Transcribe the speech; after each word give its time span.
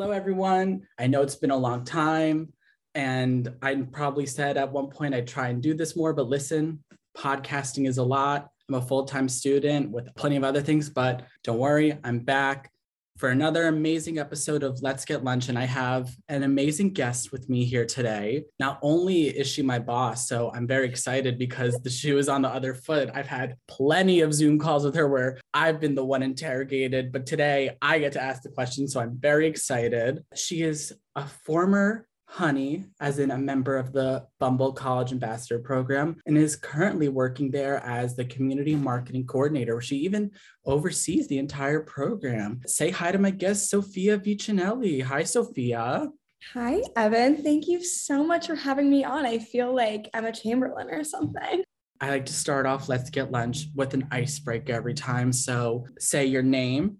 Hello, 0.00 0.12
everyone. 0.12 0.86
I 0.98 1.08
know 1.08 1.20
it's 1.20 1.36
been 1.36 1.50
a 1.50 1.56
long 1.58 1.84
time, 1.84 2.54
and 2.94 3.54
I 3.60 3.74
probably 3.74 4.24
said 4.24 4.56
at 4.56 4.72
one 4.72 4.86
point 4.86 5.14
I'd 5.14 5.26
try 5.26 5.48
and 5.48 5.62
do 5.62 5.74
this 5.74 5.94
more, 5.94 6.14
but 6.14 6.26
listen, 6.26 6.82
podcasting 7.14 7.86
is 7.86 7.98
a 7.98 8.02
lot. 8.02 8.48
I'm 8.66 8.76
a 8.76 8.80
full 8.80 9.04
time 9.04 9.28
student 9.28 9.90
with 9.90 10.08
plenty 10.14 10.36
of 10.36 10.42
other 10.42 10.62
things, 10.62 10.88
but 10.88 11.26
don't 11.44 11.58
worry, 11.58 11.98
I'm 12.02 12.20
back 12.20 12.72
for 13.20 13.28
another 13.28 13.68
amazing 13.68 14.18
episode 14.18 14.62
of 14.62 14.80
Let's 14.80 15.04
Get 15.04 15.22
Lunch. 15.22 15.50
And 15.50 15.58
I 15.58 15.66
have 15.66 16.08
an 16.30 16.42
amazing 16.42 16.94
guest 16.94 17.32
with 17.32 17.50
me 17.50 17.66
here 17.66 17.84
today. 17.84 18.44
Not 18.58 18.78
only 18.80 19.24
is 19.24 19.46
she 19.46 19.60
my 19.60 19.78
boss, 19.78 20.26
so 20.26 20.50
I'm 20.54 20.66
very 20.66 20.88
excited 20.88 21.38
because 21.38 21.78
the 21.82 21.90
shoe 21.90 22.16
is 22.16 22.30
on 22.30 22.40
the 22.40 22.48
other 22.48 22.72
foot. 22.72 23.10
I've 23.12 23.26
had 23.26 23.56
plenty 23.68 24.22
of 24.22 24.32
Zoom 24.32 24.58
calls 24.58 24.86
with 24.86 24.94
her 24.94 25.06
where 25.06 25.38
I've 25.52 25.80
been 25.80 25.94
the 25.94 26.04
one 26.04 26.22
interrogated, 26.22 27.12
but 27.12 27.26
today 27.26 27.76
I 27.82 27.98
get 27.98 28.12
to 28.12 28.22
ask 28.22 28.40
the 28.40 28.48
question. 28.48 28.88
So 28.88 29.00
I'm 29.00 29.18
very 29.18 29.46
excited. 29.46 30.24
She 30.34 30.62
is 30.62 30.94
a 31.14 31.26
former 31.26 32.06
Honey, 32.40 32.84
as 33.00 33.18
in 33.18 33.32
a 33.32 33.36
member 33.38 33.76
of 33.76 33.92
the 33.92 34.24
Bumble 34.38 34.72
College 34.72 35.10
Ambassador 35.10 35.58
Program, 35.58 36.14
and 36.26 36.38
is 36.38 36.54
currently 36.54 37.08
working 37.08 37.50
there 37.50 37.78
as 37.84 38.14
the 38.14 38.24
Community 38.24 38.76
Marketing 38.76 39.26
Coordinator. 39.26 39.80
She 39.80 39.96
even 39.96 40.30
oversees 40.64 41.26
the 41.26 41.38
entire 41.38 41.80
program. 41.80 42.60
Say 42.66 42.90
hi 42.90 43.10
to 43.10 43.18
my 43.18 43.32
guest, 43.32 43.68
Sophia 43.68 44.16
Vicinelli. 44.16 45.02
Hi, 45.02 45.24
Sophia. 45.24 46.08
Hi, 46.54 46.80
Evan. 46.94 47.42
Thank 47.42 47.66
you 47.66 47.82
so 47.84 48.22
much 48.22 48.46
for 48.46 48.54
having 48.54 48.88
me 48.88 49.02
on. 49.02 49.26
I 49.26 49.40
feel 49.40 49.74
like 49.74 50.08
I'm 50.14 50.24
a 50.24 50.32
Chamberlain 50.32 50.88
or 50.88 51.02
something. 51.02 51.64
I 52.00 52.10
like 52.10 52.26
to 52.26 52.32
start 52.32 52.64
off 52.64 52.88
Let's 52.88 53.10
Get 53.10 53.32
Lunch 53.32 53.66
with 53.74 53.92
an 53.92 54.06
icebreaker 54.12 54.72
every 54.72 54.94
time. 54.94 55.32
So 55.32 55.84
say 55.98 56.26
your 56.26 56.42
name, 56.44 56.98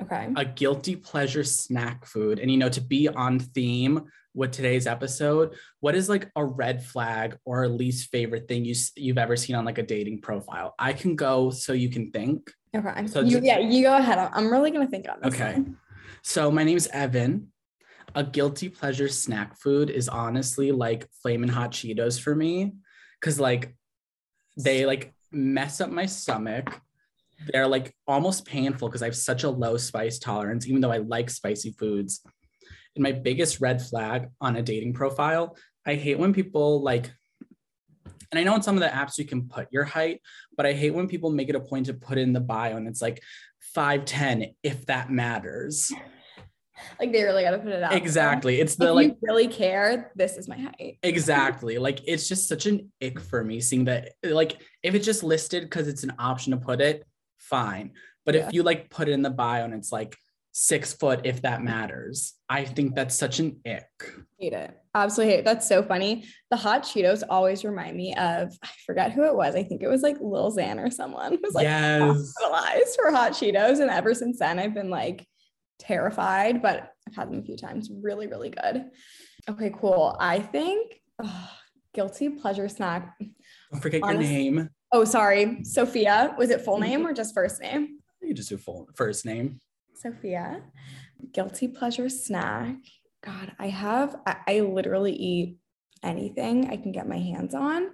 Okay. 0.00 0.28
a 0.36 0.44
guilty 0.44 0.96
pleasure 0.96 1.44
snack 1.44 2.04
food. 2.04 2.40
And 2.40 2.50
you 2.50 2.56
know, 2.56 2.68
to 2.70 2.80
be 2.80 3.06
on 3.08 3.38
theme 3.38 4.06
with 4.34 4.52
today's 4.52 4.86
episode, 4.86 5.54
what 5.80 5.94
is 5.94 6.08
like 6.08 6.30
a 6.36 6.44
red 6.44 6.82
flag 6.82 7.36
or 7.44 7.64
a 7.64 7.68
least 7.68 8.10
favorite 8.10 8.48
thing 8.48 8.64
you 8.64 8.74
you've 8.96 9.18
ever 9.18 9.36
seen 9.36 9.56
on 9.56 9.64
like 9.64 9.78
a 9.78 9.82
dating 9.82 10.20
profile? 10.20 10.74
I 10.78 10.92
can 10.92 11.16
go 11.16 11.50
so 11.50 11.72
you 11.72 11.90
can 11.90 12.10
think. 12.10 12.50
Okay. 12.74 13.06
So 13.06 13.20
you, 13.20 13.40
yeah, 13.42 13.58
you 13.58 13.82
go 13.82 13.96
ahead. 13.96 14.18
I'm- 14.18 14.50
really 14.50 14.70
gonna 14.70 14.88
think 14.88 15.06
on 15.08 15.18
this. 15.22 15.34
Okay. 15.34 15.52
one. 15.54 15.76
So 16.22 16.50
my 16.50 16.64
name 16.64 16.76
is 16.76 16.88
Evan. 16.92 17.48
A 18.14 18.24
guilty 18.24 18.68
pleasure 18.68 19.08
snack 19.08 19.58
food 19.58 19.88
is 19.90 20.08
honestly 20.08 20.72
like 20.72 21.08
flaming 21.22 21.48
hot 21.48 21.72
Cheetos 21.72 22.20
for 22.20 22.34
me 22.34 22.72
cuz 23.22 23.40
like 23.40 23.74
they 24.56 24.84
like 24.84 25.14
mess 25.30 25.80
up 25.80 25.90
my 25.90 26.06
stomach. 26.06 26.80
They're 27.46 27.66
like 27.66 27.94
almost 28.06 28.44
painful 28.44 28.88
because 28.88 29.02
I 29.02 29.06
have 29.06 29.16
such 29.16 29.44
a 29.44 29.50
low 29.50 29.76
spice 29.76 30.18
tolerance 30.18 30.66
even 30.66 30.80
though 30.80 30.92
I 30.92 30.98
like 30.98 31.30
spicy 31.30 31.72
foods. 31.72 32.22
And 32.94 33.02
my 33.02 33.12
biggest 33.12 33.60
red 33.60 33.80
flag 33.82 34.28
on 34.40 34.56
a 34.56 34.62
dating 34.62 34.92
profile, 34.92 35.56
I 35.86 35.94
hate 35.94 36.18
when 36.18 36.32
people 36.32 36.82
like 36.82 37.10
and 38.30 38.38
I 38.38 38.44
know 38.44 38.54
in 38.54 38.62
some 38.62 38.76
of 38.76 38.80
the 38.80 38.88
apps 38.88 39.18
you 39.18 39.26
can 39.26 39.46
put 39.46 39.68
your 39.70 39.84
height, 39.84 40.22
but 40.56 40.64
I 40.64 40.72
hate 40.72 40.94
when 40.94 41.06
people 41.06 41.30
make 41.30 41.50
it 41.50 41.54
a 41.54 41.60
point 41.60 41.86
to 41.86 41.94
put 41.94 42.16
in 42.16 42.32
the 42.32 42.40
bio 42.40 42.78
and 42.78 42.88
it's 42.88 43.02
like 43.02 43.22
5'10 43.76 44.54
if 44.62 44.86
that 44.86 45.10
matters. 45.10 45.92
Like 46.98 47.12
they 47.12 47.22
really 47.22 47.42
gotta 47.42 47.58
put 47.58 47.72
it 47.72 47.82
out. 47.82 47.92
Exactly. 47.92 48.58
It's 48.60 48.72
If 48.72 48.78
the 48.78 48.86
you 48.86 48.92
like 48.92 49.16
really 49.20 49.48
care, 49.48 50.12
this 50.16 50.36
is 50.38 50.48
my 50.48 50.56
height. 50.56 50.98
exactly. 51.02 51.78
Like 51.78 52.00
it's 52.06 52.26
just 52.26 52.48
such 52.48 52.66
an 52.66 52.90
ick 53.02 53.20
for 53.20 53.44
me 53.44 53.60
seeing 53.60 53.84
that 53.84 54.12
like 54.24 54.60
if 54.82 54.94
it's 54.94 55.06
just 55.06 55.22
listed 55.22 55.64
because 55.64 55.86
it's 55.86 56.02
an 56.02 56.14
option 56.18 56.52
to 56.52 56.56
put 56.56 56.80
it, 56.80 57.04
fine. 57.38 57.92
But 58.24 58.34
Yeah. 58.34 58.46
if 58.48 58.54
you 58.54 58.62
like 58.62 58.88
put 58.88 59.08
it 59.08 59.12
in 59.12 59.22
the 59.22 59.30
bio 59.30 59.64
and 59.64 59.74
it's 59.74 59.92
like 59.92 60.16
six 60.52 60.92
foot 60.92 61.22
if 61.24 61.42
that 61.42 61.62
matters, 61.62 62.34
I 62.48 62.64
think 62.64 62.94
that's 62.94 63.16
such 63.16 63.40
an 63.40 63.60
ick. 63.66 63.86
Hate 64.38 64.52
it. 64.52 64.78
Absolutely 64.94 65.32
hate 65.32 65.38
it. 65.40 65.44
That's 65.44 65.66
so 65.66 65.82
funny. 65.82 66.24
The 66.50 66.56
hot 66.56 66.82
Cheetos 66.82 67.22
always 67.28 67.64
remind 67.64 67.96
me 67.96 68.14
of 68.14 68.56
I 68.62 68.68
forget 68.84 69.12
who 69.12 69.24
it 69.24 69.34
was. 69.34 69.54
I 69.54 69.62
think 69.62 69.82
it 69.82 69.88
was 69.88 70.02
like 70.02 70.18
Lil 70.20 70.54
Xan 70.54 70.78
or 70.78 70.90
someone 70.90 71.32
who 71.32 71.40
was 71.42 71.54
like 71.54 71.64
yes. 71.64 72.02
hospitalized 72.02 72.96
for 72.96 73.10
hot 73.10 73.32
Cheetos. 73.32 73.80
And 73.80 73.90
ever 73.90 74.14
since 74.14 74.38
then, 74.38 74.58
I've 74.58 74.74
been 74.74 74.90
like 74.90 75.26
terrified, 75.78 76.60
but 76.60 76.92
I've 77.08 77.16
had 77.16 77.30
them 77.30 77.40
a 77.40 77.42
few 77.42 77.56
times. 77.56 77.90
Really, 77.90 78.26
really 78.26 78.50
good. 78.50 78.90
Okay, 79.48 79.72
cool. 79.80 80.16
I 80.20 80.40
think 80.40 81.00
oh, 81.22 81.50
guilty 81.94 82.28
pleasure 82.28 82.68
snack. 82.68 83.16
Don't 83.72 83.80
forget 83.80 84.02
your 84.02 84.14
name. 84.14 84.68
Oh, 84.92 85.04
sorry. 85.04 85.64
Sophia. 85.64 86.34
Was 86.36 86.50
it 86.50 86.60
full 86.60 86.78
name 86.78 87.06
or 87.06 87.14
just 87.14 87.34
first 87.34 87.62
name? 87.62 87.98
You 88.20 88.34
just 88.34 88.50
do 88.50 88.58
full 88.58 88.88
first 88.94 89.24
name. 89.24 89.60
Sophia. 90.02 90.62
Guilty 91.32 91.68
pleasure 91.68 92.08
snack. 92.08 92.76
God, 93.24 93.52
I 93.58 93.68
have, 93.68 94.16
I, 94.26 94.36
I 94.48 94.60
literally 94.60 95.12
eat 95.12 95.58
anything 96.02 96.70
I 96.70 96.76
can 96.76 96.90
get 96.90 97.08
my 97.08 97.18
hands 97.18 97.54
on, 97.54 97.90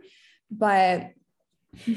but 0.51 1.11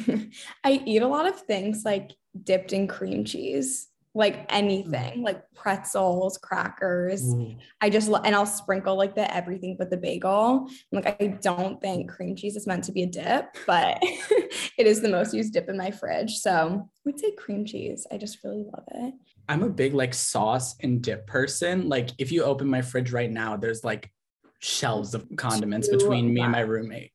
I 0.63 0.81
eat 0.85 1.01
a 1.01 1.07
lot 1.07 1.27
of 1.27 1.39
things 1.39 1.83
like 1.85 2.11
dipped 2.43 2.73
in 2.73 2.87
cream 2.87 3.23
cheese, 3.23 3.87
like 4.13 4.45
anything, 4.49 5.19
mm. 5.19 5.23
like 5.23 5.41
pretzels, 5.55 6.37
crackers. 6.37 7.23
Ooh. 7.33 7.55
I 7.79 7.89
just 7.89 8.09
lo- 8.09 8.21
and 8.25 8.35
I'll 8.35 8.45
sprinkle 8.45 8.97
like 8.97 9.15
the 9.15 9.33
everything 9.33 9.77
but 9.79 9.89
the 9.89 9.95
bagel. 9.95 10.67
I'm 10.67 11.01
Like 11.01 11.21
I 11.21 11.27
don't 11.27 11.79
think 11.79 12.11
cream 12.11 12.35
cheese 12.35 12.57
is 12.57 12.67
meant 12.67 12.83
to 12.85 12.91
be 12.91 13.03
a 13.03 13.07
dip, 13.07 13.55
but 13.65 13.99
it 14.01 14.85
is 14.87 14.99
the 14.99 15.07
most 15.07 15.33
used 15.33 15.53
dip 15.53 15.69
in 15.69 15.77
my 15.77 15.91
fridge. 15.91 16.35
So 16.39 16.51
I 16.85 16.99
would 17.05 17.19
say 17.19 17.31
cream 17.31 17.65
cheese. 17.65 18.05
I 18.11 18.17
just 18.17 18.43
really 18.43 18.65
love 18.65 18.83
it. 18.91 19.13
I'm 19.47 19.63
a 19.63 19.69
big 19.69 19.93
like 19.93 20.13
sauce 20.13 20.75
and 20.81 21.01
dip 21.01 21.27
person. 21.27 21.89
Like 21.89 22.09
if 22.17 22.31
you 22.31 22.43
open 22.43 22.67
my 22.67 22.81
fridge 22.81 23.11
right 23.11 23.29
now, 23.29 23.57
there's 23.57 23.83
like 23.83 24.11
shelves 24.59 25.13
of 25.13 25.27
condiments 25.35 25.89
between 25.89 26.33
me 26.33 26.41
and 26.41 26.51
my 26.51 26.61
roommate. 26.61 27.11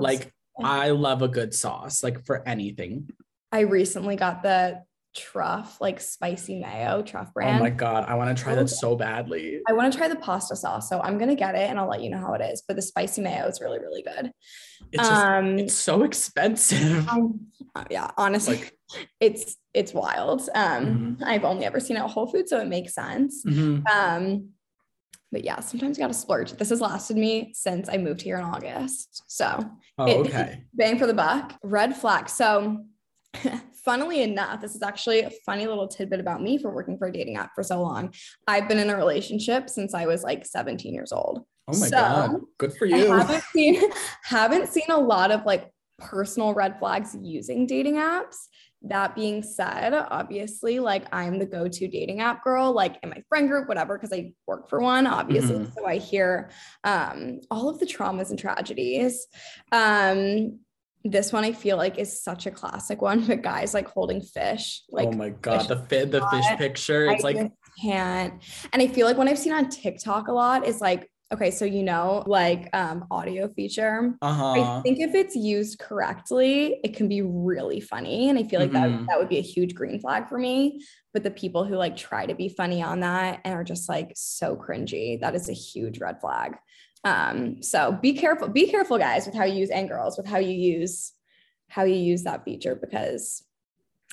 Like 0.00 0.32
I 0.62 0.90
love 0.90 1.22
a 1.22 1.28
good 1.28 1.54
sauce, 1.54 2.02
like 2.02 2.24
for 2.24 2.46
anything. 2.48 3.10
I 3.52 3.60
recently 3.60 4.16
got 4.16 4.42
the 4.42 4.82
truff, 5.14 5.80
like 5.80 6.00
spicy 6.00 6.60
mayo 6.60 7.02
truff 7.02 7.32
brand. 7.32 7.58
Oh 7.58 7.62
my 7.62 7.70
god, 7.70 8.04
I 8.06 8.14
want 8.14 8.36
to 8.36 8.42
try 8.42 8.54
that 8.54 8.68
so 8.68 8.96
badly. 8.96 9.60
I 9.66 9.72
want 9.72 9.92
to 9.92 9.98
try 9.98 10.08
the 10.08 10.16
pasta 10.16 10.54
sauce, 10.54 10.88
so 10.88 11.00
I'm 11.00 11.18
gonna 11.18 11.34
get 11.34 11.54
it 11.54 11.68
and 11.70 11.78
I'll 11.78 11.88
let 11.88 12.02
you 12.02 12.10
know 12.10 12.18
how 12.18 12.34
it 12.34 12.42
is. 12.42 12.62
But 12.66 12.76
the 12.76 12.82
spicy 12.82 13.22
mayo 13.22 13.46
is 13.46 13.60
really, 13.60 13.78
really 13.78 14.02
good. 14.02 14.30
It's 14.92 15.08
just 15.08 15.26
um, 15.26 15.58
it's 15.58 15.74
so 15.74 16.02
expensive. 16.02 17.08
um, 17.08 17.46
yeah, 17.90 18.10
honestly, 18.16 18.56
Like 18.56 18.78
it's 19.20 19.56
it's 19.76 19.92
wild. 19.92 20.48
Um, 20.54 21.16
Mhm. 21.20 21.22
I've 21.24 21.44
only 21.44 21.66
ever 21.66 21.78
seen 21.80 21.96
it 21.96 22.00
at 22.00 22.10
Whole 22.10 22.26
Foods, 22.26 22.50
so 22.50 22.58
it 22.60 22.66
makes 22.68 22.94
sense. 22.94 23.44
mhm. 23.44 23.82
Um, 23.90 24.48
but 25.30 25.44
yeah, 25.44 25.60
sometimes 25.60 25.98
you 25.98 26.02
gotta 26.04 26.14
splurge. 26.14 26.52
This 26.52 26.70
has 26.70 26.80
lasted 26.80 27.16
me 27.16 27.50
since 27.54 27.88
I 27.88 27.98
moved 27.98 28.22
here 28.22 28.38
in 28.38 28.44
August. 28.44 29.22
So 29.26 29.58
Oh, 29.98 30.06
it- 30.06 30.16
okay. 30.26 30.64
bang 30.74 30.98
for 30.98 31.06
the 31.06 31.14
buck. 31.14 31.54
Red 31.62 31.94
flag. 31.96 32.28
So, 32.30 32.84
funnily 33.84 34.22
enough, 34.22 34.60
this 34.62 34.74
is 34.74 34.82
actually 34.82 35.20
a 35.20 35.30
funny 35.44 35.66
little 35.66 35.88
tidbit 35.88 36.20
about 36.20 36.42
me 36.42 36.56
for 36.58 36.70
working 36.74 36.96
for 36.96 37.08
a 37.08 37.12
dating 37.12 37.36
app 37.36 37.50
for 37.54 37.62
so 37.62 37.82
long. 37.82 38.12
I've 38.48 38.68
been 38.68 38.78
in 38.78 38.88
a 38.90 38.96
relationship 38.96 39.68
since 39.68 39.92
I 39.94 40.06
was 40.06 40.22
like 40.22 40.46
17 40.46 40.94
years 40.94 41.12
old. 41.12 41.40
Oh 41.68 41.78
my 41.78 41.86
So, 41.88 41.96
god. 41.98 42.40
Good 42.58 42.72
for 42.74 42.86
I 42.86 42.96
you. 42.96 43.12
haven't 43.12 43.42
seen 43.52 43.82
haven't 44.24 44.68
seen 44.68 44.88
a 44.88 44.98
lot 44.98 45.30
of 45.32 45.44
like 45.44 45.70
personal 45.98 46.54
red 46.54 46.78
flags 46.78 47.14
using 47.20 47.66
dating 47.66 47.96
apps. 47.96 48.36
That 48.88 49.14
being 49.14 49.42
said, 49.42 49.92
obviously, 49.94 50.78
like 50.78 51.06
I'm 51.12 51.38
the 51.38 51.46
go-to 51.46 51.88
dating 51.88 52.20
app 52.20 52.44
girl, 52.44 52.72
like 52.72 52.98
in 53.02 53.10
my 53.10 53.22
friend 53.28 53.48
group, 53.48 53.68
whatever, 53.68 53.98
because 53.98 54.12
I 54.12 54.32
work 54.46 54.68
for 54.68 54.80
one, 54.80 55.06
obviously. 55.06 55.58
Mhm. 55.58 55.74
So 55.74 55.86
I 55.86 55.98
hear 55.98 56.50
um, 56.84 57.40
all 57.50 57.68
of 57.68 57.78
the 57.80 57.86
traumas 57.86 58.30
and 58.30 58.38
tragedies. 58.38 59.26
Um, 59.72 60.60
this 61.04 61.32
one 61.32 61.44
I 61.44 61.52
feel 61.52 61.76
like 61.76 61.98
is 61.98 62.22
such 62.22 62.46
a 62.46 62.50
classic 62.50 63.00
one, 63.00 63.24
but 63.26 63.42
guys 63.42 63.74
like 63.74 63.88
holding 63.88 64.20
fish, 64.20 64.82
like 64.88 65.08
oh 65.08 65.12
my 65.12 65.30
god, 65.30 65.68
the 65.68 65.76
fit 65.76 66.10
the 66.10 66.26
fish 66.28 66.46
picture. 66.56 67.10
It's 67.10 67.24
I 67.24 67.28
like 67.32 67.52
can't. 67.80 68.42
And 68.72 68.82
I 68.82 68.88
feel 68.88 69.06
like 69.06 69.16
when 69.16 69.28
I've 69.28 69.38
seen 69.38 69.52
on 69.52 69.68
TikTok 69.68 70.28
a 70.28 70.32
lot 70.32 70.66
is 70.66 70.80
like, 70.80 71.08
okay, 71.32 71.50
so 71.50 71.64
you 71.64 71.82
know, 71.82 72.22
like 72.26 72.68
um 72.74 73.06
audio 73.10 73.48
feature. 73.48 74.16
I 74.22 74.26
uh-huh. 74.28 74.82
think 74.82 74.98
if 75.00 75.14
it's 75.14 75.36
used 75.36 75.78
correctly, 75.78 76.80
it 76.84 76.96
can 76.96 77.08
be 77.08 77.22
really 77.22 77.80
funny. 77.80 78.28
And 78.30 78.38
I 78.38 78.44
feel 78.44 78.60
like 78.60 78.72
that, 78.72 78.88
Mhm. 78.88 79.06
that 79.08 79.18
would 79.18 79.28
be 79.28 79.38
a 79.38 79.42
huge 79.42 79.74
green 79.74 80.00
flag 80.00 80.28
for 80.28 80.38
me. 80.38 80.80
But 81.12 81.24
the 81.24 81.30
people 81.30 81.64
who 81.64 81.76
like 81.76 81.96
try 81.96 82.26
to 82.26 82.34
be 82.34 82.48
funny 82.48 82.82
on 82.82 83.00
that 83.00 83.40
and 83.44 83.54
are 83.54 83.64
just 83.64 83.88
like 83.88 84.12
so 84.14 84.56
cringy, 84.56 85.20
that 85.20 85.34
is 85.34 85.48
a 85.48 85.52
huge 85.52 85.98
red 85.98 86.20
flag. 86.20 86.56
Um, 87.04 87.62
so 87.62 87.92
be 87.92 88.14
careful, 88.14 88.48
be 88.48 88.68
careful, 88.68 88.98
guys, 88.98 89.26
with 89.26 89.34
how 89.34 89.44
you 89.44 89.60
use 89.60 89.70
and 89.70 89.88
girls, 89.88 90.16
with 90.16 90.26
how 90.26 90.38
you 90.38 90.52
use 90.52 91.12
how 91.68 91.82
you 91.82 91.96
use 91.96 92.22
that 92.22 92.44
feature 92.44 92.76
because 92.76 93.44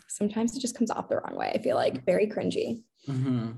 sometimes 0.09 0.56
it 0.56 0.59
just 0.59 0.75
comes 0.75 0.89
off 0.92 1.07
the 1.09 1.18
wrong 1.18 1.36
way. 1.36 1.51
I 1.54 1.59
feel 1.59 1.75
like 1.75 2.06
very 2.06 2.27
cringy. 2.27 2.83
Mhm. 3.07 3.57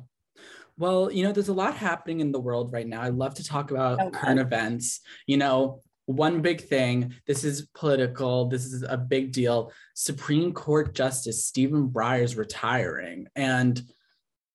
Well, 0.78 1.12
you 1.12 1.24
know, 1.24 1.32
there's 1.32 1.48
a 1.50 1.54
lot 1.54 1.76
happening 1.76 2.20
in 2.20 2.32
the 2.32 2.40
world 2.40 2.74
right 2.74 2.88
now. 2.88 3.02
I 3.02 3.10
love 3.10 3.36
to 3.36 3.44
talk 3.44 3.72
about 3.72 4.00
Okay. 4.00 4.18
current 4.18 4.40
events. 4.40 5.00
You 5.26 5.38
know, 5.38 5.82
one 6.06 6.42
big 6.42 6.62
thing, 6.62 7.14
this 7.26 7.44
is 7.44 7.68
political, 7.74 8.48
this 8.48 8.66
is 8.66 8.84
a 8.84 8.98
big 8.98 9.32
deal. 9.32 9.72
Supreme 9.96 10.54
Court 10.54 10.94
Justice 10.94 11.46
Stephen 11.46 11.88
Breyer's 11.88 12.36
retiring. 12.36 13.28
And 13.36 13.82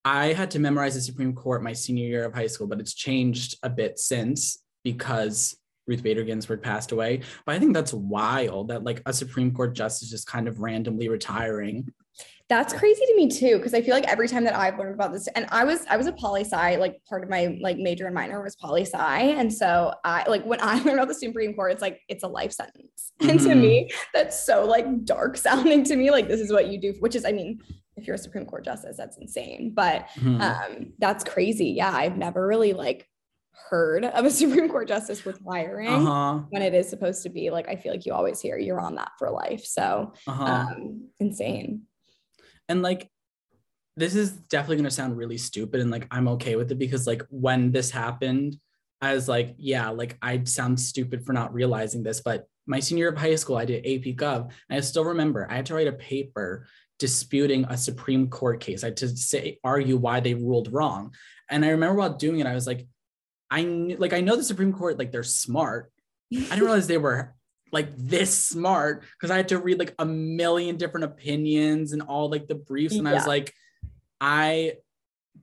I 0.05 0.33
had 0.33 0.51
to 0.53 0.59
memorize 0.59 0.95
the 0.95 1.01
Supreme 1.01 1.35
Court 1.35 1.63
my 1.63 1.73
senior 1.73 2.07
year 2.07 2.25
of 2.25 2.35
high 2.35 2.47
school, 2.47 2.67
but 2.67 2.81
it's 2.81 2.95
changed 2.95 3.59
a 3.63 3.69
bit 3.71 3.99
since 3.99 4.63
because 4.85 5.57
Ruth 5.87 6.03
Bader 6.03 6.23
Ginsburg 6.23 6.63
passed 6.63 6.93
away. 6.93 7.23
But 7.45 7.57
I 7.57 7.59
think 7.59 7.75
that's 7.75 7.93
wild 7.93 8.69
that 8.69 8.85
like 8.85 9.03
a 9.07 9.13
Supreme 9.13 9.53
Court 9.53 9.75
justice 9.75 10.11
just 10.11 10.27
kind 10.27 10.47
of 10.47 10.61
randomly 10.61 11.09
retiring. 11.09 11.93
That's 12.51 12.75
crazy 12.75 13.07
to 13.07 13.15
me 13.15 13.29
too, 13.29 13.59
because 13.59 13.75
I 13.75 13.81
feel 13.81 13.95
like 13.95 14.09
every 14.09 14.27
time 14.27 14.43
that 14.43 14.57
I've 14.57 14.77
learned 14.77 14.95
about 14.95 15.13
this, 15.13 15.29
and 15.29 15.47
I 15.51 15.63
was 15.63 15.87
I 15.89 15.97
was 15.97 16.09
a 16.09 16.13
poli 16.13 16.43
sci, 16.43 16.77
like 16.79 17.01
part 17.09 17.23
of 17.23 17.31
my 17.31 17.57
like 17.61 17.79
major 17.79 18.07
and 18.07 18.15
minor 18.15 18.43
was 18.43 18.57
poli 18.57 18.83
sci, 18.83 19.21
and 19.21 19.53
so 19.53 19.95
I 20.05 20.29
like 20.29 20.45
when 20.45 20.61
I 20.61 20.75
learned 20.83 20.99
about 20.99 21.07
the 21.07 21.15
Supreme 21.15 21.55
Court, 21.55 21.71
it's 21.71 21.81
like 21.81 22.01
it's 22.09 22.25
a 22.25 22.29
life 22.29 22.51
sentence, 22.51 23.13
mm-hmm. 23.21 23.31
and 23.31 23.41
to 23.41 23.49
mm-hmm. 23.51 23.61
me 23.61 23.91
that's 24.13 24.45
so 24.45 24.67
like 24.67 25.05
dark 25.05 25.37
sounding 25.37 25.85
to 25.85 25.95
me. 25.95 26.11
Like 26.11 26.27
this 26.27 26.41
is 26.41 26.53
what 26.53 26.67
you 26.67 26.81
do, 26.81 26.93
which 26.99 27.15
is 27.15 27.25
I 27.25 27.31
mean, 27.31 27.61
if 27.97 28.09
you're 28.09 28.17
a 28.17 28.19
Supreme 28.19 28.47
Court 28.47 28.65
justice, 28.65 28.97
that's 28.97 29.17
insane, 29.19 29.71
but 29.73 30.09
mm-hmm. 30.17 30.41
um, 30.41 30.93
that's 30.99 31.23
crazy. 31.23 31.67
Yeah, 31.67 31.93
I've 31.93 32.17
never 32.17 32.45
really 32.45 32.73
like 32.73 33.07
heard 33.69 34.05
of 34.05 34.25
a 34.25 34.31
Supreme 34.33 34.69
Court 34.69 34.89
justice 34.89 35.25
retiring 35.25 35.87
uh-huh. 35.87 36.41
when 36.51 36.63
it 36.63 36.75
is 36.75 36.89
supposed 36.89 37.23
to 37.23 37.29
be 37.29 37.51
like 37.51 37.69
I 37.69 37.77
feel 37.77 37.93
like 37.93 38.07
you 38.07 38.13
always 38.13 38.41
hear 38.41 38.59
you're 38.59 38.81
on 38.81 38.97
that 38.97 39.13
for 39.21 39.31
life. 39.31 39.65
So 39.65 40.15
uh-huh. 40.27 40.45
um, 40.45 41.09
insane. 41.21 41.83
And 42.71 42.83
like 42.83 43.11
this 43.97 44.15
is 44.15 44.33
definitely 44.33 44.77
gonna 44.77 44.91
sound 44.91 45.17
really 45.17 45.37
stupid 45.37 45.81
and 45.81 45.91
like 45.91 46.07
I'm 46.11 46.29
okay 46.29 46.57
with 46.57 46.71
it 46.73 46.79
because 46.79 47.07
like 47.07 47.23
when 47.29 47.73
this 47.73 47.91
happened, 47.91 48.57
I 49.03 49.15
was 49.15 49.29
like, 49.29 49.55
yeah, 49.59 49.91
like 49.91 50.17
I 50.23 50.45
sound 50.45 50.81
stupid 50.81 51.27
for 51.27 51.33
not 51.33 51.53
realizing 51.53 52.03
this, 52.03 52.21
but 52.21 52.47
my 52.67 52.81
senior 52.81 53.03
year 53.03 53.09
of 53.09 53.19
high 53.19 53.35
school, 53.35 53.57
I 53.57 53.65
did 53.65 53.85
AP 53.85 54.15
Gov, 54.17 54.51
and 54.69 54.79
I 54.79 54.81
still 54.81 55.05
remember 55.05 55.51
I 55.51 55.57
had 55.57 55.67
to 55.67 55.75
write 55.75 55.89
a 55.89 55.93
paper 55.93 56.67
disputing 56.99 57.65
a 57.65 57.77
Supreme 57.77 58.29
Court 58.29 58.61
case. 58.61 58.85
I 58.85 58.89
had 58.89 58.99
to 58.99 59.09
say 59.09 59.59
argue 59.65 59.97
why 59.97 60.21
they 60.21 60.35
ruled 60.35 60.73
wrong. 60.73 61.15
And 61.51 61.65
I 61.65 61.71
remember 61.71 61.97
while 61.97 62.15
doing 62.15 62.41
it, 62.41 62.47
I 62.47 62.55
was 62.55 62.67
like, 62.67 62.87
I 63.51 63.63
like 63.99 64.13
I 64.13 64.21
know 64.21 64.37
the 64.37 64.45
Supreme 64.45 64.73
Court 64.73 64.99
like 64.99 65.11
they're 65.11 65.25
smart. 65.25 65.91
I 66.33 66.37
didn't 66.37 66.61
realize 66.61 66.87
they 66.87 66.99
were 66.99 67.35
like 67.73 67.97
this 67.97 68.37
smart 68.37 69.05
because 69.13 69.31
I 69.31 69.37
had 69.37 69.49
to 69.49 69.59
read 69.59 69.79
like 69.79 69.95
a 69.99 70.07
million 70.07 70.77
different 70.77 71.05
opinions 71.05 71.93
and 71.93 72.03
all 72.03 72.31
like 72.31 72.49
the 72.49 72.55
briefs, 72.55 72.95
and 72.95 73.05
yeah. 73.05 73.11
I 73.11 73.15
was 73.15 73.27
like, 73.27 73.55
I 74.21 74.75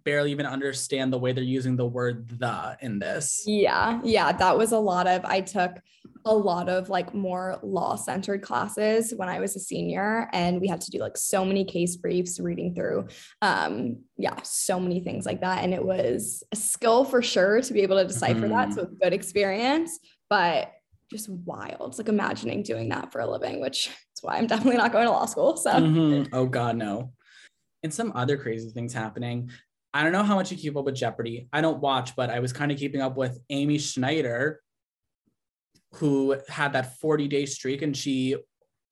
barely 0.04 0.32
even 0.32 0.46
understand 0.46 1.12
the 1.12 1.18
way 1.18 1.34
they're 1.34 1.44
using 1.44 1.76
the 1.76 1.86
word 1.86 2.30
the 2.40 2.78
in 2.82 2.98
this. 3.00 3.44
Yeah. 3.46 4.00
Yeah. 4.04 4.32
That 4.32 4.58
was 4.58 4.72
a 4.72 4.80
lot 4.80 5.06
of, 5.06 5.26
I 5.26 5.42
took 5.42 5.80
a 6.24 6.34
lot 6.34 6.70
of 6.70 6.90
like 6.90 7.14
more 7.14 7.60
law 7.62 7.96
centered 7.96 8.42
classes 8.42 9.14
when 9.16 9.28
I 9.30 9.40
was 9.40 9.56
a 9.56 9.60
senior 9.60 10.30
and 10.32 10.62
we 10.62 10.68
had 10.68 10.82
to 10.82 10.92
do 10.92 11.00
like 11.00 11.18
so 11.18 11.44
many 11.44 11.66
case 11.66 11.98
briefs 11.98 12.40
reading 12.40 12.74
through 12.74 13.08
um 13.42 13.98
yeah 14.18 14.36
so 14.44 14.80
many 14.80 15.00
things 15.00 15.26
like 15.26 15.42
that 15.42 15.64
and 15.64 15.74
it 15.74 15.84
was 15.84 16.44
a 16.52 16.56
skill 16.56 17.06
for 17.06 17.22
sure 17.22 17.62
to 17.62 17.74
be 17.74 17.82
able 17.82 17.98
to 17.98 18.06
decipher 18.06 18.42
mm-hmm. 18.42 18.50
that 18.50 18.74
so 18.74 18.86
good 19.02 19.14
experience 19.14 20.00
but 20.30 20.72
just 21.12 21.30
wild 21.30 21.90
it's 21.90 21.98
like 21.98 22.10
imagining 22.10 22.64
doing 22.64 22.90
that 22.90 23.12
for 23.12 23.22
a 23.22 23.30
living 23.30 23.62
which 23.62 23.88
is 23.88 24.22
why 24.22 24.38
I'm 24.38 24.48
definitely 24.48 24.78
not 24.78 24.92
going 24.92 25.06
to 25.06 25.12
law 25.12 25.26
school 25.26 25.58
so 25.58 25.72
mm-hmm. 25.72 26.34
oh 26.34 26.46
god 26.46 26.76
no 26.76 27.14
and 27.84 27.94
some 27.94 28.12
other 28.16 28.38
crazy 28.38 28.70
things 28.70 28.94
happening 28.94 29.50
I 29.94 30.04
don't 30.04 30.12
know 30.12 30.22
how 30.22 30.36
much 30.36 30.52
you 30.52 30.58
keep 30.58 30.78
up 30.78 30.86
with 30.86 30.94
Jeopardy. 30.94 31.48
I 31.52 31.62
don't 31.62 31.80
watch, 31.80 32.16
but 32.16 32.30
I 32.30 32.40
was 32.40 32.54
kind 32.54 32.72
of 32.72 32.78
keeping 32.78 33.02
up 33.02 33.18
with 33.18 33.40
Amy 33.50 33.80
Schneider, 33.80 34.62
who 35.94 36.38
had 36.48 36.74
that 36.74 37.00
40 37.00 37.28
day 37.28 37.48
streak 37.48 37.82
and 37.82 37.98
she 37.98 38.36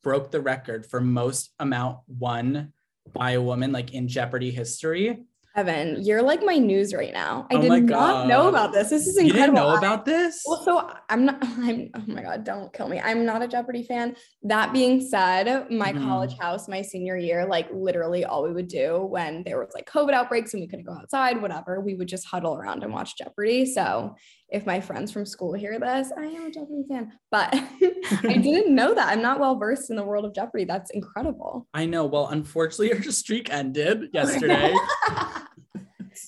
broke 0.02 0.32
the 0.32 0.42
record 0.42 0.86
for 0.86 1.02
most 1.02 1.52
amount 1.60 2.00
won 2.08 2.74
by 3.14 3.32
a 3.32 3.42
woman 3.42 3.72
like 3.72 3.94
in 3.94 4.08
Jeopardy 4.08 4.50
history. 4.50 5.24
Evan, 5.56 6.04
you're 6.04 6.22
like 6.22 6.44
my 6.44 6.58
news 6.58 6.94
right 6.94 7.14
now. 7.14 7.48
I 7.50 7.56
oh 7.56 7.62
did 7.62 7.86
not 7.86 8.28
know 8.28 8.50
about 8.50 8.74
this. 8.74 8.90
This 8.90 9.08
is 9.08 9.18
incredible. 9.18 9.40
You 9.40 9.46
didn't 9.46 9.56
know 9.56 9.76
about 9.76 10.04
this? 10.04 10.44
Well, 10.46 10.62
so 10.66 10.92
I'm 11.08 11.26
not, 11.26 11.38
I'm, 11.42 11.90
oh 11.96 12.04
my 12.08 12.24
God, 12.24 12.44
don't 12.44 12.74
kill 12.74 12.90
me. 12.90 13.00
I'm 13.00 13.26
not 13.26 13.42
a 13.42 13.48
Jeopardy 13.48 13.84
fan. 13.84 14.18
That 14.44 14.74
being 14.74 15.00
said, 15.00 15.72
my 15.72 15.94
mm. 15.94 16.04
college 16.04 16.38
house, 16.38 16.68
my 16.68 16.82
senior 16.82 17.16
year, 17.16 17.46
like 17.46 17.70
literally 17.72 18.26
all 18.26 18.44
we 18.44 18.52
would 18.52 18.68
do 18.68 19.06
when 19.06 19.44
there 19.44 19.58
was 19.58 19.70
like 19.74 19.90
COVID 19.90 20.12
outbreaks 20.12 20.54
and 20.54 20.60
we 20.62 20.68
couldn't 20.68 20.86
go 20.86 20.94
outside, 20.94 21.42
whatever, 21.42 21.80
we 21.80 21.96
would 21.96 22.10
just 22.10 22.26
huddle 22.26 22.56
around 22.56 22.84
and 22.84 22.92
watch 22.92 23.18
Jeopardy. 23.18 23.66
So 23.66 24.16
if 24.50 24.66
my 24.66 24.80
friends 24.80 25.12
from 25.12 25.26
school 25.26 25.54
hear 25.54 25.80
this, 25.80 26.12
I 26.18 26.26
am 26.26 26.46
a 26.46 26.52
Jeopardy 26.52 26.84
fan, 26.88 27.14
but 27.32 27.50
I 28.24 28.38
didn't 28.42 28.74
know 28.74 28.94
that. 28.94 29.10
I'm 29.10 29.22
not 29.22 29.40
well 29.40 29.58
versed 29.58 29.90
in 29.90 29.96
the 29.96 30.04
world 30.04 30.26
of 30.26 30.34
Jeopardy. 30.34 30.66
That's 30.66 30.92
incredible. 30.92 31.68
I 31.74 31.86
know. 31.86 32.06
Well, 32.06 32.28
unfortunately, 32.28 32.94
our 32.94 33.02
streak 33.04 33.52
ended 33.52 34.10
yesterday. 34.14 34.74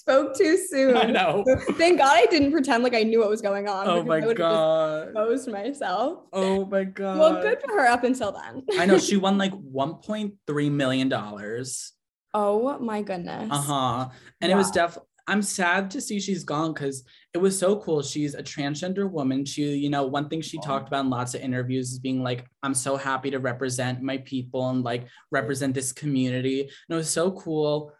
Spoke 0.07 0.37
too 0.37 0.57
soon. 0.57 0.95
I 0.95 1.05
know. 1.05 1.43
Thank 1.71 1.99
God 1.99 2.15
I 2.15 2.25
didn't 2.27 2.51
pretend 2.51 2.83
like 2.83 2.95
I 2.95 3.03
knew 3.03 3.19
what 3.19 3.29
was 3.29 3.41
going 3.41 3.67
on. 3.67 3.87
Oh 3.87 4.03
my 4.03 4.21
god. 4.33 5.09
Exposed 5.09 5.51
myself. 5.51 6.23
Oh 6.31 6.65
my 6.65 6.85
god. 6.85 7.19
Well, 7.19 7.41
good 7.41 7.61
for 7.61 7.73
her 7.73 7.87
up 7.87 8.03
until 8.03 8.31
then. 8.31 8.63
I 8.79 8.85
know 8.85 8.97
she 9.09 9.17
won 9.17 9.37
like 9.37 9.51
1.3 9.51 10.71
million 10.71 11.09
dollars. 11.09 11.93
Oh 12.33 12.79
my 12.79 13.01
goodness. 13.01 13.49
Uh-huh. 13.51 14.09
And 14.41 14.51
wow. 14.51 14.55
it 14.55 14.57
was 14.57 14.71
def 14.71 14.97
I'm 15.29 15.41
sad 15.41 15.91
to 15.91 15.99
see 15.99 16.21
she's 16.21 16.45
gone 16.45 16.73
because 16.73 17.03
it 17.33 17.39
was 17.39 17.59
so 17.59 17.75
cool. 17.81 18.01
She's 18.01 18.33
a 18.33 18.41
transgender 18.41 19.11
woman. 19.11 19.43
She, 19.43 19.63
you 19.75 19.89
know, 19.89 20.05
one 20.05 20.29
thing 20.29 20.39
she 20.39 20.57
talked 20.59 20.87
about 20.87 21.03
in 21.03 21.09
lots 21.09 21.33
of 21.33 21.41
interviews 21.41 21.91
is 21.91 21.99
being 21.99 22.23
like, 22.23 22.45
I'm 22.63 22.73
so 22.73 22.95
happy 22.95 23.29
to 23.31 23.39
represent 23.39 24.01
my 24.01 24.19
people 24.19 24.69
and 24.69 24.85
like 24.85 25.05
represent 25.29 25.73
this 25.73 25.91
community. 25.91 26.61
And 26.61 26.71
it 26.89 26.95
was 26.95 27.09
so 27.09 27.31
cool. 27.31 27.91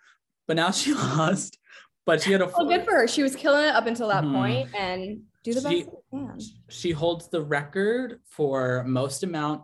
But 0.47 0.55
now 0.55 0.71
she 0.71 0.93
lost 0.93 1.57
but 2.07 2.23
she 2.23 2.31
had 2.31 2.41
a. 2.41 2.47
Well, 2.47 2.65
good 2.65 2.85
for 2.85 2.91
her. 2.93 3.07
She 3.07 3.21
was 3.21 3.35
killing 3.35 3.65
it 3.65 3.75
up 3.75 3.85
until 3.85 4.07
that 4.07 4.23
mm-hmm. 4.23 4.35
point, 4.35 4.69
and 4.73 5.21
do 5.43 5.53
the 5.53 5.61
best 5.61 5.75
she, 5.75 5.85
can. 6.09 6.39
She 6.69 6.91
holds 6.91 7.27
the 7.27 7.43
record 7.43 8.21
for 8.25 8.83
most 8.87 9.23
amount 9.23 9.63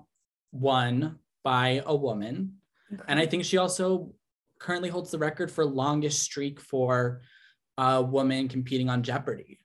won 0.51 1.18
by 1.42 1.81
a 1.86 1.95
woman, 1.95 2.57
okay. 2.94 3.01
and 3.07 3.19
I 3.19 3.25
think 3.25 3.45
she 3.45 3.57
also 3.57 4.13
currently 4.60 4.90
holds 4.90 5.10
the 5.10 5.18
record 5.18 5.50
for 5.50 5.66
longest 5.66 6.22
streak 6.22 6.60
for 6.60 7.22
a 7.78 8.01
woman 8.01 8.50
competing 8.50 8.90
on 8.90 9.04
Jeopardy. 9.04 9.60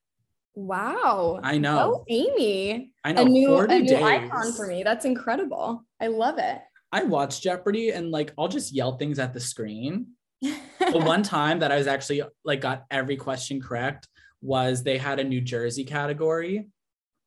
Wow. 0.54 1.38
I 1.42 1.58
know. 1.58 1.94
Oh, 1.98 2.04
Amy. 2.08 2.90
I 3.04 3.12
know. 3.12 3.22
A 3.22 3.24
new, 3.24 3.48
40 3.48 3.74
a 3.74 3.78
new 3.78 3.88
days. 3.88 4.02
icon 4.02 4.52
for 4.54 4.66
me. 4.66 4.82
That's 4.82 5.04
incredible. 5.04 5.84
I 6.00 6.08
love 6.08 6.38
it. 6.38 6.58
I 6.90 7.04
watch 7.04 7.42
Jeopardy 7.42 7.90
and 7.90 8.10
like 8.10 8.32
I'll 8.36 8.48
just 8.48 8.74
yell 8.74 8.96
things 8.96 9.20
at 9.20 9.34
the 9.34 9.40
screen 9.40 10.08
the 10.40 10.58
one 10.92 11.22
time 11.22 11.60
that 11.60 11.72
I 11.72 11.76
was 11.76 11.86
actually 11.86 12.22
like 12.44 12.60
got 12.60 12.84
every 12.90 13.16
question 13.16 13.60
correct 13.60 14.08
was 14.40 14.82
they 14.82 14.98
had 14.98 15.18
a 15.18 15.24
New 15.24 15.40
Jersey 15.40 15.84
category. 15.84 16.68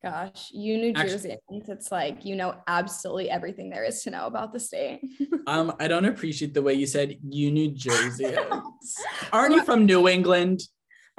Gosh, 0.03 0.49
you 0.51 0.77
New 0.77 0.93
Jersey, 0.93 1.37
it's 1.49 1.91
like 1.91 2.25
you 2.25 2.35
know 2.35 2.55
absolutely 2.67 3.29
everything 3.29 3.69
there 3.69 3.83
is 3.83 4.01
to 4.03 4.09
know 4.09 4.25
about 4.25 4.51
the 4.51 4.59
state. 4.59 5.01
um, 5.47 5.73
I 5.79 5.87
don't 5.87 6.05
appreciate 6.05 6.55
the 6.55 6.61
way 6.63 6.73
you 6.73 6.87
said 6.87 7.17
you 7.29 7.51
New 7.51 7.71
Jersey. 7.71 8.35
Aren't 9.33 9.53
you 9.53 9.63
from 9.63 9.85
New 9.85 10.07
England? 10.07 10.61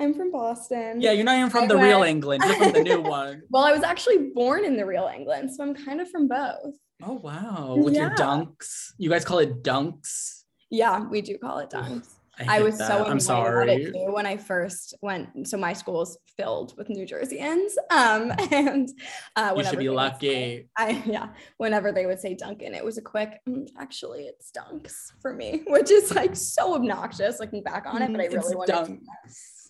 I'm 0.01 0.15
from 0.15 0.33
Boston. 0.33 1.01
Yeah, 1.01 1.13
you're 1.13 1.25
not 1.25 1.37
even 1.37 1.51
from 1.51 1.65
I 1.65 1.67
the 1.69 1.77
went... 1.77 1.87
real 1.87 2.03
England. 2.03 2.43
You're 2.45 2.57
from 2.57 2.73
the 2.73 2.83
new 2.83 3.01
one. 3.01 3.43
well, 3.51 3.63
I 3.63 3.73
was 3.73 3.85
actually 3.85 4.31
born 4.35 4.65
in 4.65 4.77
the 4.77 4.85
real 4.85 5.09
England, 5.15 5.55
so 5.55 5.63
I'm 5.63 5.75
kind 5.75 6.01
of 6.01 6.11
from 6.11 6.27
both. 6.27 6.75
Oh 7.05 7.15
wow! 7.15 7.77
With 7.79 7.95
yeah. 7.95 8.09
your 8.09 8.17
dunks, 8.17 8.95
you 8.99 9.11
guys 9.11 9.25
call 9.25 9.39
it 9.39 9.63
dunks. 9.63 10.42
Yeah, 10.73 11.07
we 11.07 11.21
do 11.21 11.37
call 11.37 11.59
it 11.59 11.69
dunks. 11.69 12.15
I, 12.39 12.59
I 12.59 12.63
was 12.63 12.79
that. 12.79 12.89
so 12.89 13.05
I'm 13.05 13.21
sorry. 13.21 13.93
Too 13.93 14.11
when 14.11 14.25
I 14.25 14.39
first 14.39 14.95
went. 15.03 15.47
So 15.47 15.59
my 15.59 15.75
school 15.75 16.01
is 16.01 16.17
filled 16.39 16.75
with 16.79 16.89
New 16.89 17.07
Jerseyans. 17.07 17.73
Um, 17.91 18.33
and 18.51 18.89
uh, 19.37 19.53
you 19.55 19.65
should 19.65 19.79
be 19.79 19.91
lucky. 19.91 20.27
Say, 20.29 20.69
I 20.79 21.03
yeah. 21.05 21.29
Whenever 21.59 21.93
they 21.93 22.07
would 22.07 22.21
say 22.21 22.35
Dunkin, 22.35 22.75
it 22.75 22.83
was 22.83 22.97
a 22.97 23.03
quick. 23.03 23.39
Mm, 23.47 23.69
actually, 23.79 24.23
it's 24.23 24.51
Dunks 24.51 24.95
for 25.21 25.35
me, 25.35 25.63
which 25.67 25.91
is 25.91 26.15
like 26.15 26.35
so 26.35 26.75
obnoxious 26.75 27.39
looking 27.39 27.63
back 27.63 27.85
on 27.87 28.01
it. 28.01 28.11
But 28.11 28.23
I 28.23 28.25
really 28.25 28.37
it's 28.39 28.55
wanted 28.55 28.87
to, 28.87 28.99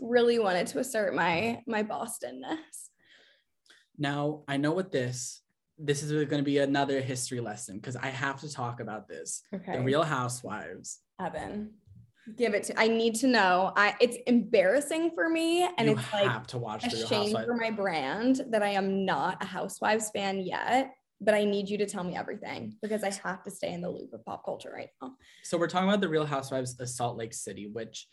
really 0.00 0.38
wanted 0.38 0.68
to 0.68 0.78
assert 0.78 1.16
my 1.16 1.62
my 1.66 1.82
Bostonness. 1.82 2.90
Now 3.98 4.44
I 4.46 4.56
know 4.56 4.70
what 4.70 4.92
this 4.92 5.41
this 5.78 6.02
is 6.02 6.12
going 6.12 6.40
to 6.40 6.44
be 6.44 6.58
another 6.58 7.00
history 7.00 7.40
lesson 7.40 7.76
because 7.76 7.96
I 7.96 8.06
have 8.06 8.40
to 8.40 8.52
talk 8.52 8.80
about 8.80 9.08
this. 9.08 9.42
Okay. 9.54 9.72
The 9.72 9.82
Real 9.82 10.02
Housewives. 10.02 11.00
Evan, 11.20 11.72
give 12.36 12.54
it 12.54 12.64
to. 12.64 12.80
I 12.80 12.88
need 12.88 13.14
to 13.16 13.26
know. 13.26 13.72
I 13.76 13.94
it's 14.00 14.16
embarrassing 14.26 15.12
for 15.14 15.28
me, 15.28 15.68
and 15.78 15.88
you 15.88 15.96
it's 15.96 16.12
like 16.12 16.46
to 16.48 16.58
watch 16.58 16.84
a 16.84 17.06
shame 17.06 17.36
for 17.44 17.54
my 17.54 17.70
brand 17.70 18.42
that 18.50 18.62
I 18.62 18.70
am 18.70 19.04
not 19.04 19.42
a 19.42 19.46
Housewives 19.46 20.10
fan 20.10 20.40
yet. 20.40 20.92
But 21.24 21.34
I 21.34 21.44
need 21.44 21.68
you 21.68 21.78
to 21.78 21.86
tell 21.86 22.02
me 22.02 22.16
everything 22.16 22.74
because 22.82 23.04
I 23.04 23.12
have 23.28 23.44
to 23.44 23.50
stay 23.52 23.72
in 23.72 23.80
the 23.80 23.88
loop 23.88 24.12
of 24.12 24.24
pop 24.24 24.44
culture 24.44 24.72
right 24.74 24.88
now. 25.00 25.12
So 25.44 25.56
we're 25.56 25.68
talking 25.68 25.88
about 25.88 26.00
the 26.00 26.08
Real 26.08 26.26
Housewives 26.26 26.74
of 26.80 26.88
Salt 26.88 27.16
Lake 27.16 27.32
City, 27.32 27.68
which 27.72 28.08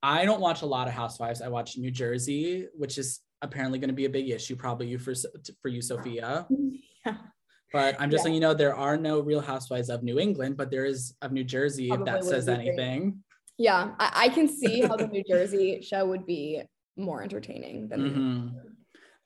I 0.00 0.24
don't 0.24 0.40
watch 0.40 0.62
a 0.62 0.66
lot 0.66 0.86
of 0.86 0.94
Housewives. 0.94 1.42
I 1.42 1.48
watch 1.48 1.76
New 1.76 1.90
Jersey, 1.90 2.68
which 2.72 2.98
is 2.98 3.18
apparently 3.42 3.78
going 3.78 3.88
to 3.88 3.94
be 3.94 4.06
a 4.06 4.10
big 4.10 4.28
issue 4.30 4.56
probably 4.56 4.88
you 4.88 4.98
for 4.98 5.14
for 5.62 5.68
you 5.68 5.82
Sophia. 5.82 6.46
yeah. 7.06 7.16
But 7.72 7.96
I'm 8.00 8.10
just 8.10 8.22
yeah. 8.22 8.24
letting 8.24 8.34
you 8.34 8.40
know 8.40 8.54
there 8.54 8.76
are 8.76 8.96
no 8.96 9.20
real 9.20 9.40
housewives 9.40 9.90
of 9.90 10.02
New 10.02 10.18
England, 10.18 10.56
but 10.56 10.70
there 10.70 10.84
is 10.84 11.14
of 11.20 11.32
New 11.32 11.44
Jersey, 11.44 11.88
Probably 11.88 12.12
if 12.12 12.22
that 12.22 12.24
says 12.24 12.48
anything. 12.48 13.22
Yeah, 13.58 13.92
I, 13.98 14.12
I 14.14 14.28
can 14.28 14.48
see 14.48 14.82
how 14.82 14.96
the 14.96 15.08
New 15.08 15.24
Jersey 15.28 15.82
show 15.82 16.06
would 16.06 16.26
be 16.26 16.62
more 16.96 17.22
entertaining 17.22 17.88
than. 17.88 18.00
Mhm. 18.00 18.54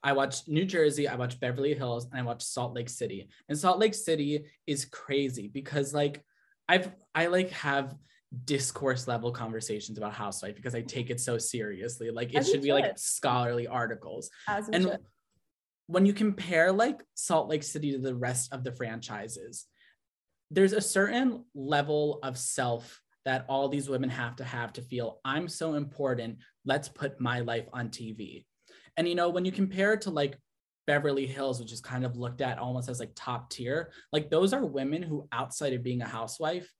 I 0.02 0.12
watched 0.14 0.48
New 0.48 0.64
Jersey, 0.64 1.06
I 1.08 1.16
watched 1.16 1.40
Beverly 1.40 1.74
Hills, 1.74 2.06
and 2.06 2.18
I 2.18 2.22
watched 2.22 2.46
Salt 2.46 2.74
Lake 2.74 2.88
City. 2.88 3.28
And 3.50 3.58
Salt 3.58 3.78
Lake 3.78 3.92
City 3.92 4.46
is 4.66 4.86
crazy 4.86 5.48
because 5.48 5.92
like 5.92 6.24
I've 6.68 6.90
I 7.14 7.26
like 7.26 7.50
have 7.50 7.94
discourse 8.44 9.08
level 9.08 9.32
conversations 9.32 9.98
about 9.98 10.12
housewife 10.12 10.54
because 10.54 10.74
I 10.74 10.82
take 10.82 11.10
it 11.10 11.20
so 11.20 11.38
seriously. 11.38 12.10
Like 12.10 12.32
it 12.32 12.38
As 12.38 12.50
should 12.50 12.62
be 12.62 12.72
like 12.72 12.98
scholarly 12.98 13.66
articles. 13.66 14.30
And 14.46 14.84
should. 14.84 14.98
when 15.86 16.06
you 16.06 16.12
compare 16.12 16.70
like 16.72 17.02
Salt 17.14 17.48
Lake 17.48 17.62
City 17.62 17.92
to 17.92 17.98
the 17.98 18.14
rest 18.14 18.52
of 18.52 18.62
the 18.62 18.72
franchises, 18.72 19.66
there's 20.50 20.72
a 20.72 20.80
certain 20.80 21.44
level 21.54 22.20
of 22.22 22.38
self 22.38 23.00
that 23.24 23.44
all 23.48 23.68
these 23.68 23.88
women 23.88 24.08
have 24.08 24.36
to 24.36 24.44
have 24.44 24.72
to 24.74 24.82
feel 24.82 25.20
I'm 25.24 25.48
so 25.48 25.74
important. 25.74 26.38
Let's 26.64 26.88
put 26.88 27.20
my 27.20 27.40
life 27.40 27.66
on 27.72 27.88
TV. 27.88 28.44
And 28.96 29.08
you 29.08 29.14
know, 29.14 29.28
when 29.28 29.44
you 29.44 29.52
compare 29.52 29.92
it 29.92 30.02
to 30.02 30.10
like 30.10 30.38
Beverly 30.86 31.26
Hills, 31.26 31.60
which 31.60 31.72
is 31.72 31.80
kind 31.80 32.04
of 32.04 32.16
looked 32.16 32.40
at 32.40 32.58
almost 32.58 32.88
as 32.88 33.00
like 33.00 33.12
top 33.14 33.50
tier, 33.50 33.92
like 34.12 34.30
those 34.30 34.52
are 34.52 34.64
women 34.64 35.02
who, 35.02 35.28
outside 35.32 35.72
of 35.72 35.82
being 35.82 36.02
a 36.02 36.06
housewife, 36.06 36.70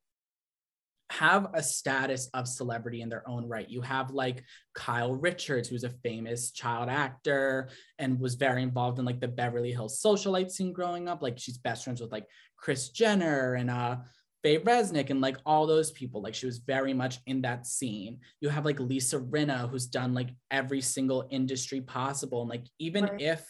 have 1.10 1.48
a 1.54 1.62
status 1.62 2.28
of 2.34 2.46
celebrity 2.46 3.00
in 3.02 3.08
their 3.08 3.28
own 3.28 3.46
right. 3.48 3.68
You 3.68 3.80
have 3.82 4.12
like 4.12 4.44
Kyle 4.74 5.14
Richards, 5.14 5.68
who's 5.68 5.84
a 5.84 5.90
famous 6.04 6.52
child 6.52 6.88
actor 6.88 7.68
and 7.98 8.20
was 8.20 8.36
very 8.36 8.62
involved 8.62 8.98
in 8.98 9.04
like 9.04 9.20
the 9.20 9.28
Beverly 9.28 9.72
Hills 9.72 10.00
socialite 10.00 10.50
scene 10.50 10.72
growing 10.72 11.08
up. 11.08 11.20
Like 11.20 11.38
she's 11.38 11.58
best 11.58 11.84
friends 11.84 12.00
with 12.00 12.12
like 12.12 12.26
Kris 12.56 12.90
Jenner 12.90 13.54
and 13.54 13.70
uh 13.70 13.96
Faye 14.42 14.58
Resnick 14.60 15.10
and 15.10 15.20
like 15.20 15.36
all 15.44 15.66
those 15.66 15.90
people. 15.90 16.22
Like 16.22 16.34
she 16.34 16.46
was 16.46 16.58
very 16.58 16.94
much 16.94 17.18
in 17.26 17.42
that 17.42 17.66
scene. 17.66 18.20
You 18.40 18.48
have 18.48 18.64
like 18.64 18.80
Lisa 18.80 19.18
Rinna, 19.18 19.68
who's 19.68 19.86
done 19.86 20.14
like 20.14 20.30
every 20.50 20.80
single 20.80 21.26
industry 21.30 21.80
possible. 21.80 22.40
And 22.42 22.50
like 22.50 22.64
even 22.78 23.04
Right. 23.04 23.20
if 23.20 23.46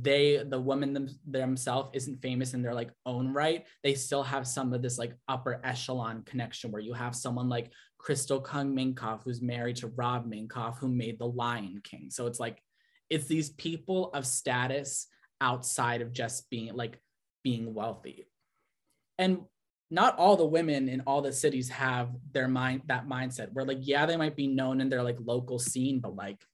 they 0.00 0.42
the 0.48 0.60
woman 0.60 0.92
them, 0.92 1.08
themselves 1.26 1.90
isn't 1.92 2.20
famous 2.20 2.52
in 2.52 2.62
their 2.62 2.74
like 2.74 2.90
own 3.06 3.32
right 3.32 3.64
they 3.84 3.94
still 3.94 4.24
have 4.24 4.44
some 4.44 4.72
of 4.72 4.82
this 4.82 4.98
like 4.98 5.14
upper 5.28 5.60
echelon 5.62 6.20
connection 6.22 6.72
where 6.72 6.82
you 6.82 6.92
have 6.92 7.14
someone 7.14 7.48
like 7.48 7.70
crystal 8.04 8.38
kung 8.38 8.76
minkoff 8.76 9.22
who's 9.24 9.40
married 9.40 9.76
to 9.76 9.86
rob 9.96 10.30
minkoff 10.30 10.76
who 10.76 10.88
made 10.88 11.18
the 11.18 11.26
lion 11.26 11.80
king. 11.82 12.10
So 12.10 12.26
it's 12.26 12.38
like 12.38 12.60
it's 13.08 13.24
these 13.24 13.48
people 13.48 14.10
of 14.12 14.26
status 14.26 15.06
outside 15.40 16.02
of 16.02 16.12
just 16.12 16.50
being 16.50 16.74
like 16.74 17.00
being 17.42 17.72
wealthy. 17.72 18.26
And 19.16 19.40
not 19.90 20.18
all 20.18 20.36
the 20.36 20.44
women 20.44 20.90
in 20.90 21.00
all 21.06 21.22
the 21.22 21.32
cities 21.32 21.70
have 21.70 22.10
their 22.32 22.46
mind 22.46 22.82
that 22.86 23.08
mindset 23.08 23.50
where 23.54 23.64
like 23.64 23.78
yeah 23.80 24.04
they 24.04 24.16
might 24.18 24.36
be 24.36 24.48
known 24.48 24.82
in 24.82 24.90
their 24.90 25.02
like 25.02 25.18
local 25.20 25.58
scene 25.58 26.00
but 26.00 26.16
like 26.16 26.44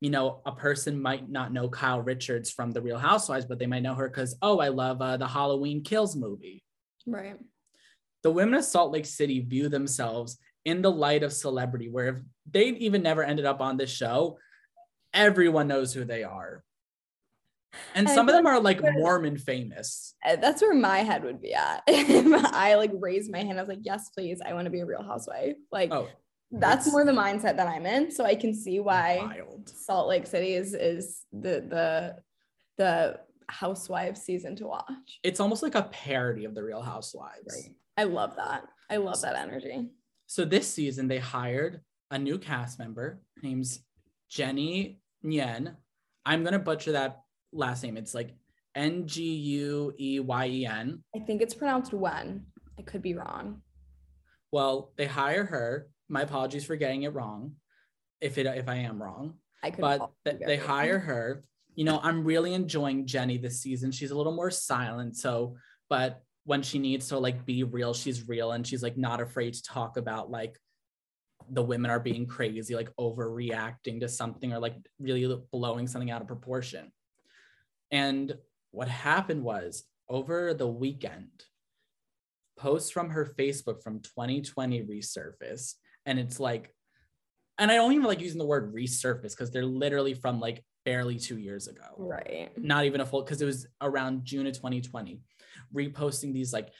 you 0.00 0.10
know 0.10 0.40
a 0.46 0.52
person 0.52 1.00
might 1.00 1.28
not 1.28 1.52
know 1.52 1.68
kyle 1.68 2.00
richards 2.00 2.50
from 2.50 2.70
the 2.70 2.80
real 2.80 2.98
housewives 2.98 3.44
but 3.46 3.58
they 3.58 3.66
might 3.66 3.82
know 3.82 3.94
her 3.94 4.08
because 4.08 4.36
oh 4.42 4.58
i 4.60 4.68
love 4.68 5.00
uh, 5.02 5.16
the 5.16 5.26
halloween 5.26 5.82
kills 5.82 6.14
movie 6.16 6.62
Right. 7.06 7.36
the 8.22 8.30
women 8.30 8.54
of 8.54 8.64
salt 8.64 8.92
lake 8.92 9.06
city 9.06 9.40
view 9.40 9.68
themselves 9.68 10.38
in 10.64 10.82
the 10.82 10.90
light 10.90 11.22
of 11.22 11.32
celebrity 11.32 11.88
where 11.88 12.08
if 12.08 12.16
they 12.50 12.66
even 12.68 13.02
never 13.02 13.22
ended 13.22 13.46
up 13.46 13.60
on 13.60 13.76
this 13.76 13.90
show 13.90 14.38
everyone 15.14 15.68
knows 15.68 15.92
who 15.94 16.04
they 16.04 16.22
are 16.22 16.62
and 17.94 18.08
some 18.08 18.28
of 18.28 18.34
them 18.34 18.46
are 18.46 18.60
like 18.60 18.80
like- 18.82 18.94
mormon 18.94 19.36
famous 19.36 20.14
Uh, 20.26 20.36
That's 20.36 20.60
where 20.62 20.74
my 20.74 20.98
head 20.98 21.22
would 21.24 21.40
be 21.40 21.54
at. 21.54 21.82
I 21.88 22.74
like 22.76 22.90
raised 22.98 23.30
my 23.30 23.38
hand. 23.38 23.56
I 23.58 23.62
was 23.62 23.68
like, 23.68 23.82
yes, 23.82 24.08
please. 24.08 24.40
I 24.44 24.52
want 24.52 24.64
to 24.64 24.70
be 24.70 24.80
a 24.80 24.86
real 24.86 25.02
housewife. 25.02 25.56
Like 25.70 25.92
oh 25.92 26.08
that's 26.50 26.86
it's 26.86 26.92
more 26.92 27.04
the 27.04 27.12
mindset 27.12 27.56
that 27.56 27.66
I'm 27.66 27.86
in. 27.86 28.10
So 28.10 28.24
I 28.24 28.34
can 28.34 28.54
see 28.54 28.80
why 28.80 29.18
wild 29.20 29.68
Salt 29.68 30.08
Lake 30.08 30.26
City 30.26 30.54
is 30.54 30.74
is 30.74 31.24
the 31.32 31.60
the 31.68 32.16
the 32.78 33.20
housewife 33.48 34.16
season 34.16 34.54
to 34.56 34.66
watch. 34.66 35.20
it's 35.22 35.40
almost 35.40 35.62
like 35.62 35.74
a 35.74 35.82
parody 35.84 36.44
of 36.44 36.54
the 36.54 36.62
real 36.62 36.82
housewives 36.82 37.46
Right. 37.50 37.74
I 37.96 38.04
love 38.04 38.36
that. 38.36 38.64
I 38.90 38.98
love 38.98 39.20
that 39.22 39.36
energy. 39.36 39.88
So 40.26 40.44
this 40.44 40.72
season 40.72 41.08
they 41.08 41.18
hired 41.18 41.80
a 42.10 42.18
new 42.18 42.38
cast 42.38 42.78
member. 42.78 43.20
Her 43.36 43.42
name's 43.42 43.80
Jenny 44.28 45.00
Nguyen. 45.24 45.74
I'm 46.26 46.44
gonna 46.44 46.58
butcher 46.58 46.92
that 46.92 47.22
last 47.52 47.82
name. 47.82 47.96
It's 47.96 48.14
like 48.14 48.34
N 48.74 49.06
G 49.06 49.22
U 49.34 49.92
E 49.98 50.20
Y 50.20 50.46
E 50.46 50.66
N. 50.66 51.02
I 51.16 51.20
think 51.20 51.42
it's 51.42 51.54
pronounced 51.54 51.92
when. 51.92 52.44
I 52.78 52.82
could 52.82 53.02
be 53.02 53.14
wrong. 53.14 53.62
Well, 54.52 54.92
they 54.96 55.06
hire 55.06 55.44
her. 55.44 55.88
My 56.08 56.22
apologies 56.22 56.64
for 56.64 56.76
getting 56.76 57.02
it 57.02 57.14
wrong, 57.14 57.52
if 58.20 58.38
it 58.38 58.46
if 58.46 58.68
I 58.68 58.76
am 58.76 59.02
wrong. 59.02 59.34
I 59.62 59.70
could 59.70 59.80
But 59.80 60.10
th- 60.24 60.38
they 60.44 60.56
hire 60.56 60.98
her. 61.10 61.44
You 61.74 61.84
know, 61.84 62.00
I'm 62.02 62.24
really 62.24 62.54
enjoying 62.54 63.06
Jenny 63.06 63.38
this 63.38 63.60
season. 63.60 63.92
She's 63.92 64.10
a 64.10 64.16
little 64.16 64.34
more 64.34 64.50
silent. 64.50 65.16
So, 65.16 65.56
but 65.88 66.22
when 66.44 66.62
she 66.62 66.78
needs 66.78 67.08
to 67.08 67.18
like 67.18 67.44
be 67.44 67.62
real, 67.62 67.94
she's 67.94 68.26
real 68.26 68.52
and 68.52 68.66
she's 68.66 68.82
like 68.82 68.96
not 68.96 69.20
afraid 69.20 69.54
to 69.54 69.62
talk 69.62 69.96
about 69.96 70.30
like 70.30 70.58
the 71.50 71.62
women 71.62 71.90
are 71.90 72.00
being 72.00 72.26
crazy, 72.26 72.74
like 72.74 72.90
overreacting 72.98 74.00
to 74.00 74.08
something 74.08 74.52
or 74.52 74.58
like 74.58 74.74
really 74.98 75.40
blowing 75.52 75.86
something 75.86 76.10
out 76.10 76.20
of 76.20 76.26
proportion. 76.26 76.90
And 77.90 78.34
what 78.70 78.88
happened 78.88 79.42
was 79.42 79.84
over 80.08 80.54
the 80.54 80.66
weekend, 80.66 81.44
posts 82.56 82.90
from 82.90 83.10
her 83.10 83.34
Facebook 83.38 83.82
from 83.82 84.00
2020 84.00 84.82
resurfaced. 84.82 85.74
And 86.08 86.18
it's 86.18 86.40
like, 86.40 86.74
and 87.58 87.70
I 87.70 87.74
don't 87.74 87.92
even 87.92 88.06
like 88.06 88.20
using 88.22 88.38
the 88.38 88.46
word 88.46 88.74
resurface 88.74 89.32
because 89.32 89.50
they're 89.50 89.62
literally 89.64 90.14
from 90.14 90.40
like 90.40 90.64
barely 90.86 91.18
two 91.18 91.36
years 91.36 91.68
ago 91.68 91.82
Right. 91.98 92.50
not 92.56 92.86
even 92.86 93.02
a 93.02 93.06
full 93.06 93.22
because 93.22 93.42
it 93.42 93.44
was 93.44 93.66
around 93.82 94.24
June 94.24 94.46
of 94.46 94.54
2020, 94.54 95.20
reposting 95.74 96.32
these 96.32 96.50
like 96.50 96.70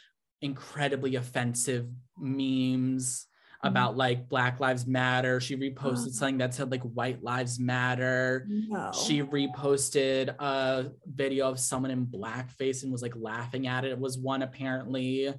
incredibly 0.41 1.17
offensive 1.17 1.87
memes 2.17 3.27
mm-hmm. 3.27 3.69
about 3.69 3.99
like 3.99 4.31
Black 4.31 4.61
Lives 4.61 4.87
Matter. 4.87 5.41
She 5.41 5.57
reposted 5.59 5.93
uh-huh. 5.93 6.11
something 6.13 6.39
that 6.39 6.55
said 6.55 6.71
like 6.71 6.83
White 6.85 7.23
Lives 7.23 7.61
Matter. 7.61 8.47
No. 8.49 8.91
She 9.07 9.23
reposted 9.23 10.35
a 10.39 10.91
video 11.05 11.51
of 11.51 11.61
someone 11.61 11.91
in 11.91 12.07
blackface 12.07 12.83
and 12.83 12.91
was 12.91 13.03
like 13.03 13.15
laughing 13.15 13.67
at 13.67 13.85
it. 13.85 13.91
It 13.91 13.99
was 13.99 14.17
one 14.17 14.41
apparently 14.41 15.35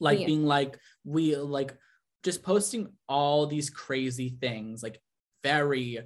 like 0.00 0.18
Yeah. 0.18 0.26
being 0.26 0.44
like, 0.44 0.78
we 1.04 1.36
like 1.36 1.76
just 2.26 2.42
posting 2.42 2.88
all 3.08 3.46
these 3.46 3.70
crazy 3.70 4.36
things, 4.38 4.82
like 4.82 5.00
very, 5.42 6.00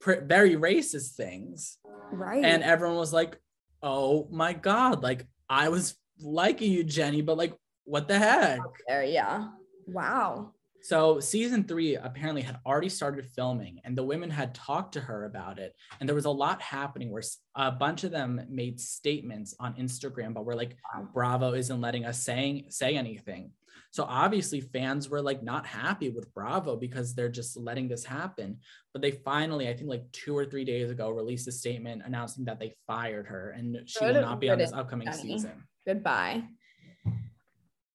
pr- 0.00 0.24
very 0.24 0.56
racist 0.56 1.14
things 1.14 1.78
right. 2.12 2.44
and 2.44 2.62
everyone 2.62 2.96
was 2.96 3.12
like 3.12 3.38
oh 3.82 4.28
my 4.30 4.52
god 4.52 5.02
like 5.02 5.26
i 5.48 5.68
was 5.68 5.96
liking 6.20 6.70
you 6.72 6.82
jenny 6.82 7.22
but 7.22 7.36
like 7.36 7.54
what 7.84 8.08
the 8.08 8.18
heck 8.18 8.60
there, 8.86 9.04
yeah. 9.04 9.48
Wow. 9.86 10.52
so 10.82 11.20
season 11.20 11.64
three 11.64 11.94
apparently 11.94 12.42
had 12.42 12.58
already 12.66 12.88
started 12.88 13.24
filming 13.24 13.80
and 13.84 13.96
the 13.96 14.02
women 14.02 14.30
had 14.30 14.54
talked 14.54 14.92
to 14.94 15.00
her 15.00 15.24
about 15.24 15.58
it 15.58 15.74
and 16.00 16.08
there 16.08 16.16
was 16.16 16.26
a 16.26 16.30
lot 16.30 16.60
happening 16.60 17.10
where 17.10 17.22
a 17.54 17.70
bunch 17.70 18.04
of 18.04 18.10
them 18.10 18.40
made 18.50 18.80
statements 18.80 19.54
on 19.60 19.74
instagram 19.74 20.34
but 20.34 20.44
were 20.44 20.56
like 20.56 20.76
bravo 21.14 21.54
isn't 21.54 21.80
letting 21.80 22.04
us 22.04 22.22
saying 22.22 22.66
say 22.68 22.96
anything 22.96 23.52
so 23.90 24.04
obviously 24.04 24.60
fans 24.60 25.08
were 25.08 25.22
like 25.22 25.42
not 25.42 25.66
happy 25.66 26.10
with 26.10 26.32
bravo 26.34 26.76
because 26.76 27.14
they're 27.14 27.28
just 27.28 27.56
letting 27.56 27.88
this 27.88 28.04
happen 28.04 28.58
but 28.92 29.02
they 29.02 29.10
finally 29.10 29.68
i 29.68 29.74
think 29.74 29.88
like 29.88 30.04
two 30.12 30.36
or 30.36 30.44
three 30.44 30.64
days 30.64 30.90
ago 30.90 31.10
released 31.10 31.48
a 31.48 31.52
statement 31.52 32.02
announcing 32.04 32.44
that 32.44 32.58
they 32.58 32.74
fired 32.86 33.26
her 33.26 33.50
and 33.50 33.78
she 33.86 34.04
will 34.04 34.14
not 34.14 34.40
be 34.40 34.50
on 34.50 34.58
this 34.58 34.72
upcoming 34.72 35.06
Jenny. 35.06 35.34
season 35.34 35.64
Goodbye. 35.86 36.42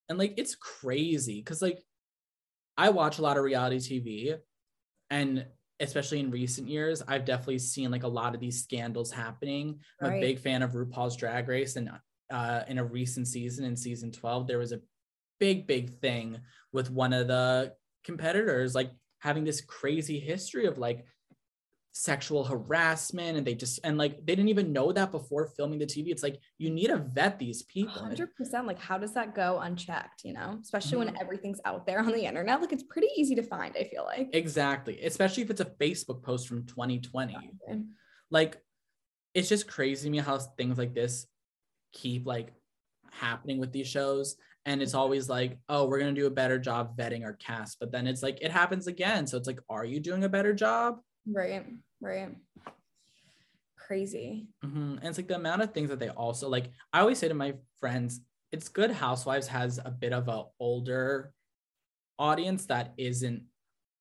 and 0.10 0.18
like 0.18 0.34
it's 0.38 0.56
crazy 0.56 1.40
because 1.40 1.62
like 1.62 1.80
i 2.78 2.90
watch 2.90 3.20
a 3.20 3.22
lot 3.22 3.38
of 3.38 3.44
reality 3.44 3.78
tv 3.78 4.38
and 5.10 5.46
especially 5.80 6.20
in 6.20 6.32
recent 6.32 6.68
years 6.68 7.04
i've 7.08 7.26
definitely 7.26 7.60
seen 7.60 7.92
like 7.92 8.04
a 8.04 8.08
lot 8.08 8.34
of 8.34 8.40
these 8.40 8.64
scandals 8.64 9.12
happening 9.12 9.80
i'm 10.02 10.14
a 10.14 10.20
big 10.20 10.40
fan 10.40 10.64
of 10.64 10.72
rupaul's 10.72 11.16
drag 11.16 11.48
race 11.48 11.76
and 11.76 11.90
uh, 12.32 12.64
in 12.68 12.80
a 12.80 12.84
recent 12.84 13.28
season 13.28 13.64
in 13.64 13.76
season 13.76 14.12
12 14.12 14.48
there 14.48 14.58
was 14.58 14.72
a 14.72 14.80
big 15.44 15.68
big 15.68 15.86
thing 16.06 16.28
with 16.72 16.88
one 16.90 17.14
of 17.20 17.28
the 17.28 17.74
competitors 18.10 18.74
like 18.80 18.92
having 19.20 19.44
this 19.44 19.60
crazy 19.80 20.18
history 20.20 20.66
of 20.72 20.78
like 20.78 21.00
sexual 21.96 22.44
harassment 22.44 23.38
and 23.38 23.46
they 23.46 23.54
just 23.54 23.80
and 23.84 23.98
like 24.04 24.14
they 24.26 24.34
didn't 24.36 24.50
even 24.50 24.74
know 24.74 24.92
that 24.92 25.12
before 25.12 25.46
filming 25.56 25.78
the 25.78 25.86
tv 25.86 26.08
it's 26.08 26.24
like 26.24 26.38
you 26.58 26.70
need 26.72 26.88
to 26.88 26.98
vet 26.98 27.38
these 27.38 27.62
people 27.64 27.94
Hundred 27.94 28.34
percent. 28.36 28.66
Like, 28.66 28.80
how 28.80 28.98
does 28.98 29.14
that 29.14 29.36
go 29.36 29.60
unchecked? 29.68 30.20
You 30.24 30.34
know, 30.34 30.50
especially 30.62 30.98
Mm-hmm. 30.98 31.14
when 31.14 31.22
everything's 31.24 31.62
out 31.66 31.86
there 31.86 32.00
on 32.00 32.12
the 32.20 32.26
internet. 32.32 32.62
Like, 32.62 32.74
it's 32.76 32.88
pretty 32.94 33.10
easy 33.18 33.36
to 33.36 33.44
find. 33.44 33.72
I 33.80 33.84
feel 33.84 34.06
like. 34.06 34.30
Exactly. 34.34 34.96
Especially 35.12 35.44
if 35.44 35.50
it's 35.54 35.62
a 35.62 35.72
Facebook 35.84 36.20
post 36.24 36.48
from 36.48 36.66
2020. 36.66 37.36
Like, 38.32 38.52
it's 39.36 39.50
just 39.50 39.68
crazy 39.68 40.08
to 40.08 40.12
me 40.12 40.20
how 40.20 40.38
things 40.40 40.78
like 40.78 40.94
this 40.96 41.28
keep 42.02 42.26
like 42.26 42.50
happening 43.12 43.60
with 43.60 43.72
these 43.72 43.88
shows. 43.88 44.36
And 44.66 44.82
it's 44.82 44.94
always 44.94 45.30
like 45.30 45.58
oh 45.70 45.86
we're 45.86 46.00
going 46.00 46.14
to 46.14 46.20
do 46.20 46.28
a 46.28 46.32
better 46.32 46.58
job 46.58 46.98
vetting 46.98 47.24
our 47.24 47.34
cast 47.34 47.80
but 47.80 47.92
then 47.92 48.08
it's 48.08 48.24
like 48.24 48.42
it 48.42 48.52
happens 48.52 48.88
again 48.88 49.28
so 49.28 49.38
it's 49.38 49.48
like 49.48 49.60
are 49.70 49.86
you 49.86 50.00
doing 50.00 50.24
a 50.24 50.30
better 50.30 50.54
job? 50.54 51.00
Right 51.26 51.66
right. 52.02 52.30
Crazy. 53.78 54.48
Mm-hmm. 54.64 54.98
and 54.98 55.06
it's 55.06 55.18
like 55.18 55.28
the 55.28 55.36
amount 55.36 55.62
of 55.62 55.74
things 55.74 55.90
that 55.90 56.00
they 56.00 56.10
also 56.10 56.50
like 56.50 56.72
i 56.94 57.00
always 57.00 57.18
say 57.20 57.28
to 57.28 57.34
my 57.34 57.54
friends 57.80 58.22
it's 58.52 58.70
good 58.70 58.92
housewives 58.92 59.48
has 59.48 59.80
a 59.84 59.92
bit 59.92 60.14
of 60.14 60.28
a 60.28 60.46
older 60.60 61.34
audience 62.18 62.66
that 62.68 62.94
isn't 62.98 63.44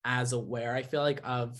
as 0.04 0.33
aware 0.33 0.75
i 0.75 0.83
feel 0.83 1.02
like 1.02 1.21
of 1.25 1.59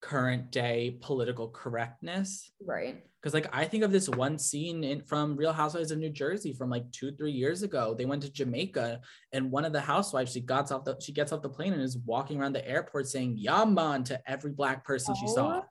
current 0.00 0.50
day 0.50 0.98
political 1.00 1.48
correctness. 1.48 2.50
Right 2.64 3.04
because 3.20 3.34
like 3.34 3.48
i 3.52 3.64
think 3.64 3.84
of 3.84 3.92
this 3.92 4.08
one 4.08 4.38
scene 4.38 4.82
in 4.84 5.02
from 5.02 5.36
real 5.36 5.52
housewives 5.52 5.90
of 5.90 5.98
new 5.98 6.10
jersey 6.10 6.52
from 6.52 6.70
like 6.70 6.90
two 6.92 7.12
three 7.12 7.32
years 7.32 7.62
ago. 7.62 7.94
They 7.96 8.04
went 8.04 8.22
to 8.22 8.32
jamaica 8.32 9.00
and 9.32 9.50
one 9.50 9.64
of 9.64 9.72
the 9.72 9.80
housewives 9.80 10.32
she 10.32 10.40
gets 10.40 10.72
off 10.72 10.84
the 10.84 10.96
she 11.00 11.12
gets 11.12 11.32
off 11.32 11.42
the 11.42 11.48
plane 11.48 11.72
and 11.72 11.82
is 11.82 11.98
walking 11.98 12.40
around 12.40 12.54
the 12.54 12.66
airport 12.66 13.08
saying 13.08 13.36
yaman 13.36 14.04
to 14.04 14.30
every 14.30 14.52
black 14.52 14.84
person 14.84 15.14
oh, 15.16 15.20
she 15.20 15.28
saw. 15.28 15.62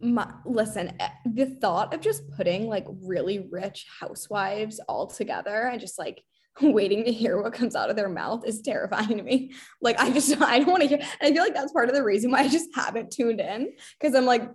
My, 0.00 0.30
listen 0.44 0.92
eh, 1.00 1.08
the 1.24 1.46
thought 1.46 1.94
of 1.94 2.00
just 2.00 2.28
putting 2.36 2.68
like 2.68 2.86
really 3.02 3.46
rich 3.50 3.86
housewives 4.00 4.80
all 4.88 5.06
together 5.06 5.68
and 5.68 5.80
just 5.80 5.98
like 5.98 6.22
waiting 6.62 7.04
to 7.04 7.12
hear 7.12 7.40
what 7.42 7.52
comes 7.52 7.74
out 7.74 7.90
of 7.90 7.96
their 7.96 8.08
mouth 8.08 8.44
is 8.46 8.62
terrifying 8.62 9.16
to 9.16 9.22
me. 9.22 9.52
Like 9.80 9.98
I 9.98 10.10
just 10.10 10.36
I 10.40 10.58
don't 10.58 10.68
want 10.68 10.82
to 10.82 10.88
hear. 10.88 10.98
And 10.98 11.08
I 11.30 11.32
feel 11.32 11.42
like 11.42 11.54
that's 11.54 11.72
part 11.72 11.88
of 11.88 11.94
the 11.94 12.02
reason 12.02 12.30
why 12.30 12.40
I 12.40 12.48
just 12.48 12.70
haven't 12.74 13.10
tuned 13.10 13.40
in 13.40 13.72
because 14.00 14.14
I'm 14.14 14.26
like 14.26 14.48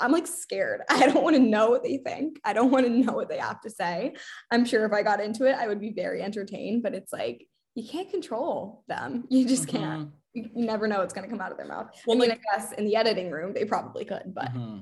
I'm 0.00 0.12
like 0.12 0.26
scared. 0.26 0.82
I 0.90 1.06
don't 1.06 1.24
want 1.24 1.36
to 1.36 1.42
know 1.42 1.70
what 1.70 1.82
they 1.82 1.98
think. 1.98 2.40
I 2.44 2.52
don't 2.52 2.70
want 2.70 2.86
to 2.86 2.90
know 2.90 3.12
what 3.12 3.28
they 3.28 3.38
have 3.38 3.60
to 3.62 3.70
say. 3.70 4.14
I'm 4.50 4.64
sure 4.64 4.84
if 4.84 4.92
I 4.92 5.02
got 5.02 5.20
into 5.20 5.46
it, 5.46 5.54
I 5.54 5.66
would 5.66 5.80
be 5.80 5.92
very 5.92 6.22
entertained. 6.22 6.82
But 6.82 6.94
it's 6.94 7.12
like 7.12 7.46
you 7.74 7.88
can't 7.88 8.10
control 8.10 8.84
them. 8.86 9.24
You 9.28 9.46
just 9.46 9.66
mm-hmm. 9.66 9.76
can't. 9.76 10.10
You, 10.32 10.50
never 10.54 10.88
know 10.88 10.98
what's 10.98 11.14
going 11.14 11.24
to 11.24 11.30
come 11.30 11.40
out 11.40 11.52
of 11.52 11.56
their 11.56 11.66
mouth. 11.66 11.90
Well, 12.06 12.16
I 12.16 12.20
mean, 12.20 12.30
like, 12.30 12.40
I 12.52 12.56
guess 12.56 12.72
in 12.72 12.84
the 12.84 12.96
editing 12.96 13.30
room 13.30 13.52
they 13.52 13.64
probably 13.64 14.04
could, 14.04 14.34
but. 14.34 14.52
Mm-hmm. 14.52 14.78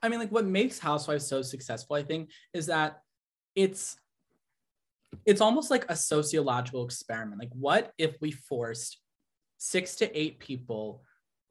I 0.00 0.08
mean, 0.08 0.20
like 0.20 0.30
what 0.30 0.44
makes 0.44 0.78
Housewives 0.78 1.26
so 1.26 1.42
successful, 1.42 1.96
I 1.96 2.02
think, 2.02 2.30
is 2.54 2.66
that 2.66 3.02
it's 3.54 3.96
it's 5.24 5.40
almost 5.40 5.70
like 5.70 5.84
a 5.88 5.96
sociological 5.96 6.84
experiment. 6.84 7.40
Like, 7.40 7.52
what 7.52 7.92
if 7.98 8.16
we 8.20 8.30
forced 8.30 8.98
six 9.58 9.96
to 9.96 10.18
eight 10.18 10.38
people 10.38 11.02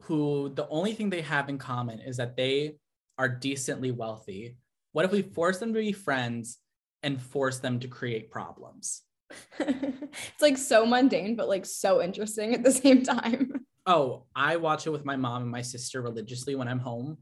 who 0.03 0.51
the 0.56 0.68
only 0.70 0.94
thing 0.94 1.10
they 1.10 1.22
have 1.22 1.50
in 1.50 1.58
common 1.58 2.00
is 2.00 2.18
that 2.18 2.36
they 2.36 2.77
are 3.18 3.30
decently 3.30 3.91
wealthy? 3.91 4.58
What 4.94 5.06
if 5.06 5.12
we 5.12 5.22
force 5.22 5.60
them 5.60 5.74
to 5.74 5.80
be 5.80 5.94
friends 5.94 6.58
and 7.03 7.22
force 7.22 7.60
them 7.60 7.80
to 7.80 7.88
create 7.88 8.32
problems? 8.32 9.03
it's 9.60 10.41
like 10.41 10.58
so 10.58 10.86
mundane, 10.86 11.36
but 11.36 11.48
like 11.48 11.65
so 11.65 12.01
interesting 12.01 12.53
at 12.53 12.63
the 12.63 12.72
same 12.72 13.03
time. 13.03 13.65
Oh, 13.86 14.25
I 14.36 14.58
watch 14.58 14.86
it 14.86 14.91
with 14.91 15.06
my 15.06 15.15
mom 15.15 15.44
and 15.44 15.51
my 15.51 15.62
sister 15.62 16.01
religiously 16.01 16.56
when 16.56 16.68
I'm 16.68 16.80
home. 16.80 17.18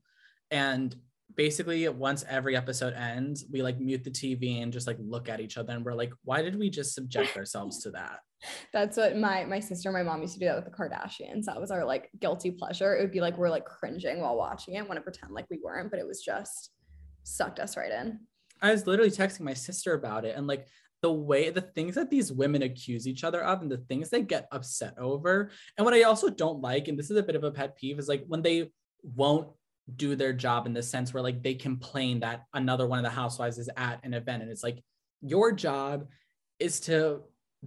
And 0.52 0.96
basically 1.40 1.88
once 1.88 2.26
every 2.28 2.58
episode 2.58 2.94
ends 2.96 3.46
we 3.50 3.62
like 3.62 3.80
mute 3.80 4.04
the 4.04 4.12
tv 4.12 4.62
and 4.62 4.74
just 4.74 4.88
like 4.88 4.98
look 5.00 5.30
at 5.30 5.40
each 5.40 5.58
other 5.58 5.72
and 5.72 5.86
we're 5.86 5.94
like 5.94 6.12
why 6.26 6.42
did 6.42 6.60
we 6.60 6.70
just 6.70 6.94
subject 6.94 7.38
ourselves 7.38 7.82
to 7.82 7.92
that? 7.92 8.20
That's 8.74 8.98
what 8.98 9.16
my 9.16 9.46
my 9.46 9.62
sister 9.62 9.88
and 9.88 9.98
my 9.98 10.04
mom 10.04 10.22
used 10.22 10.34
to 10.34 10.40
do 10.42 10.48
that 10.48 10.58
with 10.58 10.66
the 10.66 10.72
kardashians. 10.72 11.46
That 11.46 11.62
was 11.62 11.72
our 11.72 11.86
like 11.86 12.10
guilty 12.20 12.52
pleasure. 12.52 12.94
It 12.94 13.02
would 13.02 13.14
be 13.14 13.22
like 13.22 13.38
we're 13.38 13.50
like 13.50 13.64
cringing 13.64 14.20
while 14.20 14.36
watching 14.36 14.76
it. 14.76 14.86
Want 14.86 14.98
to 14.98 15.02
pretend 15.02 15.32
like 15.32 15.46
we 15.50 15.62
weren't 15.64 15.90
but 15.90 16.00
it 16.02 16.06
was 16.06 16.22
just 16.22 16.72
sucked 17.24 17.60
us 17.60 17.78
right 17.78 17.92
in. 17.92 18.20
I 18.62 18.72
was 18.72 18.86
literally 18.86 19.10
texting 19.10 19.42
my 19.42 19.54
sister 19.54 19.94
about 19.94 20.26
it 20.26 20.36
and 20.36 20.46
like 20.46 20.68
the 21.02 21.14
way 21.14 21.52
the 21.52 21.62
things 21.62 21.96
that 21.96 22.10
these 22.10 22.34
women 22.34 22.64
accuse 22.64 23.08
each 23.08 23.24
other 23.24 23.42
of 23.42 23.62
and 23.62 23.72
the 23.72 23.78
things 23.78 24.10
they 24.10 24.24
get 24.24 24.50
upset 24.52 24.96
over. 24.98 25.52
And 25.78 25.86
what 25.86 25.94
i 25.94 26.04
also 26.04 26.30
don't 26.30 26.60
like 26.60 26.90
and 26.90 27.00
this 27.00 27.10
is 27.10 27.16
a 27.16 27.24
bit 27.24 27.38
of 27.38 27.46
a 27.46 27.52
pet 27.52 27.78
peeve 27.78 27.98
is 27.98 28.10
like 28.10 28.26
when 28.28 28.42
they 28.42 28.72
won't 29.04 29.48
do 29.96 30.16
their 30.16 30.34
job 30.34 30.66
in 30.66 30.74
the 30.74 30.84
sense 30.84 31.14
where 31.14 31.24
like 31.24 31.44
they 31.44 31.54
complain 31.54 32.20
that 32.20 32.46
another 32.54 32.88
one 32.88 33.00
of 33.00 33.04
the 33.04 33.10
housewives 33.10 33.58
is 33.58 33.70
at 33.78 34.00
an 34.04 34.14
event 34.14 34.42
and 34.42 34.52
it's 34.52 34.64
like 34.64 34.84
your 35.22 35.52
job 35.52 36.08
is 36.60 36.80
to 36.80 37.22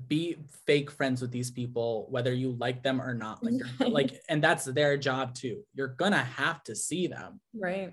be 0.08 0.36
fake 0.66 0.90
friends 0.90 1.20
with 1.20 1.30
these 1.30 1.50
people 1.50 2.06
whether 2.10 2.32
you 2.32 2.52
like 2.52 2.82
them 2.82 3.00
or 3.00 3.14
not 3.14 3.44
like 3.44 3.60
like 3.80 4.20
and 4.28 4.42
that's 4.42 4.64
their 4.64 4.96
job 4.96 5.34
too 5.34 5.62
you're 5.74 5.88
gonna 5.98 6.16
have 6.16 6.62
to 6.62 6.74
see 6.74 7.06
them 7.06 7.40
right 7.54 7.92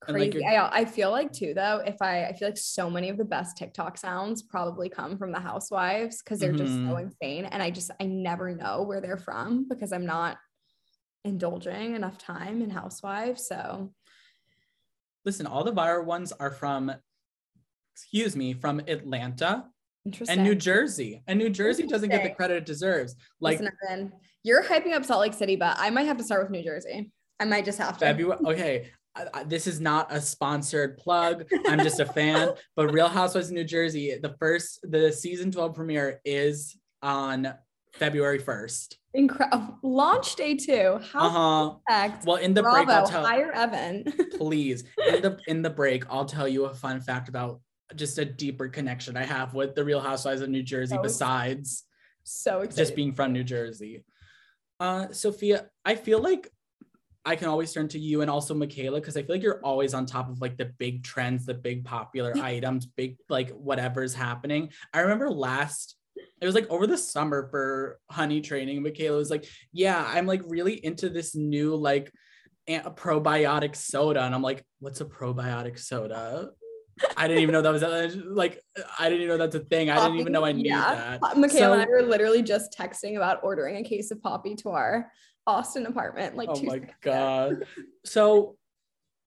crazy 0.00 0.38
like 0.38 0.46
I, 0.46 0.80
I 0.80 0.84
feel 0.84 1.10
like 1.10 1.32
too 1.32 1.54
though 1.54 1.82
if 1.84 1.96
i 2.02 2.26
i 2.26 2.32
feel 2.34 2.48
like 2.48 2.58
so 2.58 2.90
many 2.90 3.08
of 3.08 3.16
the 3.16 3.24
best 3.24 3.56
tiktok 3.56 3.96
sounds 3.96 4.42
probably 4.42 4.90
come 4.90 5.16
from 5.16 5.32
the 5.32 5.40
housewives 5.40 6.22
because 6.22 6.38
they're 6.40 6.52
mm-hmm. 6.52 6.58
just 6.58 6.74
so 6.74 6.80
mm-hmm. 6.80 7.06
insane 7.06 7.46
and 7.46 7.62
i 7.62 7.70
just 7.70 7.90
i 8.00 8.04
never 8.04 8.54
know 8.54 8.82
where 8.82 9.00
they're 9.00 9.16
from 9.16 9.66
because 9.68 9.92
i'm 9.92 10.06
not 10.06 10.36
indulging 11.24 11.94
enough 11.94 12.18
time 12.18 12.62
in 12.62 12.70
Housewives. 12.70 13.46
So, 13.46 13.92
listen, 15.24 15.46
all 15.46 15.64
the 15.64 15.72
viral 15.72 16.04
ones 16.04 16.32
are 16.32 16.50
from, 16.50 16.92
excuse 17.94 18.36
me, 18.36 18.54
from 18.54 18.80
Atlanta 18.88 19.66
and 20.28 20.42
New 20.42 20.54
Jersey. 20.54 21.22
And 21.26 21.38
New 21.38 21.50
Jersey 21.50 21.86
doesn't 21.86 22.08
get 22.08 22.22
the 22.22 22.30
credit 22.30 22.58
it 22.58 22.66
deserves. 22.66 23.14
Like, 23.40 23.60
listen, 23.60 24.12
you're 24.42 24.64
hyping 24.64 24.92
up 24.92 25.04
Salt 25.04 25.20
Lake 25.20 25.34
City, 25.34 25.56
but 25.56 25.76
I 25.78 25.90
might 25.90 26.06
have 26.06 26.16
to 26.18 26.24
start 26.24 26.42
with 26.42 26.50
New 26.50 26.62
Jersey. 26.62 27.10
I 27.40 27.44
might 27.44 27.64
just 27.64 27.78
have 27.78 27.98
to. 27.98 28.06
February. 28.06 28.40
Okay. 28.44 28.90
this 29.46 29.66
is 29.66 29.80
not 29.80 30.12
a 30.12 30.20
sponsored 30.20 30.96
plug. 30.98 31.44
I'm 31.66 31.80
just 31.80 32.00
a 32.00 32.06
fan. 32.06 32.50
But 32.76 32.92
Real 32.92 33.08
Housewives 33.08 33.48
of 33.48 33.54
New 33.54 33.64
Jersey, 33.64 34.16
the 34.20 34.34
first, 34.38 34.80
the 34.82 35.12
season 35.12 35.50
12 35.50 35.74
premiere 35.74 36.20
is 36.24 36.76
on 37.02 37.54
February 37.94 38.38
1st. 38.38 38.94
Incredible 39.14 39.78
launch 39.82 40.36
day 40.36 40.54
too. 40.54 41.00
How 41.12 41.80
uh-huh. 41.88 42.10
Well, 42.24 42.36
in 42.36 42.54
the 42.54 42.62
Bravo, 42.62 42.84
break, 42.84 42.96
I'll 42.96 43.06
tell 43.06 43.26
hire 43.26 43.52
Evan. 43.52 44.04
please, 44.36 44.84
in 45.06 45.22
the 45.22 45.38
in 45.46 45.62
the 45.62 45.70
break, 45.70 46.04
I'll 46.10 46.26
tell 46.26 46.46
you 46.46 46.66
a 46.66 46.74
fun 46.74 47.00
fact 47.00 47.28
about 47.28 47.60
just 47.94 48.18
a 48.18 48.24
deeper 48.24 48.68
connection 48.68 49.16
I 49.16 49.24
have 49.24 49.54
with 49.54 49.74
the 49.74 49.84
Real 49.84 50.00
Housewives 50.00 50.42
of 50.42 50.50
New 50.50 50.62
Jersey. 50.62 50.96
So 50.96 51.02
besides, 51.02 51.84
so 52.24 52.60
excited. 52.60 52.76
just 52.76 52.96
being 52.96 53.14
from 53.14 53.32
New 53.32 53.44
Jersey. 53.44 54.04
Uh, 54.78 55.10
Sophia, 55.10 55.68
I 55.84 55.94
feel 55.94 56.20
like 56.20 56.48
I 57.24 57.36
can 57.36 57.48
always 57.48 57.72
turn 57.72 57.88
to 57.88 57.98
you 57.98 58.22
and 58.22 58.30
also 58.30 58.54
Michaela 58.54 59.00
because 59.00 59.16
I 59.16 59.22
feel 59.22 59.36
like 59.36 59.42
you're 59.42 59.60
always 59.62 59.92
on 59.92 60.06
top 60.06 60.30
of 60.30 60.40
like 60.40 60.56
the 60.56 60.72
big 60.78 61.02
trends, 61.02 61.44
the 61.44 61.54
big 61.54 61.84
popular 61.84 62.32
items, 62.38 62.86
big 62.86 63.16
like 63.28 63.50
whatever's 63.50 64.14
happening. 64.14 64.70
I 64.94 65.00
remember 65.00 65.30
last 65.30 65.97
it 66.40 66.46
was 66.46 66.54
like 66.54 66.68
over 66.70 66.86
the 66.86 66.98
summer 66.98 67.48
for 67.50 67.98
honey 68.10 68.40
training. 68.40 68.82
Michaela 68.82 69.16
was 69.16 69.30
like, 69.30 69.46
Yeah, 69.72 70.04
I'm 70.06 70.26
like 70.26 70.42
really 70.46 70.74
into 70.74 71.08
this 71.08 71.34
new 71.34 71.74
like 71.74 72.12
a 72.68 72.90
probiotic 72.90 73.76
soda. 73.76 74.22
And 74.22 74.34
I'm 74.34 74.42
like, 74.42 74.64
What's 74.80 75.00
a 75.00 75.04
probiotic 75.04 75.78
soda? 75.78 76.50
I 77.16 77.28
didn't 77.28 77.42
even 77.42 77.52
know 77.52 77.62
that 77.62 77.72
was 77.72 78.16
like 78.16 78.60
I 78.98 79.08
didn't 79.08 79.22
even 79.22 79.28
know 79.28 79.44
that's 79.44 79.54
a 79.54 79.60
thing. 79.60 79.90
I 79.90 79.96
didn't 79.96 80.20
even 80.20 80.32
know 80.32 80.44
I 80.44 80.52
knew 80.52 80.68
yeah. 80.68 81.18
that. 81.20 81.36
Michaela 81.36 81.50
so, 81.50 81.72
and 81.74 81.82
I 81.82 81.86
were 81.86 82.02
literally 82.02 82.42
just 82.42 82.76
texting 82.76 83.16
about 83.16 83.40
ordering 83.42 83.76
a 83.76 83.82
case 83.82 84.10
of 84.10 84.20
Poppi 84.22 84.56
to 84.56 84.70
our 84.70 85.10
Austin 85.46 85.86
apartment. 85.86 86.36
Like, 86.36 86.48
oh 86.50 86.62
my 86.62 86.80
god! 87.00 87.64
so 88.04 88.56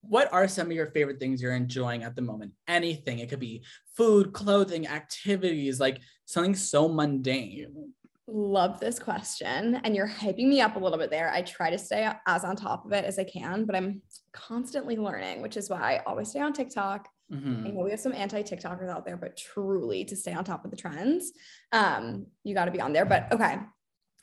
what 0.02 0.32
are 0.34 0.48
some 0.48 0.68
of 0.68 0.74
your 0.74 0.88
favorite 0.88 1.20
things 1.20 1.42
you're 1.42 1.56
enjoying 1.56 2.04
at 2.04 2.16
the 2.16 2.22
moment? 2.22 2.54
Anything. 2.68 3.20
It 3.20 3.30
could 3.30 3.40
be 3.40 3.64
food, 3.96 4.34
clothing, 4.34 4.88
activities, 4.88 5.80
like 5.80 6.02
something 6.32 6.56
so 6.56 6.88
mundane. 6.88 7.94
Love 8.28 8.80
this 8.80 8.98
question. 9.00 9.82
And 9.84 9.96
you're 9.96 10.08
hyping 10.08 10.48
me 10.48 10.62
up 10.62 10.76
a 10.76 10.80
little 10.80 10.98
bit 10.98 11.10
there. 11.10 11.30
I 11.32 11.42
try 11.42 11.70
to 11.70 11.78
stay 11.78 12.10
as 12.28 12.46
on 12.46 12.56
top 12.56 12.86
of 12.86 12.94
it 12.94 13.04
as 13.04 13.20
I 13.20 13.26
can, 13.26 13.66
but 13.66 13.76
I'm 13.76 14.02
constantly 14.32 14.96
learning, 14.96 15.42
which 15.42 15.58
is 15.58 15.70
why 15.70 15.80
I 15.96 16.04
always 16.06 16.30
stay 16.30 16.40
on 16.40 16.54
TikTok. 16.54 17.10
Mm-hmm. 17.32 17.68
I 17.68 17.70
know 17.72 17.84
we 17.84 17.92
have 17.92 18.00
some 18.00 18.14
anti 18.14 18.42
TikTokers 18.42 18.90
out 18.90 19.06
there, 19.06 19.18
but 19.18 19.38
truly 19.38 20.06
to 20.06 20.16
stay 20.16 20.34
on 20.34 20.44
top 20.44 20.66
of 20.66 20.72
the 20.72 20.78
trends, 20.78 21.32
um, 21.72 22.28
you 22.44 22.54
got 22.54 22.66
to 22.66 22.72
be 22.72 22.82
on 22.82 22.94
there. 22.94 23.06
But 23.06 23.32
okay, 23.32 23.60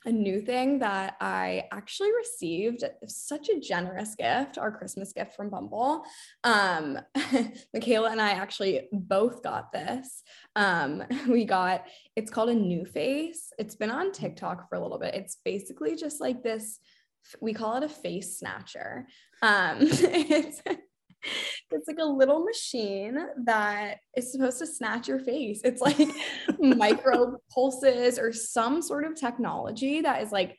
a 0.05 0.13
new 0.13 0.41
thing 0.41 0.79
that 0.79 1.17
I 1.21 1.65
actually 1.73 2.11
received 2.17 2.85
such 3.07 3.49
a 3.49 3.59
generous 3.59 4.15
gift, 4.15 4.57
our 4.57 4.71
Christmas 4.71 5.13
gift 5.13 5.35
from 5.35 5.51
Bumble. 5.51 6.05
Um, 6.45 6.99
Michaela 7.75 8.11
and 8.11 8.21
I 8.21 8.31
actually 8.31 8.89
both 8.93 9.43
got 9.43 9.73
this. 9.73 10.23
Um, 10.55 11.03
we 11.29 11.45
got 11.45 11.87
it's 12.15 12.31
called 12.31 12.51
a 12.51 12.55
NuFACE. 12.55 13.51
It's 13.59 13.75
been 13.75 13.91
on 13.91 14.13
TikTok 14.13 14.69
for 14.69 14.77
a 14.77 14.81
little 14.81 14.99
bit. 14.99 15.15
It's 15.15 15.39
basically 15.45 15.97
just 15.97 16.21
like 16.21 16.43
this, 16.43 16.79
we 17.41 17.53
call 17.53 17.77
it 17.77 17.83
a 17.83 17.89
face 17.89 18.39
snatcher. 18.39 19.07
Um, 19.43 19.79
it's 19.81 20.63
it's 21.71 21.89
like 21.89 21.99
a 22.01 22.05
little 22.05 22.45
machine 22.45 23.19
that 23.45 23.99
is 24.17 24.33
supposed 24.33 24.59
to 24.59 24.67
snatch 24.67 25.09
your 25.09 25.19
face. 25.19 25.61
It's 25.65 25.81
like 25.81 25.99
micro 26.59 27.39
pulses 27.53 28.19
or 28.19 28.33
some 28.33 28.83
sort 28.83 29.05
of 29.05 29.15
technology 29.15 30.01
that 30.01 30.23
is 30.23 30.33
like 30.33 30.57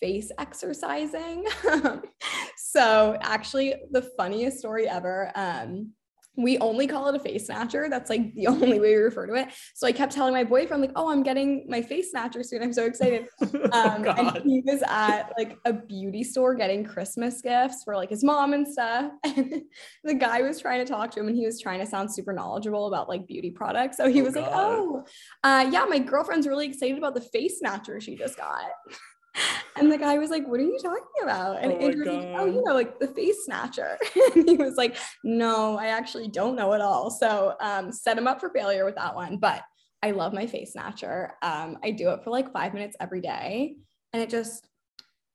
face 0.00 0.30
exercising. 0.38 1.44
so 2.56 3.16
actually 3.20 3.74
the 3.90 4.10
funniest 4.16 4.58
story 4.58 4.88
ever. 4.88 5.30
Um, 5.34 5.92
we 6.36 6.58
only 6.58 6.86
call 6.86 7.08
it 7.08 7.14
a 7.14 7.18
face 7.18 7.46
snatcher. 7.46 7.88
That's 7.90 8.08
like 8.08 8.34
the 8.34 8.46
only 8.48 8.80
way 8.80 8.94
we 8.96 9.02
refer 9.02 9.26
to 9.26 9.34
it. 9.34 9.48
So 9.74 9.86
I 9.86 9.92
kept 9.92 10.12
telling 10.12 10.32
my 10.32 10.44
boyfriend, 10.44 10.80
like, 10.80 10.92
oh, 10.96 11.10
I'm 11.10 11.22
getting 11.22 11.66
my 11.68 11.82
face 11.82 12.10
snatcher 12.10 12.42
soon. 12.42 12.62
I'm 12.62 12.72
so 12.72 12.86
excited. 12.86 13.28
Um, 13.72 14.04
oh, 14.06 14.10
and 14.10 14.44
he 14.44 14.62
was 14.64 14.82
at 14.86 15.32
like 15.38 15.56
a 15.64 15.72
beauty 15.72 16.24
store 16.24 16.54
getting 16.54 16.84
Christmas 16.84 17.40
gifts 17.40 17.84
for 17.84 17.96
like 17.96 18.10
his 18.10 18.22
mom 18.22 18.52
and 18.52 18.66
stuff. 18.66 19.12
And 19.24 19.62
the 20.04 20.14
guy 20.14 20.42
was 20.42 20.60
trying 20.60 20.84
to 20.84 20.90
talk 20.90 21.10
to 21.12 21.20
him 21.20 21.28
and 21.28 21.36
he 21.36 21.46
was 21.46 21.60
trying 21.60 21.80
to 21.80 21.86
sound 21.86 22.12
super 22.12 22.32
knowledgeable 22.32 22.86
about 22.86 23.08
like 23.08 23.26
beauty 23.26 23.50
products. 23.50 23.96
So 23.96 24.08
he 24.08 24.20
oh, 24.20 24.24
was 24.24 24.34
God. 24.34 24.42
like, 24.42 24.52
oh, 24.54 25.04
uh, 25.44 25.68
yeah, 25.70 25.84
my 25.84 25.98
girlfriend's 25.98 26.46
really 26.46 26.66
excited 26.66 26.98
about 26.98 27.14
the 27.14 27.20
face 27.20 27.60
snatcher 27.60 28.00
she 28.00 28.16
just 28.16 28.36
got. 28.36 28.64
And 29.74 29.90
the 29.90 29.96
guy 29.96 30.18
was 30.18 30.28
like, 30.28 30.46
What 30.46 30.60
are 30.60 30.64
you 30.64 30.78
talking 30.78 31.22
about? 31.22 31.62
And 31.62 31.72
oh 31.72 31.76
Andrew 31.76 32.04
was 32.04 32.14
like, 32.14 32.34
Oh, 32.36 32.44
you 32.44 32.62
know, 32.62 32.74
like 32.74 33.00
the 33.00 33.08
face 33.08 33.46
snatcher. 33.46 33.98
and 34.36 34.48
he 34.48 34.56
was 34.56 34.76
like, 34.76 34.96
No, 35.24 35.78
I 35.78 35.86
actually 35.86 36.28
don't 36.28 36.56
know 36.56 36.74
at 36.74 36.82
all. 36.82 37.10
So 37.10 37.54
um, 37.58 37.90
set 37.90 38.18
him 38.18 38.26
up 38.26 38.38
for 38.38 38.50
failure 38.50 38.84
with 38.84 38.96
that 38.96 39.14
one. 39.14 39.38
But 39.38 39.62
I 40.02 40.10
love 40.10 40.34
my 40.34 40.46
face 40.46 40.72
snatcher. 40.72 41.32
Um, 41.40 41.78
I 41.82 41.90
do 41.90 42.10
it 42.10 42.22
for 42.22 42.30
like 42.30 42.52
five 42.52 42.74
minutes 42.74 42.96
every 43.00 43.22
day. 43.22 43.76
And 44.12 44.22
it 44.22 44.28
just 44.28 44.68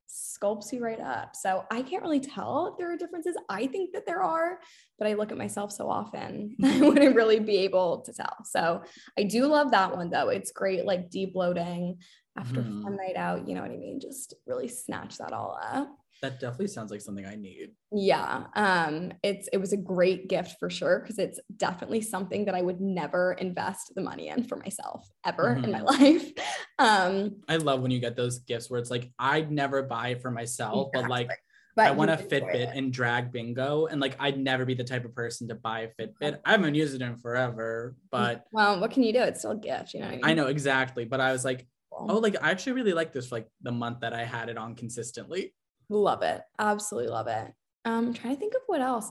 sculpts 0.08 0.72
you 0.72 0.84
right 0.84 1.00
up. 1.00 1.36
So 1.36 1.66
I 1.72 1.82
can't 1.82 2.04
really 2.04 2.20
tell 2.20 2.68
if 2.68 2.78
there 2.78 2.92
are 2.92 2.98
differences. 2.98 3.36
I 3.50 3.68
think 3.68 3.94
that 3.94 4.06
there 4.06 4.22
are, 4.22 4.60
but 4.98 5.08
I 5.08 5.14
look 5.14 5.32
at 5.32 5.38
myself 5.38 5.72
so 5.72 5.90
often, 5.90 6.56
I 6.64 6.82
wouldn't 6.82 7.16
really 7.16 7.40
be 7.40 7.58
able 7.58 8.02
to 8.02 8.14
tell. 8.14 8.44
So 8.46 8.84
I 9.18 9.24
do 9.24 9.48
love 9.48 9.72
that 9.72 9.96
one 9.96 10.10
though. 10.10 10.30
It's 10.30 10.52
great, 10.52 10.86
like 10.86 11.10
deep 11.10 11.36
loading 11.36 11.98
after 12.38 12.62
mm. 12.62 12.86
a 12.86 12.90
night 12.90 13.16
out. 13.16 13.48
You 13.48 13.56
know 13.56 13.62
what 13.62 13.72
I 13.72 13.78
mean? 13.78 14.00
Just 14.00 14.36
really 14.46 14.68
snatch 14.68 15.18
that 15.18 15.34
all 15.34 15.60
up. 15.62 15.90
That 16.22 16.40
definitely 16.40 16.68
sounds 16.68 16.90
like 16.90 17.02
something 17.02 17.28
I 17.28 17.36
need. 17.36 17.74
Yeah. 17.92 18.46
Um, 18.56 19.14
it's 19.22 19.48
it 19.54 19.58
was 19.58 19.72
a 19.72 19.78
great 19.78 20.30
gift 20.30 20.56
for 20.60 20.68
sure 20.68 21.00
because 21.00 21.20
it's 21.20 21.40
definitely 21.58 22.02
something 22.02 22.46
that 22.46 22.56
I 22.56 22.62
would 22.62 22.82
never 22.82 23.34
invest 23.34 23.94
the 23.94 24.02
money 24.02 24.30
in 24.30 24.44
for 24.44 24.56
myself 24.56 25.08
ever 25.26 25.56
mm-hmm. 25.56 25.66
in 25.66 25.72
my 25.72 25.80
mm-hmm. 25.80 26.04
life. 26.04 26.32
Um 26.80 27.38
I 27.50 27.58
love 27.58 27.82
when 27.82 27.90
you 27.90 28.00
get 28.00 28.16
those 28.16 28.38
gifts 28.38 28.70
where 28.70 28.80
it's 28.80 28.92
like 28.92 29.10
I'd 29.18 29.52
never 29.52 29.82
buy 29.82 30.10
it 30.10 30.22
for 30.22 30.30
myself, 30.30 30.90
exactly. 30.94 31.02
but 31.02 31.10
like 31.10 31.40
but 31.78 31.86
I 31.86 31.92
want 31.92 32.10
a 32.10 32.18
Fitbit 32.18 32.76
and 32.76 32.92
drag 32.92 33.32
bingo. 33.32 33.86
And 33.86 34.02
like, 34.02 34.16
I'd 34.20 34.40
never 34.40 34.66
be 34.66 34.74
the 34.74 34.84
type 34.84 35.06
of 35.06 35.14
person 35.14 35.48
to 35.50 35.56
buy 35.56 35.82
a 35.82 35.88
Fitbit. 35.90 36.40
I 36.44 36.52
haven't 36.52 36.74
used 36.74 36.96
it 36.96 37.04
in 37.04 37.18
forever, 37.18 37.96
but 38.10 38.46
well, 38.52 38.80
what 38.80 38.90
can 38.90 39.04
you 39.04 39.14
do? 39.14 39.22
It's 39.22 39.42
still 39.42 39.52
a 39.52 39.56
gift, 39.56 39.94
you 39.94 40.00
know 40.00 40.08
I, 40.08 40.12
mean? 40.12 40.22
I 40.24 40.34
know 40.34 40.48
exactly. 40.48 41.06
But 41.06 41.22
I 41.22 41.32
was 41.32 41.46
like, 41.46 41.68
oh, 41.92 42.18
like 42.18 42.36
I 42.42 42.52
actually 42.52 42.74
really 42.74 42.94
like 42.94 43.14
this 43.14 43.28
for 43.28 43.36
like 43.36 43.48
the 43.62 43.72
month 43.72 44.02
that 44.02 44.14
I 44.14 44.24
had 44.24 44.50
it 44.50 44.58
on 44.58 44.76
consistently. 44.76 45.54
Love 45.90 46.22
it. 46.22 46.42
Absolutely 46.60 47.10
love 47.10 47.28
it. 47.28 47.54
Um, 47.86 48.08
I'm 48.08 48.14
trying 48.14 48.34
to 48.34 48.40
think 48.40 48.54
of 48.54 48.62
what 48.68 48.82
else. 48.82 49.10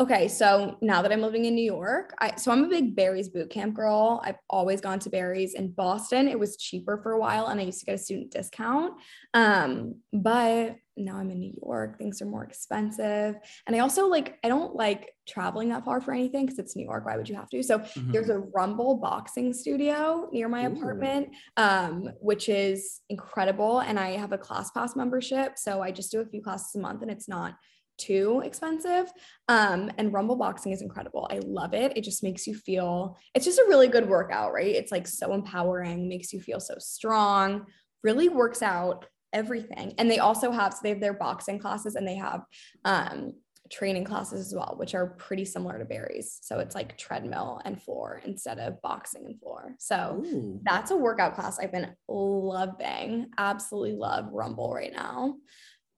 Okay, 0.00 0.26
so 0.26 0.76
now 0.80 1.02
that 1.02 1.12
I'm 1.12 1.20
living 1.20 1.44
in 1.44 1.54
New 1.54 1.64
York, 1.64 2.16
I 2.18 2.34
so 2.34 2.50
I'm 2.50 2.64
a 2.64 2.68
big 2.68 2.96
Barry's 2.96 3.28
boot 3.28 3.48
camp 3.48 3.74
girl. 3.74 4.20
I've 4.24 4.38
always 4.50 4.80
gone 4.80 4.98
to 4.98 5.10
Barry's 5.10 5.54
in 5.54 5.70
Boston. 5.70 6.26
It 6.26 6.36
was 6.36 6.56
cheaper 6.56 6.98
for 7.00 7.12
a 7.12 7.20
while 7.20 7.46
and 7.46 7.60
I 7.60 7.64
used 7.64 7.78
to 7.78 7.86
get 7.86 7.94
a 7.94 7.98
student 7.98 8.32
discount. 8.32 8.94
Um, 9.34 9.94
but 10.12 10.78
now 10.96 11.16
I'm 11.16 11.30
in 11.30 11.38
New 11.38 11.52
York, 11.62 11.96
things 11.96 12.20
are 12.20 12.26
more 12.26 12.42
expensive. 12.42 13.36
And 13.68 13.76
I 13.76 13.78
also 13.78 14.08
like 14.08 14.36
I 14.42 14.48
don't 14.48 14.74
like 14.74 15.14
traveling 15.28 15.68
that 15.68 15.84
far 15.84 16.00
for 16.00 16.12
anything 16.12 16.46
because 16.46 16.58
it's 16.58 16.74
New 16.74 16.84
York. 16.84 17.06
Why 17.06 17.16
would 17.16 17.28
you 17.28 17.36
have 17.36 17.48
to? 17.50 17.62
So 17.62 17.78
mm-hmm. 17.78 18.10
there's 18.10 18.30
a 18.30 18.38
Rumble 18.38 18.96
boxing 18.96 19.52
studio 19.52 20.28
near 20.32 20.48
my 20.48 20.64
Ooh. 20.64 20.72
apartment, 20.72 21.28
um, 21.56 22.10
which 22.18 22.48
is 22.48 23.00
incredible. 23.10 23.78
And 23.78 24.00
I 24.00 24.16
have 24.16 24.32
a 24.32 24.38
ClassPass 24.38 24.96
membership. 24.96 25.56
So 25.56 25.82
I 25.82 25.92
just 25.92 26.10
do 26.10 26.20
a 26.20 26.26
few 26.26 26.42
classes 26.42 26.74
a 26.74 26.80
month 26.80 27.02
and 27.02 27.12
it's 27.12 27.28
not 27.28 27.54
too 27.98 28.42
expensive. 28.44 29.10
Um, 29.48 29.90
and 29.98 30.12
Rumble 30.12 30.36
Boxing 30.36 30.72
is 30.72 30.82
incredible. 30.82 31.28
I 31.30 31.40
love 31.44 31.74
it. 31.74 31.96
It 31.96 32.04
just 32.04 32.22
makes 32.22 32.46
you 32.46 32.54
feel, 32.54 33.16
it's 33.34 33.44
just 33.44 33.58
a 33.58 33.66
really 33.68 33.88
good 33.88 34.08
workout, 34.08 34.52
right? 34.52 34.74
It's 34.74 34.92
like 34.92 35.06
so 35.06 35.32
empowering, 35.32 36.08
makes 36.08 36.32
you 36.32 36.40
feel 36.40 36.60
so 36.60 36.74
strong, 36.78 37.66
really 38.02 38.28
works 38.28 38.62
out 38.62 39.06
everything. 39.32 39.94
And 39.98 40.10
they 40.10 40.18
also 40.18 40.50
have, 40.50 40.72
so 40.72 40.80
they 40.82 40.90
have 40.90 41.00
their 41.00 41.14
boxing 41.14 41.58
classes 41.58 41.94
and 41.94 42.06
they 42.06 42.16
have 42.16 42.42
um, 42.84 43.32
training 43.70 44.04
classes 44.04 44.46
as 44.46 44.54
well, 44.54 44.74
which 44.76 44.94
are 44.94 45.14
pretty 45.18 45.44
similar 45.44 45.78
to 45.78 45.84
Barry's. 45.84 46.38
So 46.42 46.58
it's 46.58 46.74
like 46.74 46.98
treadmill 46.98 47.60
and 47.64 47.82
floor 47.82 48.20
instead 48.24 48.58
of 48.58 48.80
boxing 48.82 49.24
and 49.26 49.40
floor. 49.40 49.74
So 49.78 50.22
Ooh. 50.24 50.60
that's 50.62 50.90
a 50.90 50.96
workout 50.96 51.34
class 51.34 51.58
I've 51.58 51.72
been 51.72 51.94
loving. 52.08 53.30
Absolutely 53.38 53.94
love 53.94 54.28
Rumble 54.32 54.72
right 54.72 54.92
now. 54.92 55.36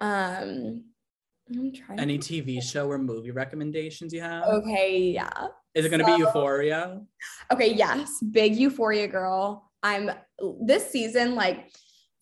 Um, 0.01 0.85
I'm 1.49 1.73
trying. 1.73 2.01
Any 2.01 2.19
TV 2.19 2.63
show 2.63 2.91
or 2.91 2.99
movie 2.99 3.31
recommendations 3.31 4.13
you 4.13 4.21
have? 4.21 4.45
Okay, 4.45 5.11
yeah. 5.11 5.31
Is 5.75 5.85
it 5.85 5.91
going 5.91 6.01
to 6.01 6.07
so, 6.07 6.17
be 6.17 6.23
Euphoria? 6.23 7.01
Okay, 7.53 7.73
yes. 7.73 8.11
Big 8.31 8.57
Euphoria 8.57 9.07
girl. 9.07 9.71
I'm 9.83 10.11
this 10.61 10.91
season 10.91 11.35
like 11.35 11.71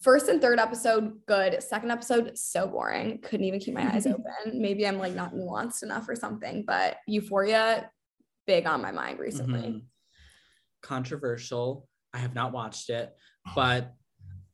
first 0.03 0.29
and 0.29 0.41
third 0.41 0.59
episode 0.59 1.15
good, 1.27 1.63
second 1.63 1.91
episode 1.91 2.37
so 2.37 2.67
boring. 2.67 3.21
Couldn't 3.23 3.47
even 3.47 3.61
keep 3.61 3.75
my 3.75 3.93
eyes 3.93 4.07
open. 4.09 4.25
Maybe 4.53 4.87
I'm 4.87 4.99
like 4.99 5.15
not 5.15 5.35
nuanced 5.35 5.83
enough 5.83 6.09
or 6.09 6.15
something, 6.15 6.65
but 6.67 6.97
Euphoria 7.07 7.91
big 8.47 8.67
on 8.67 8.83
my 8.83 8.93
mind 8.93 9.19
recently. 9.19 9.61
Mm-hmm. 9.61 9.79
Controversial. 10.83 11.89
I 12.13 12.19
have 12.19 12.35
not 12.35 12.53
watched 12.53 12.91
it, 12.91 13.13
but 13.55 13.95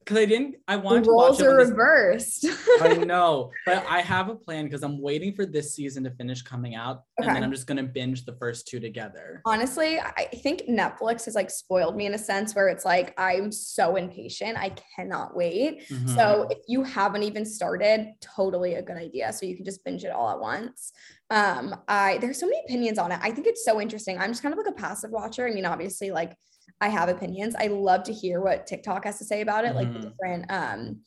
because 0.01 0.17
I 0.17 0.25
didn't. 0.25 0.57
I 0.67 0.77
wanted 0.77 1.05
the 1.05 1.11
roles 1.11 1.39
to 1.39 1.45
watch 1.45 1.53
it. 1.53 1.55
are 1.55 1.57
reversed. 1.57 2.47
I 2.81 2.95
know, 3.05 3.51
but 3.67 3.85
I 3.89 4.01
have 4.01 4.29
a 4.29 4.35
plan 4.35 4.65
because 4.65 4.83
I'm 4.83 5.01
waiting 5.01 5.35
for 5.35 5.47
this 5.47 5.75
season 5.75 6.05
to 6.05 6.11
finish 6.11 6.43
coming 6.43 6.75
out, 6.75 7.03
okay. 7.21 7.29
and 7.29 7.37
then 7.37 7.45
I'm 7.45 7.53
just 7.53 7.67
gonna 7.67 7.85
binge 7.85 8.25
the 8.25 8.33
first 8.35 8.67
two 8.67 8.81
together. 8.81 9.43
Honestly, 9.45 10.01
I 10.01 10.25
think 10.43 10.63
Netflix 10.69 11.27
has 11.27 11.35
like 11.35 11.51
spoiled 11.51 11.97
me 11.97 12.07
in 12.07 12.15
a 12.15 12.19
sense 12.19 12.55
where 12.55 12.69
it's 12.69 12.85
like 12.85 13.15
I'm 13.19 13.53
so 13.53 13.97
impatient. 13.97 14.59
I 14.59 14.75
cannot 14.97 15.37
wait. 15.37 15.89
Mm-hmm. 15.89 16.15
So 16.15 16.49
if 16.51 16.59
you 16.67 16.83
haven't 16.83 17.23
even 17.23 17.45
started, 17.45 18.13
totally 18.21 18.75
a 18.75 18.83
good 18.83 18.97
idea. 18.97 19.33
So 19.33 19.47
you 19.47 19.55
can 19.55 19.65
just 19.65 19.85
binge 19.85 20.05
it 20.05 20.11
all 20.11 20.31
at 20.31 20.41
once. 20.41 20.93
Um, 21.31 21.77
I 21.87 22.19
there's 22.19 22.41
so 22.41 22.47
many 22.47 22.61
opinions 22.65 22.99
on 22.99 23.13
it. 23.13 23.21
I 23.23 23.31
think 23.31 23.47
it's 23.47 23.65
so 23.65 23.81
interesting. 23.81 24.19
I'm 24.19 24.31
just 24.31 24.43
kind 24.43 24.53
of 24.53 24.59
like 24.59 24.69
a 24.69 24.73
passive 24.73 25.11
watcher. 25.11 25.47
I 25.47 25.53
mean, 25.53 25.67
obviously, 25.67 26.11
like 26.11 26.37
I 26.81 26.89
have 26.89 27.09
opinions. 27.09 27.55
I 27.59 27.67
love 27.67 28.03
to 28.05 28.13
hear 28.13 28.41
what 28.41 28.67
TikTok 28.67 29.05
has 29.05 29.19
to 29.19 29.25
say 29.25 29.41
about 29.41 29.65
it, 29.65 29.75
like 29.75 29.93
the 29.93 29.99
mm-hmm. 29.99 30.09
different 30.09 30.51
um 30.51 31.01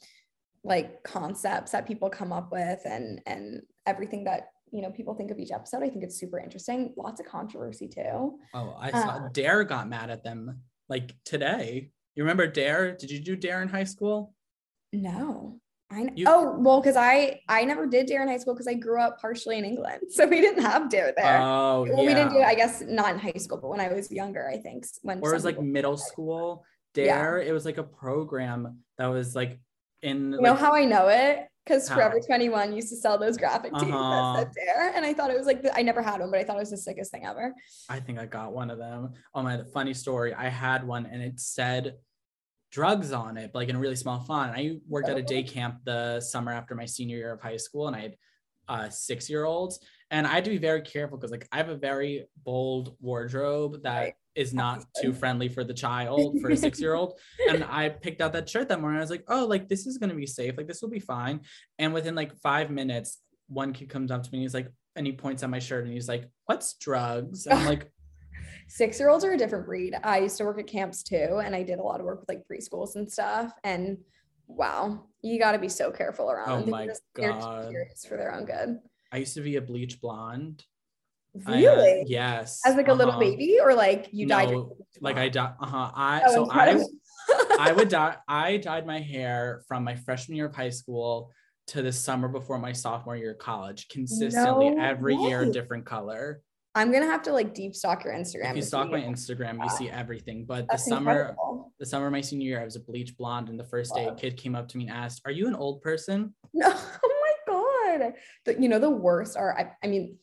like 0.63 1.03
concepts 1.03 1.71
that 1.71 1.87
people 1.87 2.09
come 2.09 2.31
up 2.31 2.51
with 2.51 2.79
and 2.85 3.21
and 3.25 3.61
everything 3.85 4.23
that 4.23 4.49
you 4.71 4.81
know 4.81 4.91
people 4.91 5.13
think 5.13 5.31
of 5.31 5.39
each 5.39 5.51
episode. 5.51 5.83
I 5.83 5.89
think 5.89 6.03
it's 6.03 6.19
super 6.19 6.39
interesting. 6.39 6.93
Lots 6.97 7.19
of 7.19 7.27
controversy 7.27 7.87
too. 7.87 8.39
Oh, 8.53 8.75
I 8.79 8.91
saw 8.91 9.25
uh, 9.25 9.29
Dare 9.31 9.63
got 9.63 9.89
mad 9.89 10.09
at 10.09 10.23
them 10.23 10.61
like 10.89 11.13
today. 11.25 11.89
You 12.15 12.23
remember 12.23 12.47
Dare? 12.47 12.95
Did 12.95 13.11
you 13.11 13.19
do 13.19 13.35
Dare 13.35 13.61
in 13.61 13.69
high 13.69 13.83
school? 13.83 14.33
No. 14.91 15.59
I 15.93 16.03
know. 16.03 16.13
You, 16.15 16.25
oh 16.27 16.55
well, 16.57 16.81
because 16.81 16.95
I 16.95 17.41
I 17.47 17.63
never 17.65 17.85
did 17.85 18.07
dare 18.07 18.23
in 18.23 18.27
high 18.27 18.37
school 18.37 18.53
because 18.53 18.67
I 18.67 18.73
grew 18.73 18.99
up 18.99 19.19
partially 19.21 19.57
in 19.57 19.65
England, 19.65 20.01
so 20.09 20.25
we 20.25 20.41
didn't 20.41 20.63
have 20.63 20.89
dare 20.89 21.13
there. 21.15 21.39
Oh, 21.41 21.85
well, 21.87 22.03
yeah. 22.03 22.07
we 22.07 22.13
didn't 22.13 22.31
do 22.31 22.39
it. 22.39 22.45
I 22.45 22.55
guess 22.55 22.81
not 22.81 23.13
in 23.13 23.19
high 23.19 23.33
school, 23.37 23.59
but 23.61 23.69
when 23.69 23.79
I 23.79 23.89
was 23.89 24.11
younger, 24.11 24.49
I 24.49 24.57
think 24.57 24.85
when 25.01 25.19
or 25.21 25.31
it 25.31 25.35
was 25.35 25.45
like 25.45 25.61
middle 25.61 25.97
school 25.97 26.65
dare. 26.93 27.41
Yeah. 27.41 27.49
It 27.49 27.51
was 27.51 27.65
like 27.65 27.77
a 27.77 27.83
program 27.83 28.79
that 28.97 29.07
was 29.07 29.35
like 29.35 29.59
in. 30.01 30.31
You 30.31 30.37
like, 30.37 30.41
know 30.41 30.55
how 30.55 30.73
I 30.73 30.85
know 30.85 31.07
it? 31.07 31.47
Because 31.65 31.87
Forever 31.87 32.19
21 32.19 32.73
used 32.73 32.89
to 32.89 32.97
sell 32.97 33.17
those 33.17 33.37
graphic 33.37 33.71
tees 33.75 33.83
uh-huh. 33.83 34.33
that 34.33 34.53
said 34.53 34.65
dare, 34.65 34.93
and 34.95 35.05
I 35.05 35.13
thought 35.13 35.29
it 35.29 35.37
was 35.37 35.47
like 35.47 35.61
the, 35.61 35.73
I 35.77 35.81
never 35.81 36.01
had 36.01 36.19
one, 36.19 36.29
but 36.29 36.39
I 36.39 36.43
thought 36.43 36.57
it 36.57 36.59
was 36.59 36.71
the 36.71 36.77
sickest 36.77 37.09
thing 37.09 37.25
ever. 37.25 37.53
I 37.87 38.01
think 38.01 38.19
I 38.19 38.25
got 38.25 38.51
one 38.51 38.69
of 38.69 38.77
them. 38.77 39.13
Oh 39.33 39.41
my, 39.41 39.55
the 39.55 39.65
funny 39.65 39.93
story. 39.93 40.33
I 40.33 40.49
had 40.49 40.85
one, 40.85 41.05
and 41.05 41.21
it 41.21 41.39
said 41.39 41.95
drugs 42.73 43.11
on 43.11 43.37
it, 43.37 43.51
like 43.53 43.69
in 43.69 43.75
a 43.75 43.79
really 43.79 43.95
small 43.95 44.19
font. 44.19 44.51
I 44.55 44.77
worked 44.87 45.07
at 45.07 45.17
a 45.17 45.21
day 45.21 45.43
camp 45.43 45.77
the 45.85 46.19
summer 46.19 46.51
after 46.51 46.73
my 46.73 46.85
senior 46.85 47.17
year 47.17 47.31
of 47.31 47.39
high 47.39 47.57
school, 47.57 47.87
and 47.87 47.95
I 47.95 48.01
had 48.01 48.15
uh, 48.67 48.89
six 48.89 49.29
year 49.29 49.45
olds. 49.45 49.79
And 50.09 50.27
I 50.27 50.31
had 50.31 50.45
to 50.45 50.51
be 50.51 50.57
very 50.57 50.81
careful 50.81 51.17
because, 51.17 51.31
like, 51.31 51.47
I 51.51 51.57
have 51.57 51.69
a 51.69 51.75
very 51.75 52.25
bold 52.43 52.95
wardrobe 52.99 53.83
that 53.83 53.99
right. 53.99 54.13
is 54.35 54.53
not 54.53 54.85
too 55.01 55.13
friendly 55.13 55.49
for 55.49 55.63
the 55.63 55.73
child, 55.73 56.39
for 56.41 56.49
a 56.49 56.57
six 56.67 56.79
year 56.81 56.93
old. 56.93 57.19
and 57.47 57.63
I 57.63 57.89
picked 57.89 58.21
out 58.21 58.33
that 58.33 58.49
shirt 58.49 58.69
that 58.69 58.81
morning. 58.81 58.97
I 58.97 59.01
was 59.01 59.09
like, 59.09 59.23
oh, 59.27 59.45
like, 59.45 59.69
this 59.69 59.85
is 59.85 59.97
going 59.97 60.09
to 60.09 60.15
be 60.15 60.27
safe. 60.27 60.55
Like, 60.57 60.67
this 60.67 60.81
will 60.81 60.89
be 60.89 60.99
fine. 60.99 61.41
And 61.79 61.93
within 61.93 62.15
like 62.15 62.35
five 62.41 62.69
minutes, 62.69 63.19
one 63.47 63.73
kid 63.73 63.89
comes 63.89 64.11
up 64.11 64.23
to 64.23 64.29
me 64.31 64.39
and 64.39 64.43
he's 64.43 64.53
like, 64.53 64.71
and 64.95 65.05
he 65.05 65.13
points 65.13 65.43
at 65.43 65.49
my 65.49 65.59
shirt 65.59 65.85
and 65.85 65.93
he's 65.93 66.07
like, 66.07 66.29
what's 66.45 66.75
drugs? 66.75 67.47
And 67.47 67.59
I'm 67.59 67.65
like, 67.65 67.91
six 68.73 68.99
year 68.99 69.09
olds 69.09 69.23
are 69.23 69.33
a 69.33 69.37
different 69.37 69.67
breed. 69.67 69.95
I 70.03 70.17
used 70.17 70.37
to 70.37 70.45
work 70.45 70.59
at 70.59 70.65
camps 70.65 71.03
too, 71.03 71.41
and 71.43 71.55
I 71.55 71.61
did 71.61 71.77
a 71.77 71.83
lot 71.83 71.99
of 71.99 72.07
work 72.07 72.19
with 72.19 72.29
like 72.29 72.43
preschools 72.51 72.95
and 72.95 73.09
stuff. 73.09 73.53
And 73.63 73.99
wow, 74.47 75.05
you 75.21 75.39
got 75.39 75.51
to 75.51 75.59
be 75.59 75.69
so 75.69 75.91
careful 75.91 76.31
around 76.31 76.63
oh. 76.63 76.71
My 76.71 76.87
just, 76.87 77.03
God. 77.15 77.71
for 78.07 78.17
their 78.17 78.33
own 78.33 78.45
good. 78.45 78.79
I 79.11 79.17
used 79.17 79.35
to 79.35 79.41
be 79.41 79.57
a 79.57 79.61
bleach 79.61 80.01
blonde. 80.01 80.63
Really? 81.35 81.99
I, 81.99 82.01
uh, 82.01 82.05
yes. 82.07 82.61
As 82.65 82.75
like 82.75 82.87
a 82.87 82.91
uh-huh. 82.91 83.05
little 83.05 83.19
baby, 83.19 83.59
or 83.61 83.75
like 83.75 84.09
you 84.11 84.25
no, 84.25 84.37
dyed? 84.37 84.55
like 85.01 85.17
I 85.17 85.29
died. 85.29 85.53
Uh 85.59 85.65
huh. 85.67 85.91
I 85.93 86.21
oh, 86.25 86.33
so 86.33 86.43
incredible. 86.45 86.89
I 87.29 87.57
I 87.59 87.71
would 87.73 87.89
dye. 87.89 88.17
I 88.27 88.57
dyed 88.57 88.87
my 88.87 88.99
hair 88.99 89.61
from 89.67 89.83
my 89.83 89.95
freshman 89.95 90.35
year 90.35 90.47
of 90.47 90.55
high 90.55 90.69
school 90.69 91.31
to 91.67 91.83
the 91.83 91.91
summer 91.91 92.27
before 92.27 92.57
my 92.57 92.73
sophomore 92.73 93.15
year 93.15 93.31
of 93.31 93.37
college, 93.37 93.87
consistently 93.87 94.71
no 94.71 94.81
every 94.81 95.15
way. 95.15 95.29
year 95.29 95.41
a 95.43 95.51
different 95.51 95.85
color. 95.85 96.41
I'm 96.75 96.91
gonna 96.91 97.05
have 97.05 97.21
to 97.23 97.33
like 97.33 97.53
deep 97.53 97.75
stalk 97.75 98.03
your 98.03 98.13
Instagram. 98.13 98.51
If 98.51 98.55
you 98.55 98.61
stalk 98.63 98.89
my. 98.89 98.99
Instagram, 98.99 99.63
you 99.63 99.69
see 99.69 99.89
everything. 99.89 100.45
But 100.45 100.67
the 100.69 100.77
summer, 100.77 101.11
incredible. 101.11 101.71
the 101.79 101.85
summer 101.85 102.07
of 102.07 102.11
my 102.11 102.21
senior 102.21 102.47
year, 102.47 102.61
I 102.61 102.65
was 102.65 102.75
a 102.75 102.79
bleach 102.79 103.15
blonde, 103.15 103.49
and 103.49 103.59
the 103.59 103.63
first 103.63 103.93
day, 103.93 104.05
a 104.05 104.15
kid 104.15 104.37
came 104.37 104.55
up 104.55 104.67
to 104.69 104.77
me 104.77 104.87
and 104.87 104.97
asked, 104.97 105.21
"Are 105.25 105.31
you 105.31 105.47
an 105.47 105.55
old 105.55 105.81
person?" 105.81 106.33
No, 106.53 106.69
oh. 108.01 108.13
The, 108.45 108.61
you 108.61 108.69
know 108.69 108.79
the 108.79 108.89
worst 108.89 109.37
are 109.37 109.57
I, 109.57 109.71
I 109.83 109.87
mean, 109.87 110.17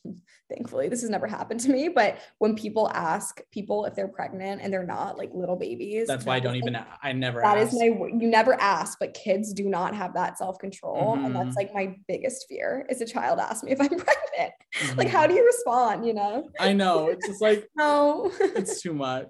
thankfully 0.48 0.88
this 0.88 1.00
has 1.02 1.11
never 1.11 1.26
happened 1.26 1.61
to 1.61 1.70
me, 1.70 1.88
but 1.88 2.18
when 2.38 2.54
people 2.56 2.90
ask 2.92 3.40
people 3.50 3.85
if 3.85 3.94
they're 3.94 4.09
pregnant 4.09 4.62
and 4.62 4.72
they're 4.72 4.87
not 4.87 5.16
like 5.16 5.30
little 5.33 5.56
babies. 5.56 6.09
That's 6.09 6.24
why 6.24 6.37
I 6.37 6.40
don't 6.40 6.54
is, 6.56 6.62
even. 6.62 6.78
I 7.02 7.12
never. 7.12 7.40
That 7.40 7.56
is 7.59 7.68
asked. 7.68 7.78
my 7.78 7.87
you 7.87 8.28
never 8.28 8.54
ask, 8.61 8.98
but 8.98 9.14
kids 9.14 9.52
do 9.52 9.68
not 9.68 9.94
have 9.94 10.14
that 10.14 10.38
self-control. 10.38 11.14
And 11.14 11.35
Mhm. 11.35 11.44
that's 11.44 11.56
like 11.56 11.72
my 11.72 11.96
biggest 12.09 12.46
fear 12.48 12.87
is 12.90 13.00
a 13.00 13.06
child 13.06 13.38
ask 13.38 13.62
me 13.64 13.72
if 13.72 13.80
I'm 13.80 13.88
pregnant. 13.88 14.52
Like, 14.96 15.09
Mhm. 15.09 15.11
how 15.11 15.26
do 15.26 15.35
you 15.35 15.44
respond? 15.44 16.06
You 16.06 16.14
know? 16.14 16.50
I 16.59 16.72
know. 16.72 17.09
It's 17.09 17.26
just 17.26 17.40
like 17.40 17.68
No. 17.76 18.30
it's 18.40 18.80
too 18.83 18.94
much. 18.94 19.28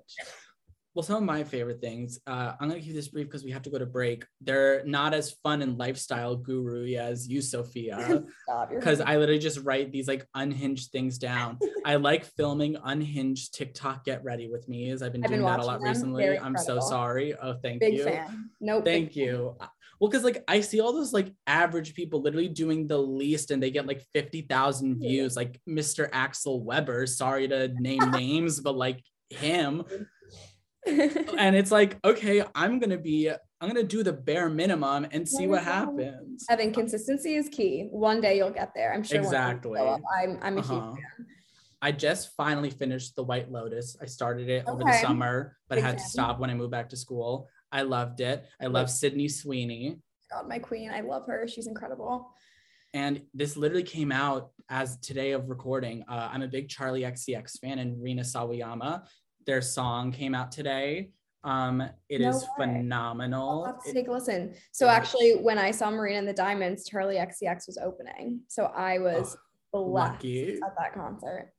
Well, 0.94 1.04
some 1.04 1.16
of 1.18 1.22
my 1.22 1.44
favorite 1.44 1.80
things, 1.80 2.18
uh, 2.26 2.54
I'm 2.58 2.68
gonna 2.68 2.80
keep 2.80 2.94
this 2.94 3.06
brief 3.08 3.26
because 3.26 3.44
we 3.44 3.52
have 3.52 3.62
to 3.62 3.70
go 3.70 3.78
to 3.78 3.86
break. 3.86 4.24
They're 4.40 4.84
not 4.84 5.14
as 5.14 5.30
fun 5.44 5.62
and 5.62 5.78
lifestyle 5.78 6.34
guru 6.34 6.94
as 6.96 7.28
you, 7.28 7.40
Sophia. 7.40 8.24
Because 8.70 9.00
I 9.00 9.16
literally 9.16 9.38
just 9.38 9.60
write 9.60 9.92
these 9.92 10.08
like 10.08 10.26
unhinged 10.34 10.90
things 10.90 11.16
down. 11.18 11.58
I 11.84 11.94
like 11.96 12.24
filming 12.36 12.76
unhinged 12.82 13.54
TikTok 13.54 14.04
get 14.04 14.24
ready 14.24 14.48
with 14.50 14.68
me, 14.68 14.90
as 14.90 15.02
I've 15.02 15.12
been 15.12 15.22
I've 15.24 15.30
been 15.30 15.40
doing 15.40 15.50
that 15.50 15.60
a 15.60 15.64
lot 15.64 15.78
them. 15.80 15.88
recently. 15.88 16.24
Very 16.24 16.38
I'm 16.40 16.56
so 16.56 16.80
sorry. 16.80 17.34
Oh, 17.40 17.54
thank 17.62 17.80
big 17.80 17.94
you. 17.94 18.04
fan. 18.04 18.50
Nope. 18.60 18.84
Thank 18.84 19.14
big 19.14 19.14
fan. 19.14 19.34
you. 19.34 19.56
Well, 20.00 20.10
because 20.10 20.24
like 20.24 20.42
I 20.48 20.60
see 20.60 20.80
all 20.80 20.92
those 20.92 21.12
like 21.12 21.32
average 21.46 21.94
people 21.94 22.20
literally 22.22 22.48
doing 22.48 22.88
the 22.88 22.98
least 22.98 23.50
and 23.52 23.62
they 23.62 23.70
get 23.70 23.86
like 23.86 24.02
50,000 24.14 25.00
Yeah. 25.00 25.08
views, 25.08 25.36
like 25.36 25.60
Mr. 25.68 26.08
Axel 26.12 26.64
Webber. 26.64 27.06
Sorry 27.06 27.46
to 27.46 27.68
name 27.78 28.10
names, 28.10 28.58
but 28.60 28.76
like 28.76 29.04
him. 29.28 29.84
And 31.38 31.54
it's 31.56 31.70
like, 31.70 31.98
okay, 32.04 32.42
I'm 32.54 32.78
gonna 32.78 32.98
be, 32.98 33.28
I'm 33.60 33.68
gonna 33.68 33.82
do 33.82 34.02
the 34.02 34.12
bare 34.12 34.48
minimum 34.48 35.06
and 35.10 35.28
see 35.28 35.46
what 35.46 35.62
happens. 35.62 36.44
Evan, 36.48 36.72
consistency 36.72 37.34
is 37.34 37.48
key. 37.48 37.88
One 37.90 38.20
day 38.20 38.36
you'll 38.36 38.50
get 38.50 38.72
there. 38.74 38.92
I'm 38.94 39.02
sure. 39.02 39.22
one 39.22 39.30
day 39.30 39.36
you'll 39.38 39.46
Exactly. 39.50 39.80
up. 39.80 40.00
I'm 40.22 40.38
I'm 40.42 40.58
a 40.58 40.62
huge 40.62 40.70
Uh-huh. 40.72 40.94
fan. 40.94 41.26
I 41.82 41.92
just 41.92 42.34
finally 42.36 42.70
finished 42.70 43.16
The 43.16 43.22
White 43.24 43.50
Lotus. 43.50 43.96
I 44.02 44.06
started 44.06 44.48
it 44.50 44.64
over 44.66 44.84
the 44.84 44.92
summer, 45.00 45.56
but 45.68 45.78
I 45.78 45.80
Big 45.80 45.84
had 45.84 45.98
to 45.98 46.04
stop 46.04 46.38
when 46.38 46.50
I 46.50 46.54
moved 46.54 46.70
back 46.72 46.90
to 46.90 46.96
school. 46.96 47.48
I 47.72 47.82
loved 47.82 48.20
it. 48.20 48.44
I 48.60 48.66
love 48.66 48.90
Sydney 48.90 49.28
Sweeney. 49.28 49.98
God, 50.30 50.46
my 50.46 50.58
queen. 50.58 50.90
I 50.90 51.00
love 51.00 51.26
her. 51.26 51.48
She's 51.48 51.66
incredible. 51.66 52.34
And 52.92 53.22
this 53.32 53.56
literally 53.56 53.82
came 53.84 54.12
out 54.12 54.50
as 54.68 54.98
today 54.98 55.30
of 55.32 55.48
recording. 55.48 56.04
Uh, 56.08 56.28
I'm 56.32 56.42
a 56.42 56.48
big 56.48 56.68
Charli 56.68 57.02
XCX 57.06 57.58
fan 57.60 57.78
and 57.78 58.02
Rina 58.02 58.22
Sawayama. 58.22 59.06
Their 59.46 59.62
song 59.62 60.12
came 60.12 60.34
out 60.34 60.52
today. 60.52 61.10
Um, 61.42 61.82
it 62.08 62.20
No 62.20 62.28
is 62.28 62.42
way. 62.58 62.66
phenomenal. 62.66 63.64
I'll 63.64 63.72
have 63.72 63.82
to 63.84 63.90
It- 63.90 63.94
take 63.94 64.08
a 64.08 64.12
listen. 64.12 64.54
So 64.72 64.86
yeah. 64.86 64.92
actually, 64.92 65.32
when 65.36 65.58
I 65.58 65.70
saw 65.70 65.90
Marina 65.90 66.18
and 66.18 66.28
the 66.28 66.34
Diamonds, 66.34 66.88
Charli 66.88 67.16
XCX 67.18 67.66
was 67.66 67.78
opening. 67.78 68.40
So 68.48 68.64
I 68.66 68.98
was 68.98 69.36
blessed 69.72 70.14
lucky. 70.24 70.52
at 70.54 70.74
that 70.78 70.92
concert. 70.94 71.52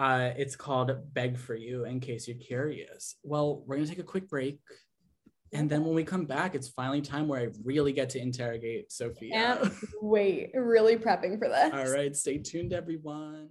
uh, 0.00 0.32
it's 0.36 0.56
called 0.56 0.90
Beg 1.14 1.38
for 1.38 1.54
You, 1.54 1.84
in 1.84 2.00
case 2.00 2.26
you're 2.26 2.36
curious. 2.36 3.14
Well, 3.22 3.62
we're 3.66 3.76
gonna 3.76 3.86
take 3.88 4.00
a 4.00 4.02
quick 4.02 4.28
break. 4.28 4.58
And 5.52 5.70
then 5.70 5.84
when 5.84 5.94
we 5.94 6.02
come 6.02 6.26
back, 6.26 6.56
it's 6.56 6.66
finally 6.68 7.00
time 7.00 7.28
where 7.28 7.40
I 7.40 7.48
really 7.62 7.92
get 7.92 8.10
to 8.10 8.18
interrogate 8.20 8.90
Sophia. 8.90 9.30
Can't 9.32 9.72
wait. 10.02 10.50
Really 10.52 10.96
prepping 10.96 11.38
for 11.38 11.48
this. 11.48 11.72
All 11.72 11.92
right, 11.94 12.14
stay 12.16 12.38
tuned, 12.38 12.72
everyone. 12.72 13.50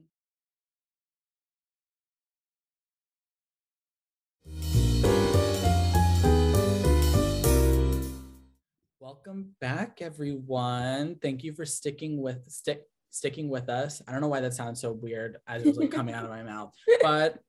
Welcome 9.25 9.55
back, 9.61 9.99
everyone. 10.01 11.15
Thank 11.21 11.45
you 11.45 11.53
for 11.53 11.63
sticking 11.63 12.21
with 12.21 12.43
stick 12.51 12.81
sticking 13.09 13.47
with 13.47 13.69
us. 13.69 14.01
I 14.05 14.11
don't 14.11 14.19
know 14.19 14.27
why 14.27 14.41
that 14.41 14.53
sounds 14.53 14.81
so 14.81 14.91
weird 14.91 15.37
as 15.47 15.63
it 15.63 15.69
was 15.69 15.77
like 15.77 15.91
coming 15.91 16.13
out 16.13 16.25
of 16.25 16.29
my 16.29 16.43
mouth, 16.53 16.73
but 17.01 17.39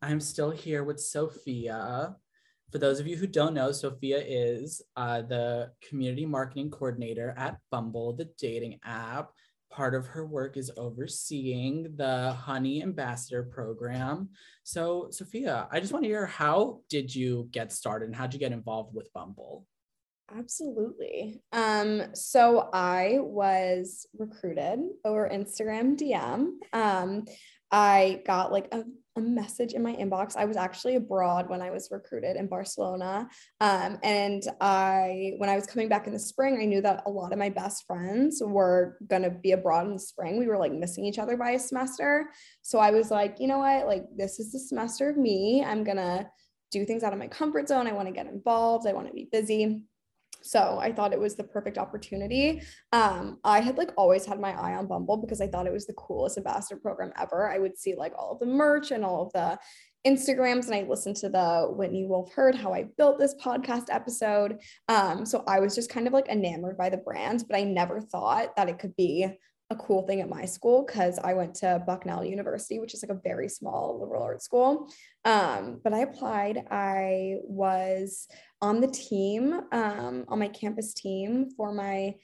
I'm 0.00 0.20
still 0.20 0.52
here 0.52 0.84
with 0.84 1.00
Sophia. 1.00 2.14
For 2.70 2.78
those 2.78 3.00
of 3.00 3.08
you 3.08 3.16
who 3.16 3.26
don't 3.26 3.52
know, 3.52 3.72
Sophia 3.72 4.22
is 4.24 4.80
uh, 4.94 5.22
the 5.22 5.72
community 5.88 6.24
marketing 6.24 6.70
coordinator 6.70 7.34
at 7.36 7.58
Bumble, 7.68 8.12
the 8.12 8.30
dating 8.38 8.78
app. 8.84 9.32
Part 9.72 9.96
of 9.96 10.06
her 10.06 10.24
work 10.24 10.56
is 10.56 10.70
overseeing 10.76 11.96
the 11.96 12.32
Honey 12.34 12.80
Ambassador 12.80 13.42
program. 13.42 14.28
So, 14.62 15.08
Sophia, 15.10 15.66
I 15.72 15.80
just 15.80 15.92
want 15.92 16.04
to 16.04 16.08
hear 16.08 16.26
how 16.26 16.82
did 16.88 17.12
you 17.12 17.48
get 17.50 17.72
started 17.72 18.06
and 18.06 18.14
how 18.14 18.28
did 18.28 18.34
you 18.34 18.40
get 18.40 18.52
involved 18.52 18.94
with 18.94 19.12
Bumble? 19.12 19.66
Absolutely. 20.32 21.42
Um, 21.52 22.02
so 22.14 22.70
I 22.72 23.18
was 23.20 24.06
recruited 24.16 24.80
over 25.04 25.28
Instagram 25.28 25.98
DM. 25.98 26.52
Um, 26.72 27.26
I 27.70 28.22
got 28.26 28.50
like 28.50 28.68
a, 28.72 28.84
a 29.16 29.20
message 29.20 29.74
in 29.74 29.82
my 29.82 29.94
inbox. 29.94 30.36
I 30.36 30.44
was 30.44 30.56
actually 30.56 30.94
abroad 30.94 31.48
when 31.50 31.60
I 31.60 31.70
was 31.70 31.88
recruited 31.90 32.36
in 32.36 32.46
Barcelona. 32.46 33.28
Um, 33.60 33.98
and 34.02 34.42
I, 34.60 35.34
when 35.36 35.50
I 35.50 35.56
was 35.56 35.66
coming 35.66 35.88
back 35.88 36.06
in 36.06 36.12
the 36.12 36.18
spring, 36.18 36.58
I 36.60 36.64
knew 36.64 36.80
that 36.80 37.02
a 37.06 37.10
lot 37.10 37.32
of 37.32 37.38
my 37.38 37.50
best 37.50 37.84
friends 37.86 38.42
were 38.44 38.96
gonna 39.08 39.30
be 39.30 39.52
abroad 39.52 39.86
in 39.86 39.94
the 39.94 39.98
spring. 39.98 40.38
We 40.38 40.46
were 40.46 40.58
like 40.58 40.72
missing 40.72 41.04
each 41.04 41.18
other 41.18 41.36
by 41.36 41.50
a 41.50 41.58
semester. 41.58 42.30
So 42.62 42.78
I 42.78 42.92
was 42.92 43.10
like, 43.10 43.36
you 43.40 43.46
know 43.46 43.58
what? 43.58 43.86
Like, 43.86 44.04
this 44.16 44.40
is 44.40 44.52
the 44.52 44.58
semester 44.58 45.10
of 45.10 45.16
me. 45.16 45.62
I'm 45.64 45.84
gonna 45.84 46.30
do 46.70 46.84
things 46.84 47.02
out 47.02 47.12
of 47.12 47.18
my 47.18 47.28
comfort 47.28 47.68
zone. 47.68 47.86
I 47.86 47.92
want 47.92 48.08
to 48.08 48.14
get 48.14 48.26
involved. 48.26 48.86
I 48.86 48.92
want 48.92 49.06
to 49.06 49.12
be 49.12 49.28
busy. 49.30 49.84
So 50.44 50.78
I 50.78 50.92
thought 50.92 51.14
it 51.14 51.18
was 51.18 51.36
the 51.36 51.44
perfect 51.44 51.78
opportunity. 51.78 52.60
Um, 52.92 53.38
I 53.44 53.60
had 53.60 53.78
like 53.78 53.92
always 53.96 54.26
had 54.26 54.38
my 54.38 54.52
eye 54.52 54.74
on 54.74 54.86
Bumble 54.86 55.16
because 55.16 55.40
I 55.40 55.46
thought 55.46 55.66
it 55.66 55.72
was 55.72 55.86
the 55.86 55.94
coolest 55.94 56.36
ambassador 56.36 56.78
program 56.78 57.12
ever. 57.18 57.50
I 57.50 57.58
would 57.58 57.78
see 57.78 57.94
like 57.94 58.12
all 58.16 58.32
of 58.32 58.40
the 58.40 58.46
merch 58.46 58.90
and 58.90 59.04
all 59.04 59.22
of 59.22 59.32
the 59.32 59.58
Instagrams, 60.06 60.66
and 60.66 60.74
I 60.74 60.82
listened 60.82 61.16
to 61.16 61.30
the 61.30 61.66
Whitney 61.70 62.04
Wolfe 62.04 62.30
Herd 62.34 62.54
how 62.54 62.74
I 62.74 62.88
built 62.98 63.18
this 63.18 63.34
podcast 63.42 63.86
episode. 63.88 64.58
Um, 64.88 65.24
so 65.24 65.42
I 65.48 65.60
was 65.60 65.74
just 65.74 65.88
kind 65.88 66.06
of 66.06 66.12
like 66.12 66.28
enamored 66.28 66.76
by 66.76 66.90
the 66.90 66.98
brand, 66.98 67.44
but 67.48 67.56
I 67.56 67.64
never 67.64 68.02
thought 68.02 68.54
that 68.56 68.68
it 68.68 68.78
could 68.78 68.94
be 68.96 69.26
a 69.70 69.76
cool 69.76 70.06
thing 70.06 70.20
at 70.20 70.28
my 70.28 70.44
school 70.44 70.84
because 70.86 71.18
I 71.18 71.32
went 71.32 71.54
to 71.56 71.82
Bucknell 71.86 72.22
University, 72.22 72.78
which 72.78 72.92
is 72.92 73.02
like 73.02 73.16
a 73.16 73.20
very 73.22 73.48
small 73.48 73.98
liberal 73.98 74.22
arts 74.22 74.44
school. 74.44 74.90
Um, 75.24 75.80
but 75.82 75.94
I 75.94 76.00
applied. 76.00 76.64
I 76.70 77.36
was 77.44 78.28
on 78.64 78.80
the 78.80 78.88
team, 78.88 79.60
um, 79.72 80.24
on 80.26 80.38
my 80.38 80.48
campus 80.48 80.94
team 80.94 81.50
for 81.54 81.70
my 81.70 82.14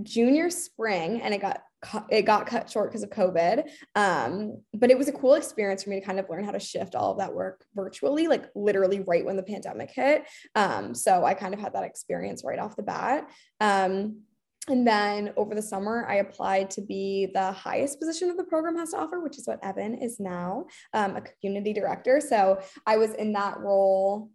junior 0.00 0.48
spring, 0.48 1.20
and 1.22 1.34
it 1.34 1.40
got 1.40 1.60
it 2.08 2.22
got 2.22 2.46
cut 2.46 2.70
short 2.70 2.90
because 2.90 3.02
of 3.02 3.10
COVID. 3.10 3.68
Um, 3.96 4.62
but 4.74 4.90
it 4.90 4.98
was 4.98 5.08
a 5.08 5.12
cool 5.12 5.34
experience 5.34 5.82
for 5.82 5.90
me 5.90 5.98
to 5.98 6.06
kind 6.06 6.20
of 6.20 6.30
learn 6.30 6.44
how 6.44 6.52
to 6.52 6.60
shift 6.60 6.94
all 6.94 7.10
of 7.10 7.18
that 7.18 7.34
work 7.34 7.64
virtually, 7.74 8.28
like 8.28 8.44
literally 8.54 9.00
right 9.00 9.24
when 9.24 9.36
the 9.36 9.42
pandemic 9.42 9.90
hit. 9.90 10.24
Um, 10.54 10.94
so 10.94 11.24
I 11.24 11.34
kind 11.34 11.52
of 11.52 11.58
had 11.58 11.74
that 11.74 11.84
experience 11.84 12.42
right 12.44 12.60
off 12.60 12.76
the 12.76 12.82
bat. 12.84 13.28
Um, 13.60 14.20
and 14.68 14.86
then 14.86 15.32
over 15.36 15.54
the 15.54 15.62
summer, 15.62 16.06
I 16.08 16.16
applied 16.16 16.70
to 16.70 16.80
be 16.80 17.28
the 17.32 17.52
highest 17.52 18.00
position 18.00 18.28
that 18.28 18.36
the 18.36 18.44
program 18.44 18.76
has 18.76 18.90
to 18.90 18.98
offer, 18.98 19.20
which 19.20 19.38
is 19.38 19.46
what 19.46 19.62
Evan 19.64 19.94
is 19.94 20.18
now, 20.18 20.66
um, 20.92 21.16
a 21.16 21.22
community 21.40 21.72
director. 21.72 22.20
So 22.20 22.60
I 22.84 22.96
was 22.96 23.14
in 23.14 23.32
that 23.34 23.58
role, 23.58 24.30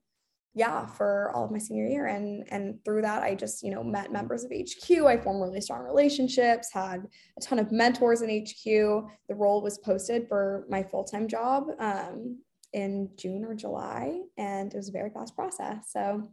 yeah, 0.54 0.86
for 0.86 1.32
all 1.34 1.46
of 1.46 1.52
my 1.52 1.58
senior 1.58 1.88
year. 1.88 2.08
And, 2.08 2.46
and 2.52 2.84
through 2.84 3.04
that, 3.04 3.24
I 3.24 3.36
just, 3.36 3.64
you 3.64 3.72
know, 3.72 3.84
met 3.84 4.12
members 4.12 4.44
of 4.44 4.52
HQ. 4.52 4.90
I 5.06 5.18
formed 5.18 5.42
really 5.42 5.62
strong 5.62 5.84
relationships, 5.84 6.70
had 6.74 7.08
a 7.38 7.42
ton 7.42 7.58
of 7.58 7.72
mentors 7.72 8.22
in 8.22 8.30
HQ. 8.30 8.66
The 8.66 9.36
role 9.36 9.62
was 9.62 9.78
posted 9.78 10.28
for 10.28 10.66
my 10.70 10.84
full 10.84 11.06
time 11.06 11.28
job 11.28 11.68
um, 11.80 12.40
in 12.74 13.10
June 13.16 13.46
or 13.46 13.56
July, 13.56 14.20
and 14.38 14.74
it 14.74 14.78
was 14.78 14.90
a 14.90 14.94
very 14.94 15.10
fast 15.10 15.36
process. 15.36 15.92
So 15.92 16.30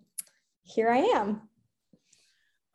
here 0.62 0.90
I 0.90 0.98
am. 0.98 1.42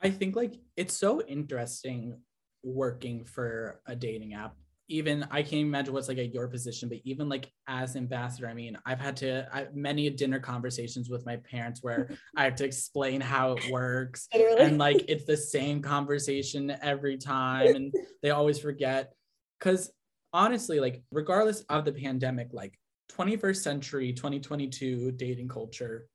I 0.02 0.10
think 0.10 0.36
like 0.36 0.56
it's 0.78 0.98
so 0.98 1.22
interesting 1.22 2.18
working 2.64 3.26
for 3.26 3.82
a 3.86 3.96
dating 3.96 4.34
app. 4.34 4.56
Even 4.90 5.26
I 5.32 5.42
can't 5.44 5.62
imagine 5.62 5.94
what's 5.94 6.08
like 6.08 6.18
at 6.18 6.34
your 6.34 6.48
position, 6.48 6.90
but 6.90 7.00
even 7.04 7.30
like 7.30 7.50
as 7.68 7.96
ambassador, 7.96 8.48
I 8.48 8.54
mean, 8.54 8.78
I've 8.86 9.00
had 9.00 9.16
to 9.18 9.48
I, 9.52 9.68
many 9.74 10.10
dinner 10.10 10.40
conversations 10.40 11.10
with 11.10 11.26
my 11.26 11.38
parents 11.38 11.82
where 11.82 12.10
I 12.38 12.44
have 12.44 12.56
to 12.56 12.66
explain 12.66 13.22
how 13.22 13.54
it 13.54 13.72
works, 13.72 14.28
Literally. 14.34 14.62
and 14.62 14.78
like 14.78 15.06
it's 15.08 15.26
the 15.26 15.38
same 15.38 15.82
conversation 15.82 16.76
every 16.82 17.18
time, 17.18 17.76
and 17.76 17.94
they 18.22 18.32
always 18.32 18.60
forget. 18.60 19.14
Because 19.60 19.92
honestly, 20.34 20.80
like 20.80 21.04
regardless 21.12 21.62
of 21.70 21.86
the 21.86 21.94
pandemic, 21.94 22.50
like 22.52 22.78
21st 23.14 23.58
century, 23.58 24.14
2022 24.14 25.12
dating 25.14 25.48
culture, 25.48 26.08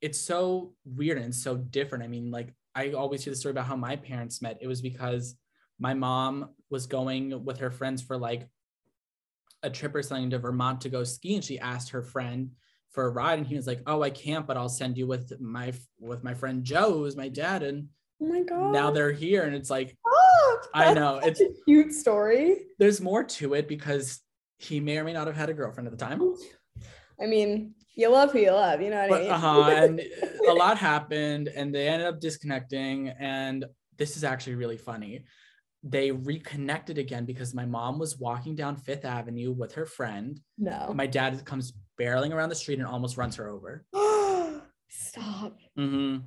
it's 0.00 0.20
so 0.20 0.72
weird 0.84 1.18
and 1.18 1.34
so 1.34 1.56
different. 1.56 2.04
I 2.04 2.08
mean, 2.08 2.30
like 2.30 2.54
I 2.74 2.92
always 2.92 3.24
hear 3.24 3.32
the 3.32 3.36
story 3.38 3.52
about 3.52 3.66
how 3.66 3.76
my 3.76 3.96
parents 3.96 4.42
met. 4.42 4.58
It 4.60 4.66
was 4.66 4.80
because 4.80 5.36
my 5.84 5.92
mom 5.92 6.48
was 6.70 6.86
going 6.86 7.44
with 7.44 7.58
her 7.58 7.70
friends 7.70 8.00
for 8.00 8.16
like 8.16 8.48
a 9.62 9.68
trip 9.68 9.94
or 9.94 10.02
something 10.02 10.30
to 10.30 10.38
Vermont 10.38 10.80
to 10.80 10.88
go 10.88 11.04
ski, 11.04 11.34
and 11.34 11.44
she 11.44 11.58
asked 11.58 11.90
her 11.90 12.02
friend 12.02 12.52
for 12.90 13.04
a 13.04 13.10
ride, 13.10 13.38
and 13.38 13.46
he 13.46 13.54
was 13.54 13.66
like, 13.66 13.82
"Oh, 13.86 14.02
I 14.02 14.08
can't, 14.08 14.46
but 14.46 14.56
I'll 14.56 14.70
send 14.70 14.96
you 14.96 15.06
with 15.06 15.38
my 15.40 15.74
with 16.00 16.24
my 16.24 16.32
friend 16.32 16.64
Joe, 16.64 16.90
who's 16.94 17.16
my 17.16 17.28
dad." 17.28 17.62
And 17.62 17.88
oh 18.22 18.26
my 18.26 18.42
god, 18.42 18.72
now 18.72 18.90
they're 18.90 19.12
here, 19.12 19.42
and 19.42 19.54
it's 19.54 19.68
like, 19.68 19.94
oh, 20.06 20.58
I 20.72 20.94
know 20.94 21.18
it's 21.22 21.42
a 21.42 21.50
cute 21.66 21.92
story. 21.92 22.56
There's 22.78 23.02
more 23.02 23.22
to 23.36 23.52
it 23.52 23.68
because 23.68 24.22
he 24.56 24.80
may 24.80 24.96
or 24.96 25.04
may 25.04 25.12
not 25.12 25.26
have 25.26 25.36
had 25.36 25.50
a 25.50 25.54
girlfriend 25.54 25.86
at 25.86 25.98
the 25.98 26.02
time. 26.02 26.22
I 27.20 27.26
mean, 27.26 27.74
you 27.94 28.08
love 28.08 28.32
who 28.32 28.38
you 28.38 28.52
love, 28.52 28.80
you 28.80 28.88
know 28.88 29.02
what 29.02 29.10
but, 29.10 29.20
I 29.20 29.24
mean? 29.24 29.32
uh-huh, 29.32 29.70
and 29.70 30.00
a 30.48 30.54
lot 30.54 30.78
happened, 30.78 31.48
and 31.48 31.74
they 31.74 31.88
ended 31.88 32.08
up 32.08 32.20
disconnecting, 32.20 33.10
and 33.10 33.66
this 33.98 34.16
is 34.16 34.24
actually 34.24 34.54
really 34.54 34.78
funny 34.78 35.24
they 35.86 36.10
reconnected 36.10 36.96
again 36.96 37.26
because 37.26 37.54
my 37.54 37.66
mom 37.66 37.98
was 37.98 38.18
walking 38.18 38.54
down 38.54 38.74
Fifth 38.74 39.04
Avenue 39.04 39.52
with 39.52 39.74
her 39.74 39.84
friend. 39.84 40.40
No. 40.56 40.92
My 40.94 41.06
dad 41.06 41.44
comes 41.44 41.74
barreling 42.00 42.32
around 42.32 42.48
the 42.48 42.54
street 42.54 42.78
and 42.78 42.88
almost 42.88 43.18
runs 43.18 43.36
her 43.36 43.48
over. 43.48 43.84
Stop. 44.88 45.58
Mm-hmm. 45.78 46.26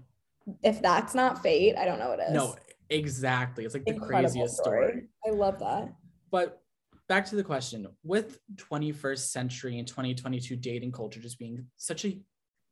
If 0.64 0.82
that's 0.82 1.16
not 1.16 1.42
fate, 1.42 1.76
I 1.76 1.86
don't 1.86 1.98
know 1.98 2.10
what 2.10 2.20
is. 2.20 2.34
No, 2.34 2.56
exactly. 2.92 3.66
It's 3.66 3.74
like 3.74 3.86
the 3.86 3.96
craziest 3.96 4.58
story. 4.58 4.88
story. 4.90 5.08
I 5.26 5.32
love 5.32 5.60
that. 5.60 5.92
But 6.30 6.62
back 7.10 7.26
to 7.28 7.36
the 7.36 7.44
question 7.44 7.88
with 8.04 8.40
21st 8.56 9.32
century 9.32 9.80
and 9.80 9.88
2022 9.88 10.56
dating 10.56 10.92
culture 10.92 11.20
just 11.20 11.40
being 11.40 11.66
such 11.78 12.06
a 12.06 12.20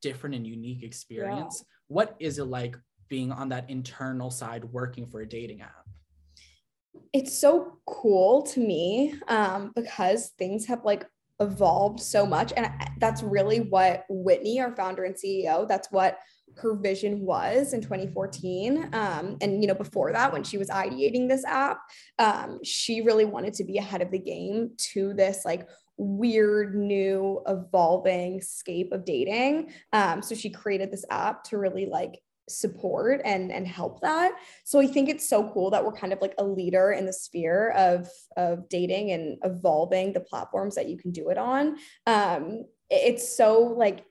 different 0.03 0.35
and 0.35 0.45
unique 0.45 0.83
experience, 0.83 1.63
yeah. 1.63 1.75
what 1.87 2.15
is 2.19 2.37
it 2.37 2.45
like 2.45 2.77
being 3.09 3.31
on 3.31 3.49
that 3.49 3.69
internal 3.71 4.29
side 4.29 4.63
working 4.65 5.07
for 5.07 5.21
a 5.21 5.27
dating 5.27 5.61
app? 5.61 5.84
It's 7.13 7.37
so 7.37 7.77
cool 7.85 8.41
to 8.41 8.59
me 8.59 9.13
um, 9.27 9.71
because 9.75 10.29
things 10.37 10.65
have 10.65 10.83
like 10.83 11.05
evolved 11.39 11.99
so 11.99 12.25
much 12.25 12.53
and 12.55 12.69
that's 12.99 13.21
really 13.21 13.59
what 13.59 14.05
whitney 14.09 14.59
our 14.61 14.73
founder 14.73 15.03
and 15.03 15.15
ceo 15.15 15.67
that's 15.67 15.91
what 15.91 16.17
her 16.57 16.75
vision 16.75 17.19
was 17.19 17.73
in 17.73 17.81
2014 17.81 18.89
um, 18.93 19.37
and 19.41 19.61
you 19.61 19.67
know 19.67 19.73
before 19.73 20.13
that 20.13 20.31
when 20.31 20.43
she 20.43 20.57
was 20.57 20.69
ideating 20.69 21.27
this 21.27 21.43
app 21.43 21.81
um, 22.19 22.59
she 22.63 23.01
really 23.01 23.25
wanted 23.25 23.53
to 23.53 23.65
be 23.65 23.77
ahead 23.77 24.01
of 24.01 24.11
the 24.11 24.19
game 24.19 24.71
to 24.77 25.13
this 25.13 25.43
like 25.43 25.67
weird 25.97 26.75
new 26.75 27.41
evolving 27.47 28.41
scape 28.41 28.93
of 28.93 29.03
dating 29.03 29.69
um, 29.91 30.21
so 30.21 30.35
she 30.35 30.49
created 30.49 30.89
this 30.89 31.05
app 31.09 31.43
to 31.43 31.57
really 31.57 31.85
like 31.85 32.21
support 32.47 33.21
and 33.25 33.51
and 33.51 33.67
help 33.67 34.01
that. 34.01 34.33
So 34.63 34.79
i 34.79 34.87
think 34.87 35.09
it's 35.09 35.27
so 35.27 35.49
cool 35.49 35.71
that 35.71 35.83
we're 35.83 35.91
kind 35.91 36.13
of 36.13 36.21
like 36.21 36.35
a 36.37 36.43
leader 36.43 36.91
in 36.91 37.05
the 37.05 37.13
sphere 37.13 37.71
of 37.71 38.07
of 38.37 38.69
dating 38.69 39.11
and 39.11 39.37
evolving 39.43 40.13
the 40.13 40.19
platforms 40.19 40.75
that 40.75 40.87
you 40.87 40.97
can 40.97 41.11
do 41.11 41.29
it 41.29 41.37
on. 41.37 41.77
Um 42.05 42.65
it's 42.89 43.35
so 43.35 43.61
like 43.61 44.05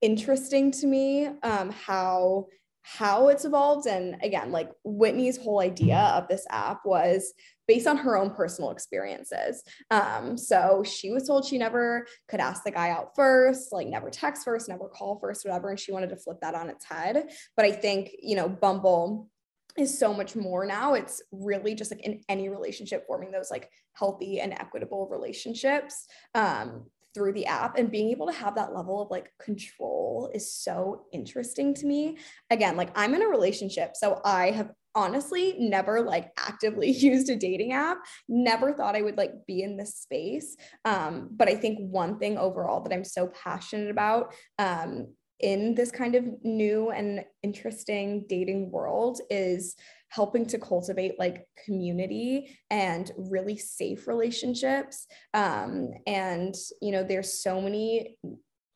interesting 0.00 0.70
to 0.70 0.86
me 0.86 1.26
um 1.42 1.70
how 1.70 2.46
how 2.82 3.28
it's 3.28 3.44
evolved. 3.44 3.86
And 3.86 4.16
again 4.22 4.52
like 4.52 4.70
whitney's 4.84 5.36
whole 5.36 5.60
idea 5.60 5.98
of 5.98 6.28
this 6.28 6.46
app 6.50 6.80
was 6.84 7.32
based 7.72 7.86
on 7.86 7.96
her 7.96 8.18
own 8.18 8.28
personal 8.28 8.70
experiences. 8.70 9.62
Um, 9.90 10.36
so 10.36 10.84
she 10.84 11.10
was 11.10 11.26
told 11.26 11.46
she 11.46 11.56
never 11.56 12.06
could 12.28 12.38
ask 12.38 12.64
the 12.64 12.70
guy 12.70 12.90
out 12.90 13.16
first, 13.16 13.72
like 13.72 13.86
never 13.86 14.10
text 14.10 14.44
first, 14.44 14.68
never 14.68 14.88
call 14.88 15.18
first, 15.18 15.42
whatever. 15.42 15.70
And 15.70 15.80
she 15.80 15.90
wanted 15.90 16.10
to 16.10 16.16
flip 16.16 16.36
that 16.42 16.54
on 16.54 16.68
its 16.68 16.84
head. 16.84 17.30
But 17.56 17.64
I 17.64 17.72
think, 17.72 18.10
you 18.20 18.36
know, 18.36 18.46
Bumble 18.46 19.30
is 19.78 19.98
so 19.98 20.12
much 20.12 20.36
more 20.36 20.66
now. 20.66 20.92
It's 20.92 21.22
really 21.32 21.74
just 21.74 21.90
like 21.90 22.02
in 22.02 22.20
any 22.28 22.50
relationship, 22.50 23.06
forming 23.06 23.30
those 23.30 23.50
like 23.50 23.70
healthy 23.94 24.40
and 24.40 24.52
equitable 24.52 25.08
relationships. 25.08 26.06
Um, 26.34 26.90
through 27.14 27.34
the 27.34 27.44
app 27.44 27.76
and 27.76 27.90
being 27.90 28.08
able 28.08 28.26
to 28.26 28.32
have 28.32 28.54
that 28.54 28.74
level 28.74 29.02
of 29.02 29.10
like 29.10 29.30
control 29.38 30.30
is 30.32 30.50
so 30.50 31.04
interesting 31.12 31.74
to 31.74 31.84
me. 31.84 32.16
Again, 32.50 32.74
like 32.74 32.90
I'm 32.94 33.14
in 33.14 33.20
a 33.20 33.28
relationship, 33.28 33.96
so 33.96 34.22
I 34.24 34.50
have 34.50 34.70
honestly 34.94 35.56
never 35.58 36.02
like 36.02 36.30
actively 36.38 36.90
used 36.90 37.28
a 37.30 37.36
dating 37.36 37.72
app 37.72 37.98
never 38.28 38.72
thought 38.72 38.96
i 38.96 39.02
would 39.02 39.16
like 39.16 39.32
be 39.46 39.62
in 39.62 39.76
this 39.76 39.96
space 39.96 40.56
um, 40.84 41.28
but 41.32 41.48
i 41.48 41.54
think 41.54 41.78
one 41.78 42.18
thing 42.18 42.36
overall 42.38 42.80
that 42.80 42.92
i'm 42.92 43.04
so 43.04 43.28
passionate 43.28 43.90
about 43.90 44.34
um, 44.58 45.06
in 45.40 45.74
this 45.74 45.90
kind 45.90 46.14
of 46.14 46.24
new 46.44 46.90
and 46.90 47.24
interesting 47.42 48.24
dating 48.28 48.70
world 48.70 49.20
is 49.28 49.74
helping 50.08 50.46
to 50.46 50.58
cultivate 50.58 51.18
like 51.18 51.46
community 51.64 52.56
and 52.70 53.10
really 53.16 53.56
safe 53.56 54.06
relationships 54.06 55.06
um, 55.34 55.90
and 56.06 56.54
you 56.80 56.92
know 56.92 57.02
there's 57.02 57.42
so 57.42 57.60
many 57.60 58.16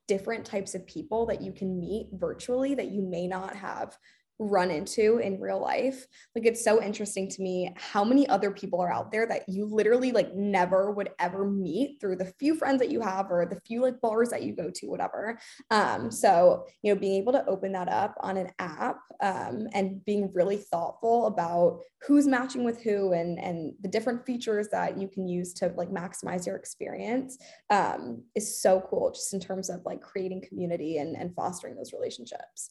different 0.08 0.44
types 0.44 0.74
of 0.74 0.86
people 0.86 1.26
that 1.26 1.42
you 1.42 1.52
can 1.52 1.78
meet 1.78 2.08
virtually 2.12 2.74
that 2.74 2.90
you 2.90 3.02
may 3.02 3.26
not 3.26 3.54
have 3.54 3.96
run 4.38 4.70
into 4.70 5.18
in 5.18 5.40
real 5.40 5.60
life. 5.60 6.06
Like 6.34 6.44
it's 6.44 6.62
so 6.62 6.82
interesting 6.82 7.28
to 7.30 7.42
me 7.42 7.72
how 7.76 8.04
many 8.04 8.28
other 8.28 8.50
people 8.50 8.80
are 8.80 8.92
out 8.92 9.10
there 9.10 9.26
that 9.26 9.48
you 9.48 9.64
literally 9.64 10.12
like 10.12 10.34
never 10.34 10.90
would 10.90 11.10
ever 11.18 11.48
meet 11.48 12.00
through 12.00 12.16
the 12.16 12.32
few 12.38 12.54
friends 12.54 12.80
that 12.80 12.90
you 12.90 13.00
have 13.00 13.30
or 13.30 13.46
the 13.46 13.60
few 13.66 13.82
like 13.82 14.00
bars 14.00 14.30
that 14.30 14.42
you 14.42 14.54
go 14.54 14.70
to, 14.70 14.86
whatever. 14.86 15.38
Um, 15.70 16.10
so 16.10 16.66
you 16.82 16.94
know, 16.94 17.00
being 17.00 17.20
able 17.20 17.32
to 17.32 17.46
open 17.46 17.72
that 17.72 17.88
up 17.88 18.14
on 18.20 18.36
an 18.36 18.50
app 18.58 18.98
um, 19.22 19.68
and 19.72 20.04
being 20.04 20.30
really 20.34 20.58
thoughtful 20.58 21.26
about 21.26 21.80
who's 22.06 22.26
matching 22.26 22.64
with 22.64 22.82
who 22.82 23.12
and 23.12 23.38
and 23.38 23.72
the 23.80 23.88
different 23.88 24.24
features 24.26 24.68
that 24.68 24.98
you 24.98 25.08
can 25.08 25.26
use 25.26 25.54
to 25.54 25.72
like 25.76 25.90
maximize 25.90 26.46
your 26.46 26.56
experience 26.56 27.38
um, 27.70 28.22
is 28.34 28.60
so 28.60 28.82
cool 28.88 29.10
just 29.10 29.32
in 29.32 29.40
terms 29.40 29.70
of 29.70 29.80
like 29.86 30.00
creating 30.00 30.42
community 30.46 30.98
and, 30.98 31.16
and 31.16 31.34
fostering 31.34 31.74
those 31.74 31.92
relationships. 31.92 32.70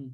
Mm-hmm. 0.00 0.08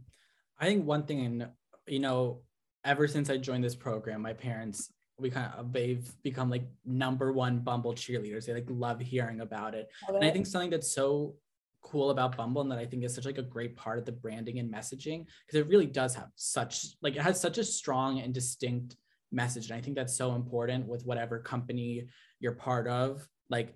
I 0.59 0.67
think 0.67 0.85
one 0.85 1.05
thing, 1.05 1.25
and 1.25 1.49
you 1.87 2.01
know, 2.01 2.43
ever 2.85 3.07
since 3.07 3.31
I 3.31 3.37
joined 3.37 3.65
this 3.65 3.77
program, 3.77 4.23
my 4.23 4.33
parents 4.33 4.93
we 5.19 5.31
kind 5.31 5.53
of 5.57 5.73
they've 5.73 6.09
become 6.23 6.49
like 6.49 6.65
number 6.85 7.33
one 7.33 7.59
Bumble 7.59 7.93
cheerleaders. 7.93 8.47
They 8.47 8.55
like 8.55 8.67
love 8.69 9.01
hearing 9.01 9.41
about 9.41 9.75
it, 9.75 9.89
and 10.09 10.25
I 10.25 10.31
think 10.31 10.47
something 10.47 10.71
that's 10.71 10.93
so 10.93 11.35
cool 11.83 12.11
about 12.11 12.37
Bumble 12.37 12.63
and 12.63 12.71
that 12.71 12.79
I 12.79 12.87
think 12.87 13.05
is 13.05 13.15
such 13.15 13.27
like 13.27 13.39
a 13.39 13.43
great 13.43 13.77
part 13.77 13.99
of 13.99 14.05
the 14.05 14.13
branding 14.13 14.59
and 14.59 14.73
messaging 14.73 15.27
because 15.47 15.61
it 15.61 15.69
really 15.69 15.87
does 15.87 16.15
have 16.15 16.29
such 16.37 16.87
like 17.03 17.17
it 17.17 17.23
has 17.23 17.41
such 17.41 17.59
a 17.59 17.65
strong 17.65 18.21
and 18.21 18.33
distinct 18.33 18.97
message, 19.33 19.71
and 19.71 19.79
I 19.79 19.83
think 19.83 19.97
that's 19.97 20.17
so 20.17 20.35
important 20.35 20.87
with 20.87 21.05
whatever 21.05 21.39
company 21.39 22.07
you're 22.41 22.53
part 22.53 22.87
of. 22.87 23.27
Like 23.51 23.75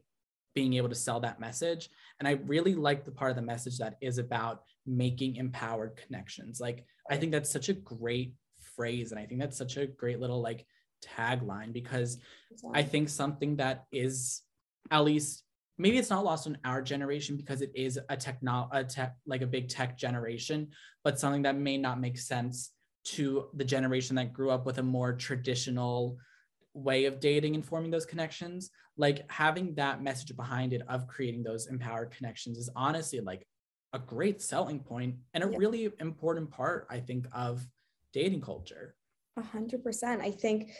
being 0.54 0.74
able 0.74 0.88
to 0.88 0.94
sell 0.94 1.20
that 1.20 1.40
message. 1.40 1.88
And 2.18 2.28
I 2.28 2.32
really 2.44 2.74
like 2.74 3.04
the 3.04 3.10
part 3.10 3.30
of 3.30 3.36
the 3.36 3.42
message 3.42 3.78
that 3.78 3.96
is 4.00 4.18
about 4.18 4.62
making 4.86 5.36
empowered 5.36 5.96
connections. 5.96 6.60
Like, 6.60 6.84
I 7.10 7.16
think 7.16 7.32
that's 7.32 7.50
such 7.50 7.68
a 7.68 7.74
great 7.74 8.34
phrase. 8.76 9.12
And 9.12 9.20
I 9.20 9.26
think 9.26 9.40
that's 9.40 9.58
such 9.58 9.76
a 9.76 9.86
great 9.86 10.20
little 10.20 10.40
like 10.40 10.66
tagline 11.04 11.72
because 11.72 12.18
I 12.72 12.82
think 12.82 13.08
something 13.08 13.56
that 13.56 13.84
is 13.92 14.42
at 14.90 15.04
least 15.04 15.44
maybe 15.78 15.98
it's 15.98 16.10
not 16.10 16.24
lost 16.24 16.46
on 16.46 16.58
our 16.64 16.82
generation 16.82 17.36
because 17.36 17.60
it 17.60 17.72
is 17.74 17.98
a 18.08 18.16
techno 18.16 18.68
a 18.72 18.84
tech 18.84 19.16
like 19.26 19.42
a 19.42 19.46
big 19.46 19.68
tech 19.68 19.98
generation, 19.98 20.68
but 21.04 21.18
something 21.18 21.42
that 21.42 21.56
may 21.56 21.76
not 21.76 22.00
make 22.00 22.18
sense 22.18 22.70
to 23.04 23.48
the 23.54 23.64
generation 23.64 24.16
that 24.16 24.32
grew 24.32 24.50
up 24.50 24.64
with 24.64 24.78
a 24.78 24.82
more 24.82 25.12
traditional 25.12 26.16
way 26.74 27.04
of 27.04 27.20
dating 27.20 27.54
and 27.54 27.64
forming 27.64 27.90
those 27.90 28.06
connections 28.06 28.70
like 28.96 29.30
having 29.30 29.74
that 29.74 30.02
message 30.02 30.34
behind 30.36 30.72
it 30.72 30.82
of 30.88 31.06
creating 31.06 31.42
those 31.42 31.66
empowered 31.66 32.10
connections 32.10 32.58
is 32.58 32.70
honestly 32.76 33.20
like 33.20 33.46
a 33.92 33.98
great 33.98 34.40
selling 34.40 34.78
point 34.78 35.16
and 35.34 35.44
a 35.44 35.50
yeah. 35.50 35.56
really 35.58 35.90
important 36.00 36.50
part 36.50 36.86
i 36.90 36.98
think 36.98 37.26
of 37.32 37.66
dating 38.12 38.40
culture. 38.40 38.94
A 39.36 39.42
hundred 39.42 39.82
percent. 39.82 40.20
I 40.20 40.30
think 40.30 40.70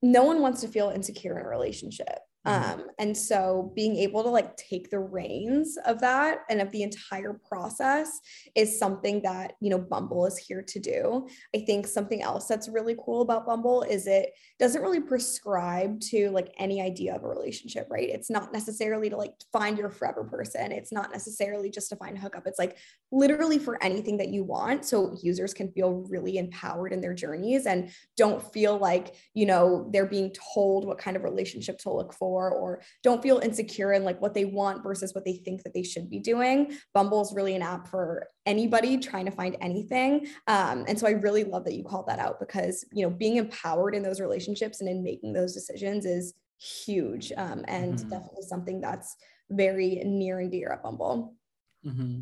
no 0.00 0.24
one 0.24 0.40
wants 0.40 0.60
to 0.62 0.68
feel 0.68 0.90
insecure 0.90 1.38
in 1.38 1.44
a 1.44 1.48
relationship 1.48 2.18
Mm-hmm. 2.46 2.80
Um, 2.80 2.86
and 2.98 3.16
so 3.16 3.72
being 3.76 3.96
able 3.96 4.24
to 4.24 4.28
like 4.28 4.56
take 4.56 4.90
the 4.90 4.98
reins 4.98 5.78
of 5.86 6.00
that 6.00 6.40
and 6.50 6.60
of 6.60 6.70
the 6.72 6.82
entire 6.82 7.40
process 7.48 8.20
is 8.56 8.78
something 8.78 9.22
that, 9.22 9.54
you 9.60 9.70
know, 9.70 9.78
Bumble 9.78 10.26
is 10.26 10.36
here 10.38 10.62
to 10.62 10.80
do. 10.80 11.28
I 11.54 11.60
think 11.60 11.86
something 11.86 12.20
else 12.20 12.46
that's 12.46 12.68
really 12.68 12.96
cool 13.04 13.22
about 13.22 13.46
Bumble 13.46 13.82
is 13.82 14.06
it 14.06 14.32
doesn't 14.58 14.82
really 14.82 15.00
prescribe 15.00 16.00
to 16.00 16.30
like 16.30 16.52
any 16.58 16.82
idea 16.82 17.14
of 17.14 17.22
a 17.22 17.28
relationship, 17.28 17.86
right? 17.90 18.08
It's 18.08 18.30
not 18.30 18.52
necessarily 18.52 19.08
to 19.10 19.16
like 19.16 19.34
find 19.52 19.78
your 19.78 19.90
forever 19.90 20.24
person. 20.24 20.72
It's 20.72 20.92
not 20.92 21.12
necessarily 21.12 21.70
just 21.70 21.90
to 21.90 21.96
find 21.96 22.16
a 22.16 22.20
hookup. 22.20 22.46
It's 22.46 22.58
like 22.58 22.76
literally 23.12 23.58
for 23.58 23.82
anything 23.82 24.16
that 24.16 24.28
you 24.28 24.42
want. 24.42 24.84
So 24.84 25.16
users 25.22 25.54
can 25.54 25.70
feel 25.70 26.04
really 26.08 26.38
empowered 26.38 26.92
in 26.92 27.00
their 27.00 27.14
journeys 27.14 27.66
and 27.66 27.90
don't 28.16 28.42
feel 28.52 28.78
like, 28.78 29.14
you 29.32 29.46
know, 29.46 29.88
they're 29.92 30.06
being 30.06 30.32
told 30.54 30.84
what 30.84 30.98
kind 30.98 31.16
of 31.16 31.22
relationship 31.22 31.78
to 31.80 31.92
look 31.92 32.12
for 32.12 32.31
for 32.32 32.50
or 32.50 32.80
don't 33.02 33.22
feel 33.22 33.38
insecure 33.40 33.92
in 33.92 34.04
like 34.04 34.20
what 34.22 34.32
they 34.32 34.46
want 34.46 34.82
versus 34.82 35.14
what 35.14 35.24
they 35.24 35.36
think 35.36 35.62
that 35.62 35.74
they 35.74 35.82
should 35.82 36.08
be 36.08 36.18
doing. 36.18 36.72
Bumble 36.94 37.20
is 37.20 37.32
really 37.34 37.54
an 37.54 37.60
app 37.60 37.86
for 37.88 38.28
anybody 38.46 38.96
trying 38.96 39.26
to 39.26 39.30
find 39.30 39.54
anything. 39.60 40.26
Um, 40.46 40.84
and 40.88 40.98
so 40.98 41.06
I 41.06 41.10
really 41.10 41.44
love 41.44 41.64
that 41.66 41.74
you 41.74 41.84
called 41.84 42.06
that 42.08 42.18
out 42.18 42.40
because, 42.40 42.86
you 42.92 43.04
know, 43.04 43.10
being 43.10 43.36
empowered 43.36 43.94
in 43.94 44.02
those 44.02 44.18
relationships 44.20 44.80
and 44.80 44.88
in 44.88 45.02
making 45.04 45.34
those 45.34 45.52
decisions 45.52 46.06
is 46.06 46.32
huge 46.58 47.32
um, 47.36 47.64
and 47.68 47.98
Mhm. 47.98 48.10
definitely 48.10 48.44
something 48.48 48.80
that's 48.80 49.14
very 49.50 49.96
near 50.04 50.40
and 50.40 50.50
dear 50.50 50.72
at 50.72 50.82
Bumble. 50.82 51.36
hmm 51.84 52.20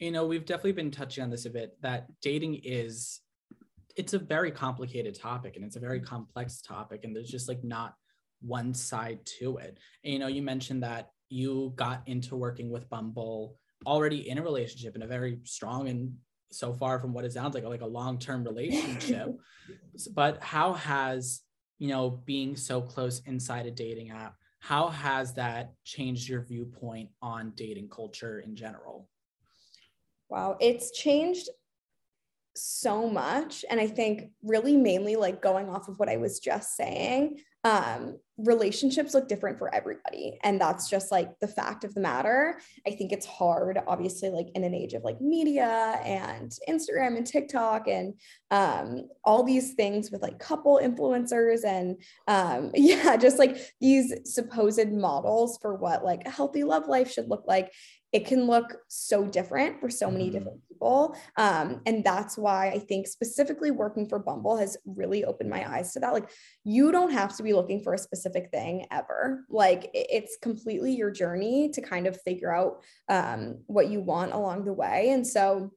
You 0.00 0.10
know, 0.10 0.26
we've 0.26 0.44
definitely 0.44 0.72
been 0.72 0.90
touching 0.90 1.22
on 1.22 1.30
this 1.30 1.46
a 1.46 1.50
bit 1.50 1.80
that 1.82 2.08
dating 2.20 2.56
is 2.64 3.20
it's 3.96 4.12
a 4.12 4.18
very 4.18 4.50
complicated 4.50 5.14
topic 5.14 5.56
and 5.56 5.64
it's 5.64 5.76
a 5.76 5.80
very 5.80 6.00
complex 6.00 6.60
topic 6.60 7.04
and 7.04 7.14
there's 7.16 7.30
just 7.30 7.48
like 7.48 7.64
not 7.64 7.94
one 8.40 8.74
side 8.74 9.20
to 9.38 9.58
it. 9.58 9.78
And 10.04 10.12
you 10.12 10.18
know, 10.18 10.26
you 10.26 10.42
mentioned 10.42 10.82
that 10.82 11.10
you 11.28 11.72
got 11.76 12.02
into 12.06 12.36
working 12.36 12.70
with 12.70 12.88
Bumble 12.88 13.56
already 13.86 14.28
in 14.28 14.38
a 14.38 14.42
relationship 14.42 14.96
in 14.96 15.02
a 15.02 15.06
very 15.06 15.38
strong 15.44 15.88
and 15.88 16.14
so 16.52 16.72
far 16.72 16.98
from 16.98 17.12
what 17.12 17.24
it 17.24 17.32
sounds 17.32 17.54
like 17.54 17.64
like 17.64 17.80
a 17.80 17.86
long-term 17.86 18.44
relationship. 18.44 19.28
But 20.14 20.42
how 20.42 20.74
has, 20.74 21.40
you 21.78 21.88
know, 21.88 22.10
being 22.10 22.54
so 22.54 22.80
close 22.80 23.20
inside 23.26 23.66
a 23.66 23.70
dating 23.70 24.10
app, 24.10 24.34
how 24.60 24.88
has 24.88 25.34
that 25.34 25.72
changed 25.84 26.28
your 26.28 26.42
viewpoint 26.42 27.08
on 27.22 27.52
dating 27.56 27.88
culture 27.88 28.40
in 28.40 28.54
general? 28.54 29.08
Wow, 30.28 30.56
it's 30.60 30.90
changed 30.90 31.48
so 32.54 33.08
much. 33.08 33.64
And 33.70 33.80
I 33.80 33.86
think 33.86 34.30
really 34.42 34.76
mainly 34.76 35.16
like 35.16 35.42
going 35.42 35.68
off 35.68 35.88
of 35.88 35.98
what 35.98 36.08
I 36.08 36.16
was 36.16 36.40
just 36.40 36.76
saying, 36.76 37.38
um, 37.66 38.18
relationships 38.38 39.12
look 39.12 39.28
different 39.28 39.58
for 39.58 39.74
everybody. 39.74 40.38
And 40.44 40.60
that's 40.60 40.88
just 40.88 41.10
like 41.10 41.30
the 41.40 41.48
fact 41.48 41.82
of 41.82 41.94
the 41.94 42.00
matter. 42.00 42.60
I 42.86 42.90
think 42.90 43.10
it's 43.10 43.26
hard, 43.26 43.80
obviously, 43.88 44.28
like 44.28 44.48
in 44.54 44.62
an 44.62 44.74
age 44.74 44.92
of 44.92 45.02
like 45.02 45.20
media 45.20 45.98
and 46.04 46.52
Instagram 46.68 47.16
and 47.16 47.26
TikTok 47.26 47.88
and 47.88 48.14
um, 48.52 49.08
all 49.24 49.42
these 49.42 49.72
things 49.74 50.12
with 50.12 50.22
like 50.22 50.38
couple 50.38 50.78
influencers 50.80 51.64
and 51.64 51.96
um, 52.28 52.70
yeah, 52.74 53.16
just 53.16 53.38
like 53.38 53.56
these 53.80 54.14
supposed 54.24 54.92
models 54.92 55.58
for 55.60 55.74
what 55.74 56.04
like 56.04 56.22
a 56.24 56.30
healthy 56.30 56.62
love 56.62 56.86
life 56.86 57.10
should 57.10 57.28
look 57.28 57.44
like 57.48 57.72
it 58.16 58.24
can 58.24 58.46
look 58.46 58.78
so 58.88 59.26
different 59.26 59.78
for 59.78 59.90
so 59.90 60.10
many 60.10 60.28
Mhm. 60.28 60.32
different 60.32 60.60
people. 60.68 61.14
Um, 61.36 61.82
and 61.84 62.02
that's 62.02 62.38
why 62.38 62.68
I 62.68 62.78
think 62.78 63.06
specifically 63.06 63.70
working 63.70 64.08
for 64.08 64.18
Bumble 64.18 64.56
has 64.56 64.78
really 64.86 65.22
opened 65.26 65.50
my 65.50 65.62
eyes 65.70 65.92
to 65.92 66.00
that. 66.00 66.14
Like, 66.14 66.30
you 66.64 66.92
don't 66.92 67.12
have 67.12 67.36
to 67.36 67.42
be 67.42 67.52
looking 67.52 67.80
for 67.82 67.92
a 67.92 67.98
specific 67.98 68.50
thing 68.50 68.86
ever. 68.90 69.44
Like, 69.50 69.90
it's 69.92 70.38
completely 70.40 70.92
your 70.96 71.10
journey 71.10 71.68
to 71.74 71.82
kind 71.82 72.06
of 72.06 72.18
figure 72.22 72.54
out 72.54 72.82
um, 73.10 73.58
what 73.66 73.88
you 73.88 74.00
want 74.00 74.32
along 74.32 74.64
the 74.64 74.72
way. 74.72 75.10
And 75.10 75.26
so, 75.26 75.72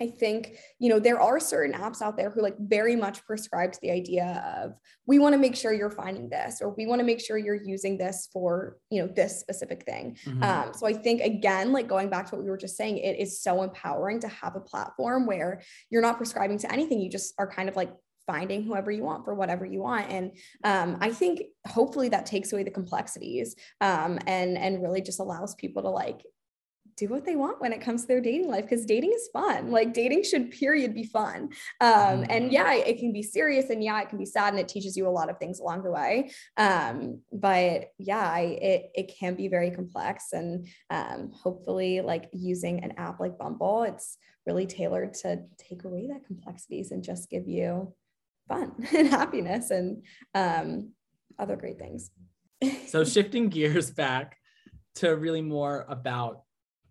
I 0.00 0.06
think, 0.08 0.58
you 0.78 0.88
know, 0.88 0.98
there 0.98 1.20
are 1.20 1.40
certain 1.40 1.74
apps 1.74 2.02
out 2.02 2.16
there 2.16 2.30
who 2.30 2.40
like 2.40 2.56
very 2.58 2.94
much 2.94 3.24
prescribe 3.24 3.72
to 3.72 3.80
the 3.80 3.90
idea 3.90 4.42
of 4.62 4.74
we 5.06 5.18
want 5.18 5.34
to 5.34 5.38
make 5.38 5.56
sure 5.56 5.72
you're 5.72 5.90
finding 5.90 6.28
this 6.28 6.60
or 6.60 6.70
we 6.70 6.86
want 6.86 7.00
to 7.00 7.04
make 7.04 7.20
sure 7.20 7.36
you're 7.36 7.62
using 7.62 7.98
this 7.98 8.28
for, 8.32 8.76
you 8.90 9.02
know, 9.02 9.08
this 9.08 9.40
specific 9.40 9.84
thing. 9.84 10.16
Mhm. 10.24 10.42
Um, 10.42 10.74
so 10.74 10.86
I 10.86 10.92
think 10.92 11.22
again, 11.22 11.72
like 11.72 11.88
going 11.88 12.10
back 12.10 12.26
to 12.26 12.36
what 12.36 12.44
we 12.44 12.50
were 12.50 12.56
just 12.56 12.76
saying, 12.76 12.98
it 12.98 13.18
is 13.18 13.40
so 13.40 13.62
empowering 13.62 14.20
to 14.20 14.28
have 14.28 14.56
a 14.56 14.60
platform 14.60 15.26
where 15.26 15.62
you're 15.90 16.02
not 16.02 16.16
prescribing 16.16 16.58
to 16.58 16.72
anything. 16.72 17.00
You 17.00 17.10
just 17.10 17.34
are 17.38 17.50
kind 17.50 17.68
of 17.68 17.76
like 17.76 17.90
finding 18.26 18.62
whoever 18.62 18.90
you 18.90 19.02
want 19.02 19.24
for 19.24 19.34
whatever 19.34 19.64
you 19.64 19.80
want. 19.80 20.10
And 20.10 20.32
um, 20.62 20.98
I 21.00 21.10
think 21.10 21.42
hopefully 21.66 22.10
that 22.10 22.26
takes 22.26 22.52
away 22.52 22.62
the 22.62 22.70
complexities 22.70 23.56
um, 23.80 24.18
and 24.26 24.58
and 24.58 24.82
really 24.82 25.00
just 25.00 25.18
allows 25.18 25.54
people 25.54 25.82
to 25.82 25.88
like 25.88 26.20
do 26.98 27.08
what 27.08 27.24
they 27.24 27.36
want 27.36 27.60
when 27.60 27.72
it 27.72 27.80
comes 27.80 28.02
to 28.02 28.08
their 28.08 28.20
dating 28.20 28.48
life 28.48 28.64
because 28.64 28.84
dating 28.84 29.12
is 29.12 29.28
fun. 29.32 29.70
Like 29.70 29.94
dating 29.94 30.24
should 30.24 30.50
period 30.50 30.94
be 30.94 31.04
fun. 31.04 31.50
Um, 31.80 32.24
and 32.28 32.46
Mhm. 32.46 32.52
yeah 32.52 32.74
it 32.74 32.98
can 32.98 33.12
be 33.12 33.22
serious 33.22 33.70
and 33.70 33.82
yeah 33.82 34.00
it 34.02 34.08
can 34.08 34.18
be 34.18 34.26
sad 34.26 34.52
and 34.52 34.60
it 34.60 34.68
teaches 34.68 34.96
you 34.96 35.06
a 35.06 35.10
lot 35.10 35.30
of 35.30 35.38
things 35.38 35.60
along 35.60 35.84
the 35.84 35.90
way. 35.90 36.30
Um, 36.56 37.20
but 37.32 37.92
yeah 37.98 38.28
I, 38.28 38.40
it, 38.40 38.90
it 38.94 39.14
can 39.18 39.34
be 39.34 39.48
very 39.48 39.70
complex 39.70 40.32
and 40.32 40.66
um, 40.90 41.30
hopefully 41.32 42.00
like 42.00 42.28
using 42.32 42.82
an 42.84 42.92
app 42.96 43.20
like 43.20 43.38
bumble 43.38 43.84
it's 43.84 44.18
really 44.46 44.66
tailored 44.66 45.14
to 45.14 45.42
take 45.58 45.84
away 45.84 46.08
that 46.08 46.24
complexities 46.26 46.90
and 46.90 47.04
just 47.04 47.28
give 47.30 47.46
you 47.46 47.94
fun 48.48 48.72
and 48.96 49.08
happiness 49.08 49.70
and 49.70 50.02
um, 50.34 50.92
other 51.38 51.54
great 51.54 51.78
things. 51.78 52.10
So 52.86 53.04
shifting 53.14 53.50
gears 53.50 53.90
back 53.90 54.36
to 54.96 55.10
really 55.14 55.42
more 55.42 55.86
about 55.88 56.42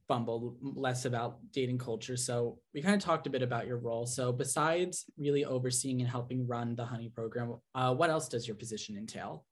Bumble, 0.08 0.58
less 0.62 1.05
about 1.05 1.39
dating 1.51 1.78
culture. 1.78 2.16
So 2.16 2.60
we 2.74 2.82
kind 2.82 2.95
of 2.95 3.01
talked 3.01 3.28
a 3.28 3.30
bit 3.30 3.41
about 3.41 3.68
your 3.68 3.78
role. 3.78 4.05
So 4.05 4.32
besides 4.32 5.05
really 5.18 5.43
overseeing 5.45 5.99
and 6.01 6.10
helping 6.10 6.47
run 6.47 6.76
the 6.76 6.86
Honey 6.86 7.10
program, 7.10 7.55
uh, 7.76 7.93
what 7.93 8.10
else 8.10 8.30
does 8.30 8.47
your 8.47 8.55
position 8.55 8.97
entail? 8.97 9.45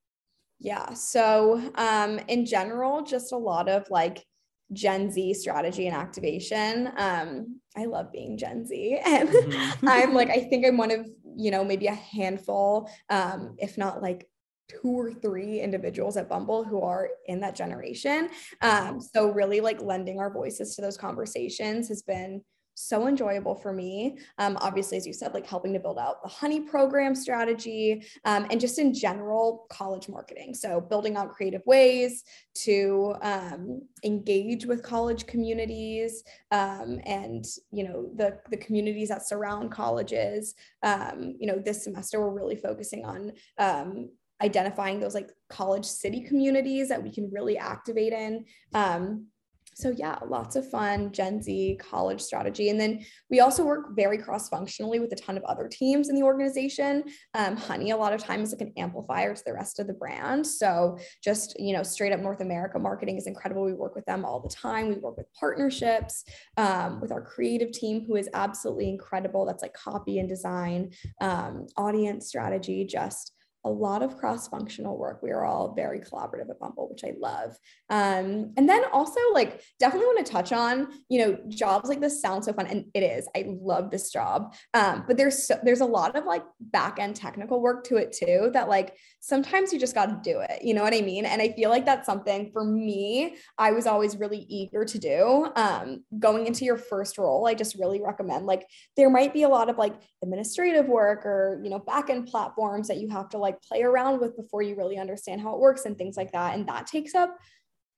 Yeah. 0.60 0.94
So, 0.94 1.62
um, 1.76 2.20
in 2.30 2.46
general, 2.46 3.04
just 3.04 3.34
a 3.34 3.38
lot 3.38 3.68
of 3.68 3.90
like 3.90 4.26
Gen 4.74 5.12
Z 5.12 5.34
strategy 5.36 5.88
and 5.88 5.96
activation. 5.96 6.92
Um, 6.98 7.60
I 7.76 7.86
love 7.86 8.12
being 8.12 8.38
Gen 8.38 8.66
Z. 8.66 9.00
And 9.06 9.30
Mhm. 9.30 9.80
I'm 9.88 10.14
like, 10.14 10.30
I 10.30 10.40
think 10.40 10.66
I'm 10.66 10.78
one 10.78 10.92
of, 10.92 11.08
you 11.36 11.52
know, 11.52 11.64
maybe 11.64 11.88
a 11.88 11.94
handful, 11.94 12.90
um, 13.10 13.56
if 13.60 13.78
not 13.78 14.02
like 14.02 14.28
two 14.68 14.90
or 14.90 15.14
three 15.14 15.60
individuals 15.60 16.18
at 16.18 16.30
Bumble 16.30 16.64
who 16.64 16.82
are 16.82 17.10
in 17.28 17.40
that 17.42 17.56
generation. 17.56 18.30
Um, 18.62 19.00
so 19.00 19.30
really 19.30 19.62
like 19.62 19.82
lending 19.82 20.20
our 20.20 20.32
voices 20.32 20.76
to 20.76 20.82
those 20.82 20.98
conversations 20.98 21.88
has 21.90 22.02
been 22.02 22.42
so 22.76 23.08
enjoyable 23.08 23.56
for 23.56 23.74
me. 23.74 24.18
Um, 24.38 24.58
obviously, 24.62 24.98
as 24.98 25.08
you 25.08 25.14
said, 25.14 25.34
like 25.34 25.48
helping 25.48 25.74
to 25.74 25.80
build 25.80 25.98
out 25.98 26.22
the 26.22 26.30
honey 26.30 26.60
program 26.60 27.16
strategy 27.16 28.06
um, 28.26 28.46
and 28.52 28.60
just 28.60 28.78
in 28.78 28.94
general 28.94 29.66
college 29.70 30.08
marketing. 30.10 30.54
So 30.54 30.82
building 30.82 31.16
out 31.16 31.32
creative 31.32 31.62
ways 31.66 32.24
to 32.56 33.16
um, 33.22 33.82
engage 34.04 34.66
with 34.66 34.84
college 34.84 35.26
communities 35.26 36.24
um, 36.52 37.00
and 37.06 37.46
you 37.72 37.88
know 37.88 38.10
the 38.16 38.40
the 38.52 38.58
communities 38.58 39.10
that 39.10 39.28
surround 39.28 39.72
colleges. 39.72 40.54
Um, 40.84 41.36
you 41.40 41.48
know, 41.48 41.58
this 41.58 41.84
semester 41.84 42.20
we're 42.20 42.30
really 42.30 42.58
focusing 42.58 43.06
on 43.06 43.32
um, 43.58 44.10
identifying 44.42 45.00
those 45.00 45.14
like 45.14 45.32
college 45.50 45.86
city 45.86 46.22
communities 46.22 46.90
that 46.90 47.02
we 47.02 47.12
can 47.12 47.30
really 47.32 47.58
activate 47.58 48.14
in. 48.14 48.46
Um, 48.74 49.28
so 49.76 49.94
yeah, 49.98 50.18
lots 50.26 50.56
of 50.56 50.70
fun 50.70 51.12
Gen 51.12 51.42
Z 51.42 51.78
college 51.82 52.22
strategy, 52.22 52.70
and 52.70 52.80
then 52.80 53.04
we 53.30 53.42
also 53.42 53.66
work 53.66 53.94
very 53.94 54.18
cross 54.18 54.48
functionally 54.48 55.00
with 55.00 55.12
a 55.12 55.18
ton 55.18 55.36
of 55.36 55.44
other 55.44 55.68
teams 55.68 56.08
in 56.08 56.16
the 56.16 56.24
organization. 56.24 57.04
Um, 57.34 57.58
Honey, 57.58 57.92
a 57.92 57.98
lot 57.98 58.14
of 58.14 58.24
times 58.24 58.54
like 58.54 58.62
an 58.62 58.72
amplifier 58.78 59.36
to 59.36 59.44
the 59.46 59.54
rest 59.54 59.80
of 59.80 59.88
the 59.88 59.94
brand. 59.94 60.48
So 60.48 60.98
just 61.22 61.60
you 61.60 61.74
know, 61.74 61.84
straight 61.84 62.14
up 62.14 62.22
North 62.22 62.40
America 62.40 62.80
marketing 62.80 63.18
is 63.18 63.28
incredible. 63.28 63.66
We 63.66 63.74
work 63.74 63.96
with 63.96 64.06
them 64.06 64.24
all 64.24 64.40
the 64.40 64.48
time. 64.48 64.88
We 64.88 64.96
work 64.96 65.18
with 65.18 65.28
partnerships 65.38 66.24
um, 66.56 67.02
with 67.02 67.12
our 67.12 67.22
creative 67.22 67.74
team, 67.74 68.06
who 68.08 68.16
is 68.16 68.30
absolutely 68.34 68.88
incredible. 68.88 69.46
That's 69.46 69.62
like 69.62 69.74
copy 69.74 70.20
and 70.20 70.30
design, 70.30 70.92
um, 71.20 71.68
audience 71.76 72.28
strategy, 72.28 72.86
just 72.86 73.35
a 73.66 73.70
lot 73.70 74.04
of 74.04 74.18
cross-functional 74.18 74.96
work. 74.98 75.22
We 75.24 75.32
are 75.32 75.44
all 75.44 75.74
very 75.74 76.00
collaborative 76.00 76.50
at 76.52 76.60
Bumble, 76.60 76.88
which 76.90 77.04
I 77.04 77.14
love. 77.20 77.58
Um, 77.90 78.54
and 78.58 78.70
then 78.70 78.84
also 78.94 79.20
like 79.34 79.62
definitely 79.80 80.06
want 80.06 80.26
to 80.26 80.32
touch 80.32 80.54
on, 80.54 80.88
you 81.10 81.20
know, 81.20 81.38
jobs 81.48 81.90
like 81.90 82.00
this 82.00 82.22
sound 82.22 82.46
so 82.46 82.54
fun. 82.54 82.68
And 82.68 82.86
it 82.94 83.02
is. 83.02 83.28
I 83.36 83.46
love 83.60 83.90
this 83.90 84.12
job. 84.12 84.54
Um, 84.76 85.04
but 85.08 85.18
there's 85.18 85.48
so, 85.48 85.60
there's 85.64 85.82
a 85.82 85.86
lot 85.86 86.16
of 86.16 86.26
like 86.26 86.44
back-end 86.60 87.16
technical 87.16 87.60
work 87.60 87.84
to 87.86 87.98
it 87.98 88.12
too 88.12 88.52
that 88.54 88.70
like 88.70 88.96
sometimes 89.20 89.74
you 89.74 89.80
just 89.80 89.96
got 89.96 90.06
to 90.06 90.20
do 90.24 90.42
it. 90.48 90.64
You 90.64 90.76
know 90.76 90.84
what 90.84 90.94
I 90.94 91.02
mean? 91.02 91.26
And 91.26 91.42
I 91.42 91.52
feel 91.54 91.72
like 91.72 91.86
that's 91.86 92.06
something 92.06 92.52
for 92.54 92.64
me, 92.64 93.38
I 93.58 93.72
was 93.72 93.88
always 93.88 94.18
really 94.18 94.46
eager 94.48 94.86
to 94.86 95.00
do. 95.00 95.52
Um, 95.56 96.04
going 96.20 96.46
into 96.46 96.66
your 96.66 96.78
first 96.78 97.18
role, 97.18 97.48
I 97.48 97.56
just 97.56 97.76
really 97.80 98.00
recommend 98.00 98.46
like 98.46 98.68
there 98.96 99.10
might 99.10 99.34
be 99.34 99.42
a 99.42 99.50
lot 99.50 99.72
of 99.72 99.78
like 99.78 99.96
administrative 100.22 100.88
work 100.88 101.26
or 101.26 101.60
you 101.64 101.72
know 101.72 101.80
back-end 101.80 102.28
platforms 102.28 102.88
that 102.88 102.98
you 102.98 103.10
have 103.10 103.30
to 103.30 103.40
like 103.40 103.55
play 103.62 103.84
around 103.84 104.20
with 104.20 104.36
before 104.36 104.62
you 104.62 104.76
really 104.76 104.98
understand 104.98 105.42
how 105.42 105.54
it 105.54 105.60
works 105.60 105.86
and 105.86 105.98
things 105.98 106.18
like 106.18 106.32
that. 106.32 106.56
And 106.56 106.68
that 106.68 106.88
takes 106.88 107.16
up 107.16 107.38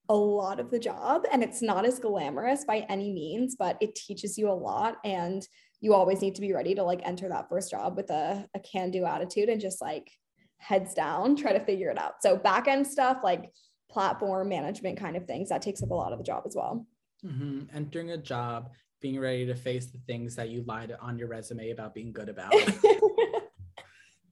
a 0.08 0.14
lot 0.14 0.58
of 0.58 0.70
the 0.70 0.78
job. 0.78 1.24
And 1.30 1.42
it's 1.42 1.62
not 1.62 1.84
as 1.84 1.98
glamorous 1.98 2.64
by 2.64 2.86
any 2.88 3.12
means 3.12 3.56
but 3.58 3.76
it 3.80 3.94
teaches 3.94 4.38
you 4.38 4.50
a 4.50 4.52
lot. 4.52 4.96
And 5.04 5.46
you 5.80 5.94
always 5.94 6.20
need 6.20 6.34
to 6.34 6.40
be 6.40 6.52
ready 6.52 6.74
to 6.74 6.82
like 6.82 7.00
enter 7.04 7.28
that 7.28 7.48
first 7.48 7.70
job 7.70 7.96
with 7.96 8.10
a, 8.10 8.46
a 8.54 8.60
can-do 8.60 9.04
attitude 9.04 9.48
and 9.48 9.60
just 9.60 9.80
like 9.80 10.10
heads 10.58 10.92
down 10.92 11.36
try 11.36 11.52
to 11.52 11.64
figure 11.64 11.90
it 11.90 11.98
out. 11.98 12.14
So 12.20 12.36
back-end 12.36 12.86
stuff 12.86 13.18
like 13.22 13.50
platform 13.90 14.48
management 14.48 14.98
kind 14.98 15.16
of 15.16 15.26
things 15.26 15.48
that 15.48 15.62
takes 15.62 15.82
up 15.82 15.90
a 15.90 15.94
lot 15.94 16.12
of 16.12 16.18
the 16.18 16.24
job 16.24 16.44
as 16.46 16.54
well. 16.56 16.86
Mhm. 17.24 17.68
Entering 17.74 18.10
a 18.10 18.18
job, 18.18 18.70
being 19.00 19.18
ready 19.18 19.46
to 19.46 19.54
face 19.54 19.86
the 19.86 19.98
things 20.06 20.36
that 20.36 20.50
you 20.50 20.62
lied 20.64 20.94
on 21.00 21.18
your 21.18 21.28
resume 21.28 21.70
about 21.70 21.94
being 21.94 22.12
good 22.12 22.28
about. 22.28 22.52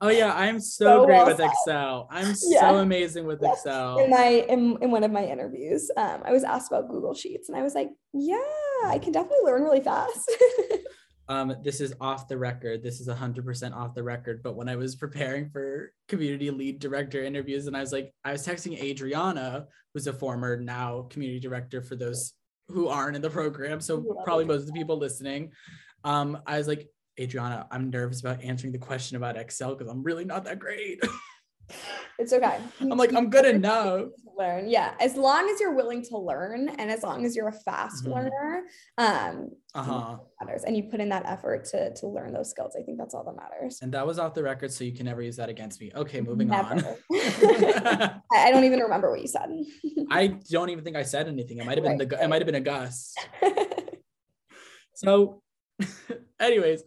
oh 0.01 0.09
yeah, 0.09 0.33
I'm 0.35 0.61
so, 0.61 0.85
So 0.85 1.07
great 1.07 1.17
well 1.17 1.27
with. 1.27 1.41
Excel. 1.41 2.09
I'm 2.11 2.29
Yeah. 2.49 2.61
so 2.61 2.79
amazing 2.79 3.27
with 3.27 3.43
Excel. 3.43 3.99
in 3.99 4.11
my 4.11 4.45
in, 4.49 4.77
in 4.83 4.91
one 4.91 5.05
of 5.05 5.11
my 5.11 5.25
interviews 5.25 5.91
um, 5.97 6.23
i 6.25 6.33
was 6.33 6.45
asked 6.45 6.71
about 6.71 6.89
google 6.89 7.15
sheets 7.15 7.49
and 7.49 7.57
i 7.59 7.63
was 7.63 7.75
like 7.75 7.91
yeah 8.13 8.37
i 8.85 8.99
can 9.03 9.13
definitely 9.13 9.45
learn 9.45 9.63
really 9.63 9.81
fast 9.81 10.31
um, 11.29 11.57
this 11.65 11.81
is 11.81 11.93
off 12.01 12.29
the 12.29 12.39
record. 12.39 12.83
This 12.83 13.01
is 13.01 13.09
100% 13.09 13.75
off 13.75 13.95
the 13.95 14.03
record. 14.03 14.43
But 14.45 14.55
when 14.55 14.69
I 14.69 14.77
was 14.77 14.95
preparing 14.95 15.51
for 15.51 15.93
community 16.09 16.51
lead 16.51 16.79
director 16.79 17.25
interviews, 17.25 17.67
and 17.67 17.77
I 17.77 17.81
was 17.81 17.93
like, 17.93 18.13
I 18.25 18.31
was 18.33 18.47
texting 18.47 18.81
Adriana, 18.81 19.67
who's 19.93 20.07
a 20.07 20.13
former 20.13 20.57
now 20.57 21.09
community 21.11 21.41
director 21.41 21.83
for 21.83 21.97
those 21.97 22.33
who 22.69 22.89
aren't 22.89 23.17
in 23.17 23.23
the 23.23 23.31
program. 23.31 23.81
So 23.81 24.05
probably 24.25 24.45
most 24.45 24.61
of 24.63 24.67
the 24.69 24.73
people 24.73 24.99
listening. 24.99 25.51
Um, 26.05 26.39
I 26.47 26.59
was 26.59 26.69
like, 26.69 26.89
Adriana, 27.19 27.67
I'm 27.71 27.91
nervous 27.91 28.21
about 28.21 28.43
answering 28.43 28.73
the 28.73 28.79
question 28.79 29.17
about 29.17 29.37
Excel 29.37 29.75
because 29.75 29.91
I'm 29.91 30.03
really 30.03 30.25
not 30.25 30.45
that 30.45 30.59
great. 30.59 31.03
It's 32.19 32.33
okay. 32.33 32.59
I'm 32.81 32.97
like, 32.97 33.13
I'm 33.13 33.29
good 33.29 33.45
enough. 33.45 34.09
Learn. 34.39 34.71
Yeah. 34.71 34.95
As 35.01 35.17
long 35.17 35.51
as 35.51 35.61
you're 35.61 35.75
willing 35.75 36.03
to 36.05 36.17
learn 36.17 36.69
and 36.69 36.91
as 36.91 37.03
long 37.03 37.27
as 37.27 37.37
you're 37.37 37.49
a 37.49 37.53
fast 37.53 38.05
mm-hmm. 38.05 38.15
learner, 38.15 38.63
um, 38.97 39.51
uh-huh. 39.75 40.17
matters. 40.41 40.65
And 40.65 40.77
you 40.77 40.85
put 40.85 41.01
in 41.01 41.11
that 41.11 41.27
effort 41.27 41.67
to 41.67 41.93
to 41.95 42.07
learn 42.07 42.33
those 42.33 42.51
skills. 42.51 42.75
I 42.79 42.83
think 42.85 42.97
that's 42.99 43.15
all 43.15 43.25
that 43.25 43.37
matters. 43.37 43.81
And 43.83 43.93
that 43.93 44.07
was 44.07 44.19
off 44.19 44.33
the 44.33 44.43
record, 44.43 44.73
so 44.73 44.85
you 44.85 44.93
can 44.93 45.05
never 45.05 45.21
use 45.21 45.37
that 45.37 45.51
against 45.51 45.81
me. 45.81 45.93
Okay, 45.95 46.21
moving 46.23 46.49
never. 46.49 46.75
on. 46.75 46.85
I 48.33 48.51
don't 48.51 48.65
even 48.65 48.81
remember 48.81 49.11
what 49.11 49.21
you 49.21 49.29
said. 49.29 49.51
I 50.11 50.29
don't 50.51 50.71
even 50.71 50.85
think 50.85 50.97
I 50.97 51.03
said 51.03 51.29
anything. 51.29 51.59
It 51.59 51.67
might 51.67 51.77
have 51.77 51.85
been 51.85 51.99
right. 51.99 52.09
the 52.09 52.23
it 52.23 52.29
might 52.29 52.41
have 52.41 52.47
been 52.47 52.55
a 52.55 52.61
gust. 52.61 53.19
so 54.95 55.43
anyways 56.41 56.83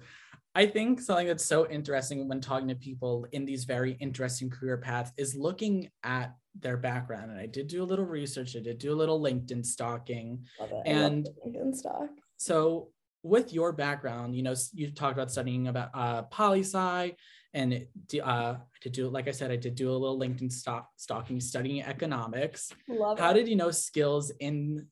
I 0.56 0.66
think 0.66 1.00
something 1.00 1.28
that's 1.28 1.46
so 1.46 1.70
interesting 1.70 2.28
when 2.28 2.42
talking 2.42 2.68
to 2.70 2.76
people 2.76 3.28
in 3.32 3.46
these 3.46 3.66
very 3.66 3.94
interesting 3.94 4.50
career 4.50 4.78
paths 4.78 5.12
is 5.18 5.36
looking 5.36 5.90
at 6.04 6.36
their 6.60 6.78
background. 6.78 7.32
And 7.32 7.40
I 7.40 7.46
did 7.46 7.68
do 7.68 7.84
a 7.84 7.86
little 7.86 8.06
research, 8.06 8.56
I 8.56 8.60
did 8.60 8.80
do 8.80 8.92
a 8.92 8.96
little 8.96 9.22
LinkedIn 9.22 9.66
stalking. 9.66 10.46
And 10.86 11.28
LinkedIn 11.46 11.76
stock. 11.76 12.10
So 12.38 12.90
with 13.22 13.54
your 13.54 13.74
background, 13.74 14.36
you 14.36 14.44
know, 14.44 14.56
you 14.74 14.92
talked 14.92 15.14
about 15.14 15.32
studying 15.32 15.68
about 15.68 15.90
uh, 15.94 16.24
poli 16.24 16.62
sci, 16.62 17.16
and 17.54 17.86
uh, 18.24 18.26
I 18.26 18.58
did 18.82 18.94
do, 18.94 19.10
like 19.10 19.28
I 19.28 19.32
said, 19.32 19.52
I 19.52 19.56
did 19.56 19.76
do 19.76 19.92
a 19.92 19.94
little 19.94 20.20
LinkedIn 20.20 20.52
stock 20.52 20.90
stalking, 20.96 21.40
studying 21.40 21.84
economics. 21.84 22.72
Love 22.88 23.20
How 23.20 23.32
it. 23.32 23.36
did 23.36 23.48
you 23.48 23.56
know 23.56 23.72
skills 23.72 24.32
in 24.40 24.88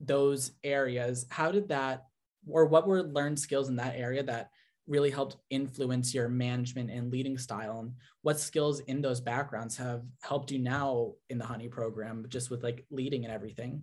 those 0.00 0.52
areas? 0.62 1.26
How 1.30 1.50
did 1.50 1.68
that, 1.68 2.06
or 2.48 2.66
what 2.66 2.86
were 2.86 3.02
learned 3.02 3.38
skills 3.38 3.68
in 3.68 3.76
that 3.76 3.96
area 3.96 4.22
that 4.24 4.50
really 4.90 5.10
helped 5.10 5.36
influence 5.50 6.12
your 6.12 6.28
management 6.28 6.90
and 6.90 7.12
leading 7.12 7.38
style 7.38 7.78
and 7.78 7.92
what 8.22 8.38
skills 8.38 8.80
in 8.80 9.00
those 9.00 9.20
backgrounds 9.20 9.76
have 9.76 10.02
helped 10.22 10.50
you 10.50 10.58
now 10.58 11.12
in 11.30 11.38
the 11.38 11.46
honey 11.46 11.68
program 11.68 12.26
just 12.28 12.50
with 12.50 12.62
like 12.62 12.84
leading 12.90 13.24
and 13.24 13.32
everything 13.32 13.82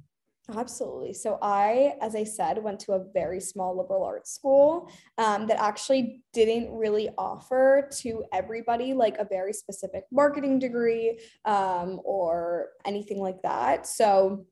Absolutely. 0.56 1.14
So 1.14 1.38
I, 1.42 1.96
as 2.02 2.16
I 2.16 2.24
said, 2.24 2.64
went 2.64 2.80
to 2.82 2.94
a 2.94 3.04
very 3.14 3.42
small 3.42 3.78
liberal 3.78 4.04
arts 4.06 4.32
school 4.32 4.90
um, 5.18 5.46
that 5.48 5.60
actually 5.60 6.22
didn't 6.32 6.72
really 6.74 7.10
offer 7.18 7.90
to 7.98 8.24
everybody 8.32 8.94
like 8.94 9.18
a 9.18 9.26
very 9.26 9.52
specific 9.52 10.06
marketing 10.10 10.58
degree 10.58 11.20
um, 11.44 12.00
or 12.06 12.70
anything 12.86 13.20
like 13.20 13.42
that. 13.42 13.88
So 13.88 14.46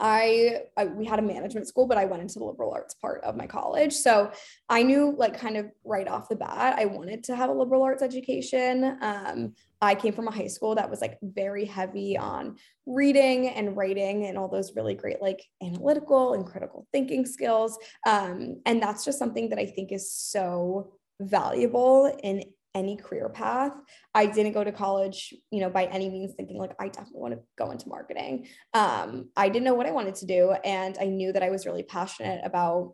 I, 0.00 0.62
I, 0.76 0.86
we 0.86 1.04
had 1.04 1.18
a 1.18 1.22
management 1.22 1.68
school 1.68 1.86
but 1.86 1.98
i 1.98 2.04
went 2.04 2.22
into 2.22 2.38
the 2.38 2.44
liberal 2.44 2.72
arts 2.72 2.94
part 2.94 3.22
of 3.24 3.36
my 3.36 3.46
college. 3.46 3.92
So 3.92 4.30
i 4.68 4.82
knew 4.82 5.14
like 5.16 5.38
kind 5.38 5.56
of 5.56 5.66
right 5.84 6.08
off 6.08 6.28
the 6.28 6.36
bat 6.36 6.78
i 6.78 6.84
wanted 6.84 7.24
to 7.24 7.36
have 7.36 7.50
a 7.50 7.52
liberal 7.52 7.82
arts 7.82 8.02
education. 8.02 8.98
Um, 9.00 9.54
i 9.80 9.94
came 9.94 10.12
from 10.12 10.28
a 10.28 10.30
high 10.32 10.46
school 10.46 10.74
that 10.74 10.90
was 10.90 11.00
like 11.00 11.18
very 11.22 11.64
heavy 11.64 12.16
on 12.16 12.56
reading 12.86 13.48
and 13.48 13.76
writing 13.76 14.26
and 14.26 14.38
all 14.38 14.48
those 14.48 14.74
really 14.74 14.94
great 14.94 15.20
like 15.20 15.42
analytical 15.62 16.34
and 16.34 16.46
critical 16.46 16.86
thinking 16.92 17.26
skills. 17.26 17.78
Um, 18.06 18.60
and 18.64 18.80
that's 18.82 19.04
just 19.04 19.18
something 19.18 19.48
that 19.50 19.58
i 19.58 19.66
think 19.66 19.92
is 19.92 20.12
so 20.12 20.92
valuable 21.20 22.14
in 22.22 22.44
any 22.76 22.96
career 22.96 23.28
path. 23.28 23.72
I 24.14 24.26
didn't 24.26 24.52
go 24.52 24.62
to 24.62 24.70
college, 24.70 25.34
you 25.50 25.60
know, 25.60 25.70
by 25.70 25.86
any 25.86 26.08
means 26.08 26.34
thinking 26.36 26.58
like 26.58 26.74
I 26.78 26.88
definitely 26.88 27.20
want 27.20 27.34
to 27.34 27.40
go 27.58 27.72
into 27.72 27.88
marketing. 27.88 28.46
Um, 28.74 29.30
I 29.36 29.48
didn't 29.48 29.64
know 29.64 29.74
what 29.74 29.86
I 29.86 29.92
wanted 29.92 30.14
to 30.16 30.26
do, 30.26 30.52
and 30.64 30.96
I 31.00 31.06
knew 31.06 31.32
that 31.32 31.42
I 31.42 31.50
was 31.50 31.66
really 31.66 31.82
passionate 31.82 32.42
about 32.44 32.92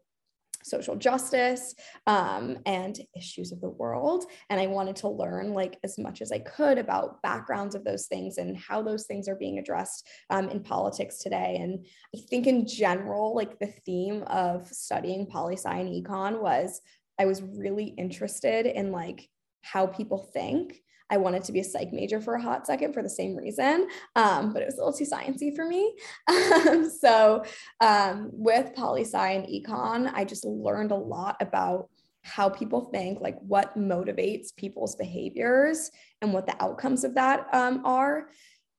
social 0.64 0.94
justice 0.96 1.74
um, 2.06 2.58
and 2.66 2.96
issues 3.16 3.50
of 3.50 3.60
the 3.60 3.68
world 3.68 4.26
and 4.48 4.60
i 4.60 4.66
wanted 4.66 4.94
to 4.94 5.08
learn 5.08 5.52
like 5.52 5.76
as 5.82 5.98
much 5.98 6.22
as 6.22 6.30
i 6.30 6.38
could 6.38 6.78
about 6.78 7.20
backgrounds 7.22 7.74
of 7.74 7.82
those 7.82 8.06
things 8.06 8.38
and 8.38 8.56
how 8.56 8.80
those 8.80 9.06
things 9.06 9.28
are 9.28 9.34
being 9.34 9.58
addressed 9.58 10.06
um, 10.30 10.48
in 10.50 10.62
politics 10.62 11.18
today 11.18 11.58
and 11.60 11.84
i 12.14 12.18
think 12.30 12.46
in 12.46 12.66
general 12.66 13.34
like 13.34 13.58
the 13.58 13.74
theme 13.84 14.22
of 14.28 14.66
studying 14.68 15.26
poli 15.26 15.56
sci 15.56 15.68
and 15.68 15.88
econ 15.88 16.40
was 16.40 16.80
i 17.18 17.24
was 17.24 17.42
really 17.42 17.86
interested 17.98 18.66
in 18.66 18.92
like 18.92 19.28
how 19.62 19.86
people 19.86 20.18
think. 20.18 20.82
I 21.10 21.18
wanted 21.18 21.44
to 21.44 21.52
be 21.52 21.60
a 21.60 21.64
psych 21.64 21.92
major 21.92 22.22
for 22.22 22.34
a 22.34 22.42
hot 22.42 22.66
second 22.66 22.94
for 22.94 23.02
the 23.02 23.08
same 23.08 23.36
reason, 23.36 23.86
um, 24.16 24.52
but 24.52 24.62
it 24.62 24.66
was 24.66 24.76
a 24.76 24.78
little 24.78 24.94
too 24.94 25.04
sciencey 25.04 25.54
for 25.54 25.66
me. 25.66 25.94
Um, 26.32 26.88
so 26.90 27.44
um, 27.80 28.30
with 28.32 28.74
poli 28.74 29.02
sci 29.02 29.30
and 29.32 29.46
econ, 29.46 30.10
I 30.14 30.24
just 30.24 30.44
learned 30.44 30.90
a 30.90 30.96
lot 30.96 31.36
about 31.40 31.90
how 32.22 32.48
people 32.48 32.82
think, 32.92 33.20
like 33.20 33.38
what 33.40 33.76
motivates 33.76 34.54
people's 34.56 34.96
behaviors 34.96 35.90
and 36.22 36.32
what 36.32 36.46
the 36.46 36.62
outcomes 36.62 37.04
of 37.04 37.14
that 37.14 37.46
um, 37.52 37.82
are. 37.84 38.28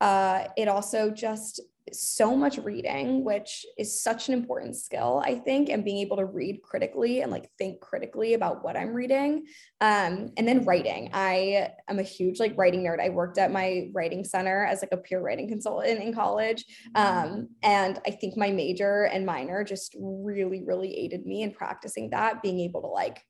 Uh, 0.02 0.46
it 0.58 0.68
also 0.68 1.10
just 1.10 1.62
so 1.92 2.36
much 2.36 2.58
reading, 2.58 3.24
which 3.24 3.66
is 3.78 4.02
such 4.02 4.28
an 4.28 4.34
important 4.34 4.76
skill, 4.76 5.22
I 5.26 5.36
think, 5.36 5.70
and 5.70 5.84
being 5.84 5.98
able 5.98 6.18
to 6.18 6.26
read 6.26 6.62
critically 6.64 7.22
and 7.22 7.32
like 7.32 7.50
think 7.58 7.82
critically 7.82 8.34
about 8.34 8.64
what 8.64 8.78
I'm 8.78 8.94
reading. 8.94 9.46
Um, 9.82 10.32
and 10.38 10.48
then 10.48 10.64
writing. 10.64 11.10
I 11.14 11.72
am 11.90 12.00
a 12.00 12.04
huge 12.04 12.40
like 12.40 12.58
writing 12.58 12.84
nerd. 12.84 13.02
I 13.02 13.10
worked 13.10 13.38
at 13.38 13.52
my 13.52 13.90
writing 13.94 14.24
center 14.24 14.66
as 14.66 14.82
like 14.82 14.94
a 14.94 14.98
peer 14.98 15.20
writing 15.20 15.50
consultant 15.50 16.02
in 16.02 16.14
college. 16.14 16.64
Um, 16.96 17.50
and 17.64 18.00
I 18.08 18.12
think 18.12 18.38
my 18.38 18.52
major 18.52 19.06
and 19.06 19.26
minor 19.26 19.64
just 19.64 19.96
really, 20.00 20.64
really 20.64 20.96
aided 20.96 21.26
me 21.26 21.44
in 21.44 21.52
practicing 21.52 22.12
that, 22.12 22.42
being 22.42 22.62
able 22.62 22.82
to 22.82 22.88
like 22.88 23.24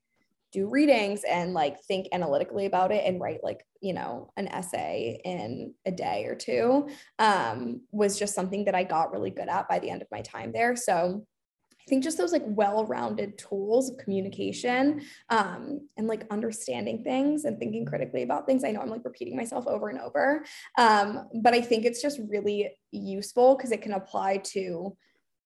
do 0.54 0.68
readings 0.68 1.22
and 1.28 1.52
like 1.52 1.82
think 1.82 2.06
analytically 2.12 2.66
about 2.66 2.92
it 2.92 3.04
and 3.04 3.20
write 3.20 3.42
like 3.42 3.66
you 3.80 3.92
know 3.92 4.30
an 4.36 4.46
essay 4.48 5.20
in 5.24 5.74
a 5.84 5.90
day 5.90 6.24
or 6.26 6.36
two 6.36 6.88
um, 7.18 7.80
was 7.90 8.18
just 8.18 8.34
something 8.34 8.64
that 8.64 8.74
i 8.74 8.84
got 8.84 9.12
really 9.12 9.30
good 9.30 9.48
at 9.48 9.68
by 9.68 9.80
the 9.80 9.90
end 9.90 10.00
of 10.00 10.08
my 10.12 10.22
time 10.22 10.52
there 10.52 10.76
so 10.76 11.26
I 11.70 11.90
think 11.90 12.02
just 12.02 12.16
those 12.16 12.32
like 12.32 12.44
well-rounded 12.46 13.36
tools 13.36 13.90
of 13.90 13.98
communication 13.98 15.02
um, 15.28 15.86
and 15.98 16.06
like 16.06 16.24
understanding 16.30 17.04
things 17.04 17.44
and 17.44 17.58
thinking 17.58 17.84
critically 17.84 18.22
about 18.22 18.46
things. 18.46 18.64
I 18.64 18.70
know 18.70 18.80
I'm 18.80 18.88
like 18.88 19.04
repeating 19.04 19.36
myself 19.36 19.66
over 19.66 19.90
and 19.90 20.00
over, 20.00 20.46
um, 20.78 21.28
but 21.42 21.52
I 21.52 21.60
think 21.60 21.84
it's 21.84 22.00
just 22.00 22.20
really 22.26 22.70
useful 22.90 23.54
because 23.54 23.70
it 23.70 23.82
can 23.82 23.92
apply 23.92 24.38
to 24.54 24.96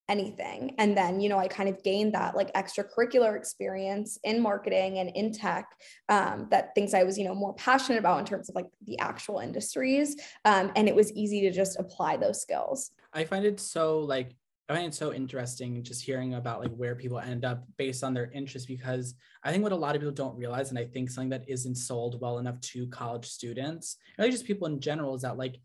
anything. 0.08 0.74
And 0.78 0.96
then, 0.96 1.20
you 1.20 1.28
know, 1.28 1.38
I 1.38 1.48
kind 1.48 1.68
of 1.68 1.82
gained 1.82 2.14
that 2.14 2.34
like 2.34 2.52
extracurricular 2.54 3.36
experience 3.36 4.18
in 4.24 4.40
marketing 4.40 4.98
and 4.98 5.10
in 5.14 5.32
tech, 5.32 5.66
um, 6.08 6.48
that 6.50 6.74
things 6.74 6.94
I 6.94 7.04
was, 7.04 7.18
you 7.18 7.24
know, 7.24 7.34
more 7.34 7.54
passionate 7.54 7.98
about 7.98 8.20
in 8.20 8.24
terms 8.24 8.48
of 8.48 8.54
like 8.54 8.66
the 8.86 8.98
actual 8.98 9.38
industries. 9.38 10.16
Um, 10.44 10.72
and 10.76 10.88
it 10.88 10.94
was 10.94 11.12
easy 11.12 11.42
to 11.42 11.50
just 11.50 11.78
apply 11.78 12.16
those 12.16 12.40
skills. 12.40 12.90
I 13.12 13.24
find 13.24 13.44
it 13.44 13.60
so 13.60 14.00
like, 14.00 14.34
I 14.70 14.74
find 14.74 14.86
it 14.86 14.94
so 14.94 15.14
interesting 15.14 15.82
just 15.82 16.04
hearing 16.04 16.34
about 16.34 16.60
like 16.60 16.74
where 16.74 16.94
people 16.94 17.18
end 17.18 17.44
up 17.44 17.64
based 17.78 18.04
on 18.04 18.12
their 18.12 18.30
interests 18.32 18.66
because 18.66 19.14
I 19.42 19.50
think 19.50 19.62
what 19.62 19.72
a 19.72 19.76
lot 19.76 19.94
of 19.94 20.02
people 20.02 20.12
don't 20.12 20.36
realize, 20.36 20.68
and 20.68 20.78
I 20.78 20.84
think 20.84 21.08
something 21.08 21.30
that 21.30 21.48
isn't 21.48 21.76
sold 21.76 22.20
well 22.20 22.38
enough 22.38 22.60
to 22.60 22.86
college 22.88 23.26
students, 23.26 23.96
really 24.18 24.30
just 24.30 24.44
people 24.44 24.66
in 24.66 24.78
general, 24.78 25.14
is 25.14 25.22
that 25.22 25.38
like 25.38 25.56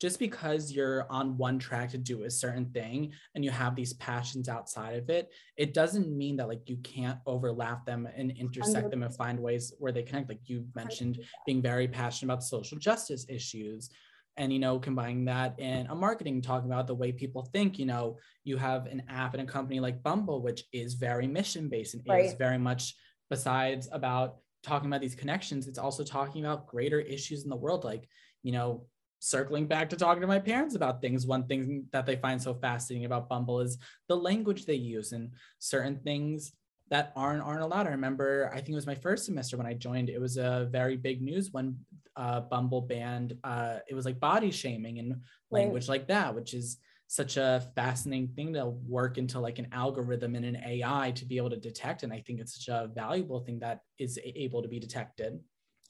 just 0.00 0.18
because 0.18 0.72
you're 0.72 1.06
on 1.10 1.36
one 1.36 1.58
track 1.58 1.90
to 1.90 1.98
do 1.98 2.24
a 2.24 2.30
certain 2.30 2.66
thing 2.66 3.12
and 3.34 3.44
you 3.44 3.50
have 3.50 3.74
these 3.74 3.94
passions 3.94 4.48
outside 4.48 4.96
of 4.96 5.08
it 5.10 5.32
it 5.56 5.74
doesn't 5.74 6.16
mean 6.16 6.36
that 6.36 6.48
like 6.48 6.68
you 6.68 6.76
can't 6.78 7.18
overlap 7.26 7.84
them 7.86 8.08
and 8.16 8.30
intersect 8.32 8.86
100%. 8.86 8.90
them 8.90 9.02
and 9.02 9.16
find 9.16 9.38
ways 9.38 9.72
where 9.78 9.92
they 9.92 10.02
connect 10.02 10.28
like 10.28 10.40
you 10.44 10.64
mentioned 10.74 11.16
100%. 11.16 11.24
being 11.46 11.62
very 11.62 11.88
passionate 11.88 12.32
about 12.32 12.42
social 12.42 12.78
justice 12.78 13.26
issues 13.28 13.90
and 14.36 14.52
you 14.52 14.58
know 14.58 14.78
combining 14.78 15.24
that 15.24 15.58
in 15.58 15.86
a 15.86 15.94
marketing 15.94 16.42
talking 16.42 16.70
about 16.70 16.86
the 16.86 16.94
way 16.94 17.10
people 17.12 17.48
think 17.52 17.78
you 17.78 17.86
know 17.86 18.16
you 18.44 18.56
have 18.56 18.86
an 18.86 19.02
app 19.08 19.34
and 19.34 19.48
a 19.48 19.50
company 19.50 19.80
like 19.80 20.02
bumble 20.02 20.42
which 20.42 20.64
is 20.72 20.94
very 20.94 21.26
mission 21.26 21.68
based 21.68 21.94
and 21.94 22.02
right. 22.08 22.26
is 22.26 22.34
very 22.34 22.58
much 22.58 22.94
besides 23.30 23.88
about 23.92 24.36
talking 24.62 24.88
about 24.88 25.00
these 25.00 25.14
connections 25.14 25.66
it's 25.66 25.78
also 25.78 26.04
talking 26.04 26.44
about 26.44 26.66
greater 26.66 27.00
issues 27.00 27.44
in 27.44 27.50
the 27.50 27.56
world 27.56 27.84
like 27.84 28.08
you 28.42 28.52
know 28.52 28.86
circling 29.18 29.66
back 29.66 29.90
to 29.90 29.96
talking 29.96 30.20
to 30.20 30.26
my 30.26 30.38
parents 30.38 30.74
about 30.74 31.00
things, 31.00 31.26
one 31.26 31.46
thing 31.46 31.86
that 31.92 32.06
they 32.06 32.16
find 32.16 32.40
so 32.40 32.54
fascinating 32.54 33.06
about 33.06 33.28
Bumble 33.28 33.60
is 33.60 33.78
the 34.08 34.16
language 34.16 34.66
they 34.66 34.74
use 34.74 35.12
and 35.12 35.30
certain 35.58 35.98
things 36.00 36.52
that 36.90 37.12
aren't 37.16 37.42
aren't 37.42 37.62
allowed. 37.62 37.86
I 37.86 37.90
remember, 37.90 38.50
I 38.52 38.56
think 38.56 38.70
it 38.70 38.74
was 38.74 38.86
my 38.86 38.94
first 38.94 39.24
semester 39.24 39.56
when 39.56 39.66
I 39.66 39.74
joined. 39.74 40.08
It 40.08 40.20
was 40.20 40.36
a 40.36 40.68
very 40.70 40.96
big 40.96 41.20
news 41.20 41.50
when 41.50 41.78
uh, 42.14 42.40
Bumble 42.40 42.82
banned. 42.82 43.36
Uh, 43.42 43.78
it 43.88 43.94
was 43.94 44.04
like 44.04 44.20
body 44.20 44.50
shaming 44.50 44.98
and 44.98 45.16
language 45.50 45.84
right. 45.84 46.00
like 46.00 46.08
that, 46.08 46.34
which 46.34 46.54
is 46.54 46.78
such 47.08 47.36
a 47.36 47.64
fascinating 47.74 48.28
thing 48.28 48.52
to 48.52 48.66
work 48.66 49.18
into 49.18 49.38
like 49.38 49.58
an 49.58 49.68
algorithm 49.72 50.34
and 50.34 50.44
an 50.44 50.56
AI 50.56 51.12
to 51.12 51.24
be 51.24 51.36
able 51.36 51.50
to 51.50 51.56
detect. 51.56 52.02
And 52.02 52.12
I 52.12 52.20
think 52.20 52.40
it's 52.40 52.64
such 52.64 52.68
a 52.72 52.88
valuable 52.88 53.40
thing 53.40 53.60
that 53.60 53.80
is 53.98 54.18
able 54.24 54.62
to 54.62 54.68
be 54.68 54.80
detected. 54.80 55.38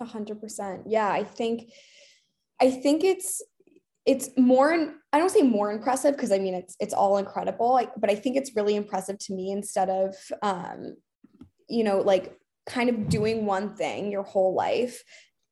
A 0.00 0.04
hundred 0.04 0.40
percent. 0.40 0.82
Yeah. 0.86 1.08
I 1.08 1.24
think, 1.24 1.72
I 2.60 2.70
think 2.70 3.04
it's, 3.04 3.42
it's 4.04 4.30
more, 4.36 4.94
I 5.12 5.18
don't 5.18 5.30
say 5.30 5.42
more 5.42 5.72
impressive 5.72 6.14
because 6.14 6.32
I 6.32 6.38
mean, 6.38 6.54
it's, 6.54 6.76
it's 6.80 6.94
all 6.94 7.18
incredible. 7.18 7.80
But 7.96 8.10
I 8.10 8.14
think 8.14 8.36
it's 8.36 8.54
really 8.54 8.76
impressive 8.76 9.18
to 9.18 9.34
me 9.34 9.50
instead 9.50 9.88
of, 9.90 10.14
um, 10.42 10.96
you 11.68 11.84
know, 11.84 12.00
like 12.00 12.36
kind 12.66 12.88
of 12.88 13.08
doing 13.08 13.46
one 13.46 13.74
thing 13.74 14.10
your 14.10 14.22
whole 14.22 14.54
life 14.54 15.02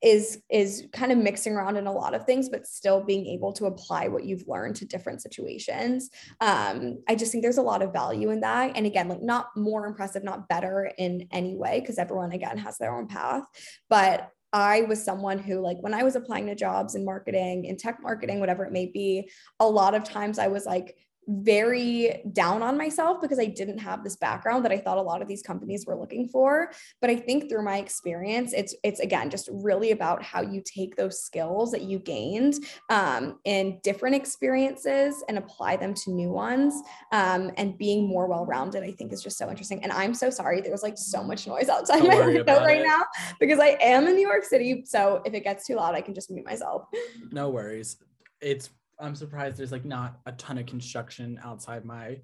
is 0.04 0.42
is 0.50 0.86
kind 0.92 1.10
of 1.10 1.18
mixing 1.18 1.54
around 1.54 1.76
in 1.76 1.86
a 1.86 1.92
lot 1.92 2.14
of 2.14 2.26
things 2.26 2.50
but 2.50 2.66
still 2.66 3.02
being 3.02 3.26
able 3.26 3.52
to 3.52 3.64
apply 3.64 4.06
what 4.06 4.24
you've 4.24 4.46
learned 4.46 4.76
to 4.76 4.84
different 4.84 5.22
situations 5.22 6.10
um, 6.42 6.98
i 7.08 7.14
just 7.14 7.32
think 7.32 7.42
there's 7.42 7.56
a 7.56 7.62
lot 7.62 7.82
of 7.82 7.92
value 7.92 8.30
in 8.30 8.40
that 8.40 8.72
and 8.76 8.84
again 8.86 9.08
like 9.08 9.22
not 9.22 9.46
more 9.56 9.86
impressive 9.86 10.22
not 10.22 10.46
better 10.46 10.90
in 10.98 11.26
any 11.32 11.56
way 11.56 11.80
because 11.80 11.98
everyone 11.98 12.32
again 12.32 12.58
has 12.58 12.76
their 12.76 12.94
own 12.94 13.06
path 13.06 13.44
but 13.88 14.28
I 14.54 14.82
was 14.82 15.04
someone 15.04 15.38
who, 15.38 15.58
like, 15.58 15.78
when 15.80 15.92
I 15.92 16.04
was 16.04 16.14
applying 16.14 16.46
to 16.46 16.54
jobs 16.54 16.94
in 16.94 17.04
marketing, 17.04 17.64
in 17.64 17.76
tech 17.76 17.98
marketing, 18.00 18.38
whatever 18.38 18.64
it 18.64 18.72
may 18.72 18.86
be, 18.86 19.28
a 19.58 19.68
lot 19.68 19.96
of 19.96 20.04
times 20.04 20.38
I 20.38 20.46
was 20.46 20.64
like, 20.64 20.96
very 21.28 22.22
down 22.32 22.62
on 22.62 22.76
myself 22.76 23.20
because 23.20 23.38
I 23.38 23.46
didn't 23.46 23.78
have 23.78 24.04
this 24.04 24.16
background 24.16 24.64
that 24.64 24.72
I 24.72 24.78
thought 24.78 24.98
a 24.98 25.02
lot 25.02 25.22
of 25.22 25.28
these 25.28 25.42
companies 25.42 25.86
were 25.86 25.96
looking 25.96 26.28
for. 26.28 26.70
But 27.00 27.10
I 27.10 27.16
think 27.16 27.48
through 27.48 27.62
my 27.62 27.78
experience, 27.78 28.52
it's 28.52 28.74
it's 28.82 29.00
again 29.00 29.30
just 29.30 29.48
really 29.52 29.90
about 29.90 30.22
how 30.22 30.42
you 30.42 30.62
take 30.64 30.96
those 30.96 31.22
skills 31.22 31.70
that 31.72 31.82
you 31.82 31.98
gained 31.98 32.54
um, 32.90 33.38
in 33.44 33.78
different 33.82 34.16
experiences 34.16 35.24
and 35.28 35.38
apply 35.38 35.76
them 35.76 35.94
to 35.94 36.10
new 36.10 36.30
ones. 36.30 36.74
Um, 37.12 37.50
and 37.56 37.76
being 37.78 38.06
more 38.08 38.26
well-rounded, 38.26 38.82
I 38.82 38.92
think, 38.92 39.12
is 39.12 39.22
just 39.22 39.38
so 39.38 39.48
interesting. 39.50 39.82
And 39.82 39.92
I'm 39.92 40.14
so 40.14 40.30
sorry 40.30 40.60
there's 40.60 40.82
like 40.82 40.98
so 40.98 41.22
much 41.22 41.46
noise 41.46 41.68
outside 41.68 42.00
Don't 42.00 42.08
my 42.08 42.26
window 42.26 42.64
right 42.64 42.80
it. 42.80 42.86
now 42.86 43.04
because 43.40 43.58
I 43.58 43.76
am 43.80 44.06
in 44.06 44.14
New 44.14 44.26
York 44.26 44.44
City. 44.44 44.82
So 44.86 45.22
if 45.24 45.34
it 45.34 45.44
gets 45.44 45.66
too 45.66 45.76
loud, 45.76 45.94
I 45.94 46.00
can 46.00 46.14
just 46.14 46.30
mute 46.30 46.44
myself. 46.44 46.86
No 47.30 47.50
worries. 47.50 47.96
It's 48.40 48.70
I'm 49.00 49.14
surprised 49.14 49.56
there's 49.56 49.72
like 49.72 49.84
not 49.84 50.18
a 50.26 50.32
ton 50.32 50.58
of 50.58 50.66
construction 50.66 51.38
outside 51.42 51.84
my 51.84 52.18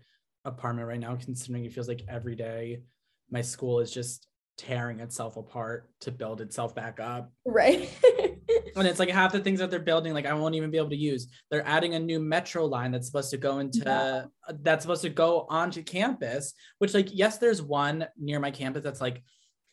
apartment 0.45 0.89
right 0.89 1.01
now, 1.01 1.17
considering 1.17 1.65
it 1.65 1.73
feels 1.73 1.89
like 1.89 2.05
every 2.09 2.35
day 2.35 2.83
my 3.31 3.43
school 3.43 3.81
is 3.81 3.93
just 3.93 4.27
tearing 4.57 5.01
itself 5.01 5.37
apart 5.37 5.89
to 6.01 6.11
build 6.11 6.41
itself 6.41 6.75
back 6.75 7.01
up. 7.01 7.33
Right. 7.47 7.89
and 8.77 8.87
it's 8.87 8.99
like 8.99 9.09
half 9.09 9.33
the 9.33 9.41
things 9.41 9.59
that 9.61 9.71
they're 9.71 9.81
building, 9.81 10.13
like 10.13 10.27
I 10.27 10.35
won't 10.35 10.55
even 10.55 10.71
be 10.71 10.79
able 10.79 10.91
to 10.91 10.97
use. 10.97 11.29
They're 11.51 11.67
adding 11.67 11.95
a 11.95 11.99
new 11.99 12.21
metro 12.21 12.67
line 12.67 12.93
that's 12.93 13.07
supposed 13.07 13.31
to 13.31 13.39
go 13.39 13.59
into 13.59 13.83
yeah. 13.87 14.25
that's 14.63 14.83
supposed 14.83 15.03
to 15.03 15.09
go 15.09 15.47
onto 15.49 15.83
campus, 15.83 16.53
which 16.79 16.95
like 16.95 17.09
yes, 17.11 17.39
there's 17.39 17.63
one 17.63 18.07
near 18.19 18.39
my 18.39 18.51
campus 18.51 18.85
that's 18.85 19.01
like 19.01 19.23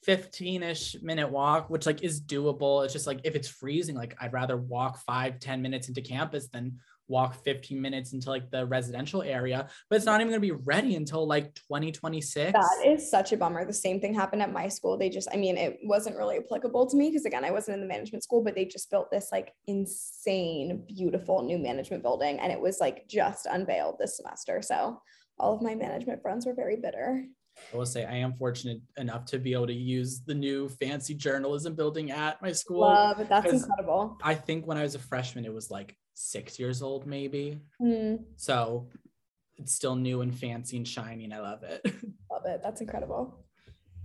15ish 0.05 1.01
minute 1.01 1.29
walk 1.29 1.69
which 1.69 1.85
like 1.85 2.03
is 2.03 2.21
doable. 2.21 2.83
It's 2.83 2.93
just 2.93 3.07
like 3.07 3.21
if 3.23 3.35
it's 3.35 3.47
freezing 3.47 3.95
like 3.95 4.15
i'd 4.21 4.33
rather 4.33 4.57
walk 4.57 4.99
five 4.99 5.39
ten 5.39 5.61
minutes 5.61 5.87
into 5.87 6.01
campus 6.01 6.47
than 6.47 6.79
walk 7.07 7.41
15 7.43 7.81
minutes 7.81 8.13
into 8.13 8.29
like 8.29 8.51
the 8.51 8.65
residential 8.65 9.23
area. 9.23 9.69
But 9.89 9.95
it's 9.95 10.05
not 10.05 10.19
even 10.19 10.29
going 10.29 10.41
to 10.41 10.55
be 10.55 10.63
ready 10.63 10.95
until 10.95 11.25
like 11.25 11.53
2026 11.55 12.53
that 12.53 12.85
is 12.85 13.09
such 13.09 13.31
a 13.31 13.37
bummer. 13.37 13.65
The 13.65 13.73
same 13.73 13.99
thing 13.99 14.13
happened 14.13 14.41
at 14.41 14.51
my 14.51 14.67
school. 14.67 14.97
They 14.97 15.09
just 15.09 15.29
i 15.33 15.37
mean 15.37 15.57
it 15.57 15.79
wasn't 15.83 16.17
really 16.17 16.37
applicable 16.37 16.85
to 16.87 16.97
me 16.97 17.09
because 17.09 17.25
again 17.25 17.45
i 17.45 17.51
wasn't 17.51 17.75
in 17.75 17.81
the 17.81 17.87
management 17.87 18.23
school 18.23 18.43
but 18.43 18.55
they 18.55 18.65
just 18.65 18.89
built 18.89 19.09
this 19.11 19.29
like 19.31 19.53
insane 19.67 20.83
beautiful 20.87 21.43
new 21.43 21.57
management 21.57 22.03
building 22.03 22.39
and 22.39 22.51
it 22.51 22.59
was 22.59 22.79
like 22.79 23.07
just 23.07 23.45
unveiled 23.45 23.97
this 23.99 24.17
semester. 24.17 24.61
So 24.61 25.01
all 25.39 25.55
of 25.55 25.61
my 25.61 25.75
management 25.75 26.21
friends 26.21 26.45
were 26.45 26.53
very 26.53 26.75
bitter 26.75 27.25
I 27.73 27.77
will 27.77 27.85
say 27.85 28.05
I 28.05 28.15
am 28.15 28.33
fortunate 28.33 28.81
enough 28.97 29.25
to 29.25 29.39
be 29.39 29.53
able 29.53 29.67
to 29.67 29.73
use 29.73 30.21
the 30.21 30.33
new 30.33 30.69
fancy 30.69 31.13
journalism 31.13 31.75
building 31.75 32.11
at 32.11 32.41
my 32.41 32.51
school. 32.51 32.81
Love 32.81 33.19
it. 33.19 33.29
That's 33.29 33.51
incredible. 33.51 34.17
I 34.23 34.35
think 34.35 34.65
when 34.65 34.77
I 34.77 34.83
was 34.83 34.95
a 34.95 34.99
freshman, 34.99 35.45
it 35.45 35.53
was 35.53 35.69
like 35.69 35.95
six 36.13 36.59
years 36.59 36.81
old, 36.81 37.05
maybe. 37.05 37.59
Mm. 37.81 38.23
So 38.35 38.89
it's 39.57 39.73
still 39.73 39.95
new 39.95 40.21
and 40.21 40.33
fancy 40.33 40.77
and 40.77 40.87
shiny, 40.87 41.25
and 41.25 41.33
I 41.33 41.39
love 41.39 41.63
it. 41.63 41.81
Love 42.31 42.45
it. 42.45 42.61
That's 42.61 42.81
incredible. 42.81 43.45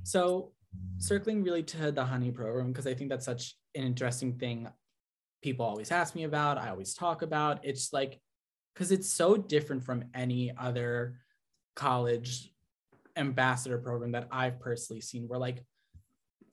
So 0.05 0.53
circling 0.98 1.42
really 1.42 1.62
to 1.64 1.92
the 1.92 2.05
honey 2.05 2.30
program, 2.30 2.68
because 2.68 2.86
I 2.86 2.94
think 2.94 3.11
that's 3.11 3.26
such 3.26 3.57
an 3.74 3.82
interesting 3.82 4.38
thing 4.38 4.68
people 5.42 5.66
always 5.66 5.90
ask 5.90 6.14
me 6.14 6.22
about, 6.24 6.57
I 6.57 6.70
always 6.70 6.94
talk 6.94 7.22
about. 7.22 7.64
It's 7.64 7.92
like, 7.92 8.20
because 8.72 8.92
it's 8.92 9.09
so 9.09 9.36
different 9.36 9.84
from 9.84 10.05
any 10.14 10.53
other 10.57 11.18
college 11.74 12.51
ambassador 13.16 13.78
program 13.78 14.12
that 14.12 14.28
I've 14.30 14.60
personally 14.60 15.00
seen 15.00 15.28
where 15.28 15.38
like 15.38 15.64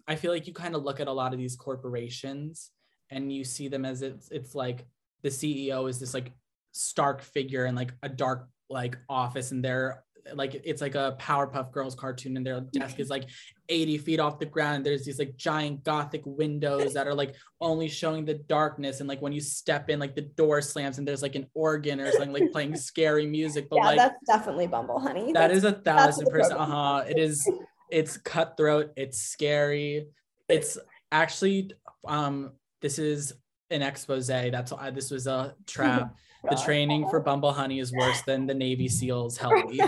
I 0.08 0.16
feel 0.16 0.32
like 0.32 0.48
you 0.48 0.54
kind 0.54 0.76
of 0.76 0.84
look 0.84 1.00
at 1.00 1.08
a 1.08 1.12
lot 1.12 1.34
of 1.34 1.40
these 1.40 1.56
corporations 1.56 2.72
and 3.12 3.32
you 3.32 3.44
see 3.44 3.68
them 3.68 3.86
as 3.86 4.02
it's 4.02 4.30
it's 4.32 4.56
like 4.56 4.86
the 5.24 5.30
CEO 5.30 5.90
is 5.90 6.00
this 6.00 6.14
like 6.14 6.32
stark 6.72 7.22
figure 7.22 7.66
and 7.66 7.76
like 7.76 7.94
a 8.04 8.10
dark 8.10 8.48
like 8.70 8.98
office 9.08 9.52
and 9.52 9.64
they're 9.64 10.04
like 10.34 10.62
it's 10.64 10.82
like 10.82 10.96
a 10.96 11.16
Powerpuff 11.20 11.72
Girls 11.72 11.96
cartoon, 11.96 12.38
and 12.38 12.46
their 12.46 12.62
desk 12.74 13.00
is 13.00 13.10
like 13.10 13.26
80 13.70 13.98
feet 14.00 14.20
off 14.20 14.40
the 14.40 14.46
ground. 14.46 14.86
There's 14.86 15.06
these 15.06 15.20
like 15.20 15.36
giant 15.38 15.84
gothic 15.84 16.22
windows 16.26 16.94
that 16.94 17.08
are 17.08 17.14
like 17.14 17.36
only 17.62 17.88
showing 17.88 18.26
the 18.26 18.36
darkness, 18.36 19.00
and 19.00 19.10
like 19.10 19.22
when 19.22 19.32
you 19.32 19.42
step 19.42 19.90
in, 19.90 20.00
like 20.00 20.16
the 20.16 20.22
door 20.22 20.62
slams, 20.62 20.98
and 20.98 21.08
there's 21.08 21.22
like 21.22 21.36
an 21.36 21.48
organ 21.54 22.00
or 22.00 22.12
something 22.12 22.34
like 22.34 22.52
playing 22.52 22.76
scary 22.78 23.26
music. 23.26 23.68
But 23.70 23.78
yeah, 23.78 23.86
like 23.86 23.98
that's 23.98 24.26
definitely 24.26 24.68
Bumble 24.68 25.00
Honey. 25.00 25.34
That 25.34 25.50
that's, 25.50 25.58
is 25.58 25.64
a 25.64 25.74
thousand 25.74 26.28
percent. 26.28 26.60
Uh 26.60 26.66
huh. 26.66 27.04
It 27.08 27.18
is. 27.18 27.50
It's 27.90 28.18
cutthroat. 28.18 28.92
It's 28.96 29.20
scary. 29.20 30.08
It's 30.48 30.78
actually 31.12 31.72
um. 32.08 32.52
This 32.82 32.98
is 32.98 33.34
an 33.72 33.82
expose. 33.82 34.28
That's 34.28 34.72
why 34.72 34.90
this 34.92 35.12
was 35.12 35.28
a 35.28 35.54
trap. 35.68 36.16
the 36.50 36.56
training 36.56 37.10
for 37.10 37.20
Bumble 37.20 37.52
Honey 37.52 37.80
is 37.80 37.92
worse 37.92 38.22
than 38.22 38.48
the 38.48 38.54
Navy 38.54 38.88
SEALs 38.88 39.38
Hell 39.38 39.54
Week. 39.68 39.82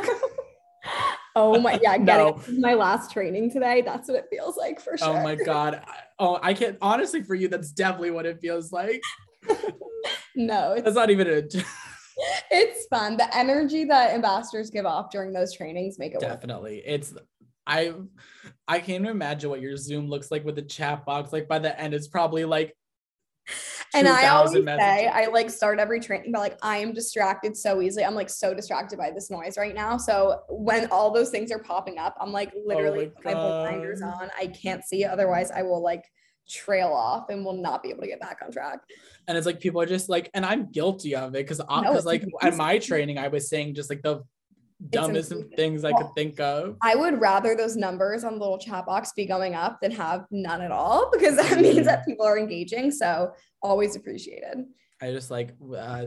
Oh 1.36 1.60
my 1.60 1.80
yeah, 1.82 1.98
getting 2.00 2.08
no. 2.08 2.42
my 2.60 2.74
last 2.74 3.12
training 3.12 3.52
today. 3.52 3.82
That's 3.82 4.10
what 4.10 4.18
it 4.18 4.28
feels 4.30 4.58
like 4.58 4.80
for 4.80 4.94
oh 4.94 4.98
sure. 4.98 5.18
Oh 5.18 5.24
my 5.24 5.36
god. 5.46 5.84
Oh, 6.20 6.40
I 6.42 6.54
can't 6.54 6.78
honestly 6.82 7.24
for 7.24 7.36
you, 7.36 7.48
that's 7.48 7.72
definitely 7.72 8.12
what 8.12 8.26
it 8.26 8.40
feels 8.40 8.72
like. 8.72 9.02
no, 10.36 10.74
it's 10.74 10.96
not 10.96 11.10
even 11.10 11.28
a 11.28 11.44
it's 12.52 12.86
fun. 12.88 13.18
The 13.18 13.36
energy 13.36 13.86
that 13.86 14.14
ambassadors 14.14 14.70
give 14.70 14.86
off 14.86 15.12
during 15.12 15.34
those 15.34 15.54
trainings 15.54 15.98
make 16.00 16.14
it 16.14 16.20
definitely. 16.20 16.76
Work. 16.78 16.84
It's 16.86 17.14
I 17.66 17.94
I 18.68 18.80
can't 18.80 19.08
imagine 19.08 19.50
what 19.50 19.62
your 19.62 19.78
Zoom 19.78 20.08
looks 20.08 20.32
like 20.32 20.46
with 20.46 20.56
the 20.56 20.62
chat 20.62 21.06
box. 21.06 21.32
Like 21.32 21.48
by 21.48 21.60
the 21.60 21.80
end, 21.80 21.94
it's 21.94 22.08
probably 22.08 22.46
like 22.46 22.76
and 23.94 24.08
I 24.08 24.28
always 24.30 24.64
messages. 24.64 24.86
say, 24.86 25.08
I 25.08 25.26
like 25.28 25.50
start 25.50 25.80
every 25.80 26.00
training, 26.00 26.32
but 26.32 26.40
like 26.40 26.58
I 26.62 26.78
am 26.78 26.94
distracted 26.94 27.58
so 27.58 27.82
easily. 27.82 28.06
I'm 28.06 28.16
like 28.16 28.30
so 28.30 28.54
distracted 28.54 28.98
by 28.98 29.12
this 29.12 29.30
noise 29.30 29.58
right 29.58 29.76
now. 29.76 29.98
So 29.98 30.42
when 30.50 30.88
all 30.92 31.12
those 31.12 31.30
things 31.30 31.52
are 31.52 31.60
popping 31.60 31.98
up, 31.98 32.16
I'm 32.20 32.32
like 32.32 32.54
literally 32.66 33.12
oh 33.16 33.22
my, 33.24 33.34
my 33.34 33.40
blinders 33.40 34.02
on. 34.02 34.30
I 34.38 34.48
can't 34.48 34.84
see. 34.84 35.04
Otherwise, 35.04 35.52
I 35.52 35.64
will 35.64 35.84
like 35.84 36.06
trail 36.50 36.90
off 36.90 37.30
and 37.30 37.46
will 37.46 37.54
not 37.54 37.84
be 37.84 37.90
able 37.90 38.02
to 38.02 38.08
get 38.08 38.20
back 38.20 38.40
on 38.44 38.52
track. 38.52 38.80
And 39.28 39.38
it's 39.38 39.46
like 39.46 39.60
people 39.60 39.82
are 39.82 39.86
just 39.86 40.10
like, 40.10 40.30
and 40.34 40.46
I'm 40.46 40.72
guilty 40.72 41.16
of 41.16 41.30
it 41.36 41.48
because 41.48 41.58
because 41.58 42.06
no, 42.06 42.10
like 42.10 42.26
at 42.42 42.56
my 42.56 42.78
training, 42.78 43.18
I 43.18 43.28
was 43.28 43.50
saying 43.50 43.76
just 43.76 43.90
like 43.90 44.02
the 44.02 44.24
dumbest 44.90 45.34
things 45.56 45.84
I 45.84 45.94
could 45.94 46.14
think 46.16 46.40
of. 46.40 46.78
I 46.82 46.96
would 46.96 47.20
rather 47.20 47.56
those 47.56 47.76
numbers 47.76 48.24
on 48.24 48.34
the 48.34 48.40
little 48.40 48.58
chat 48.58 48.86
box 48.86 49.12
be 49.14 49.26
going 49.26 49.56
up 49.56 49.80
than 49.82 49.92
have 49.92 50.26
none 50.32 50.62
at 50.62 50.72
all 50.72 51.10
because 51.12 51.36
that 51.38 51.60
means 51.62 51.86
that 51.86 52.06
people 52.06 52.26
are 52.26 52.38
engaging. 52.38 52.92
So 52.92 53.34
always 53.62 53.96
appreciated. 53.96 54.66
I 55.02 55.12
just 55.12 55.32
like, 55.32 55.56
uh, 55.76 56.06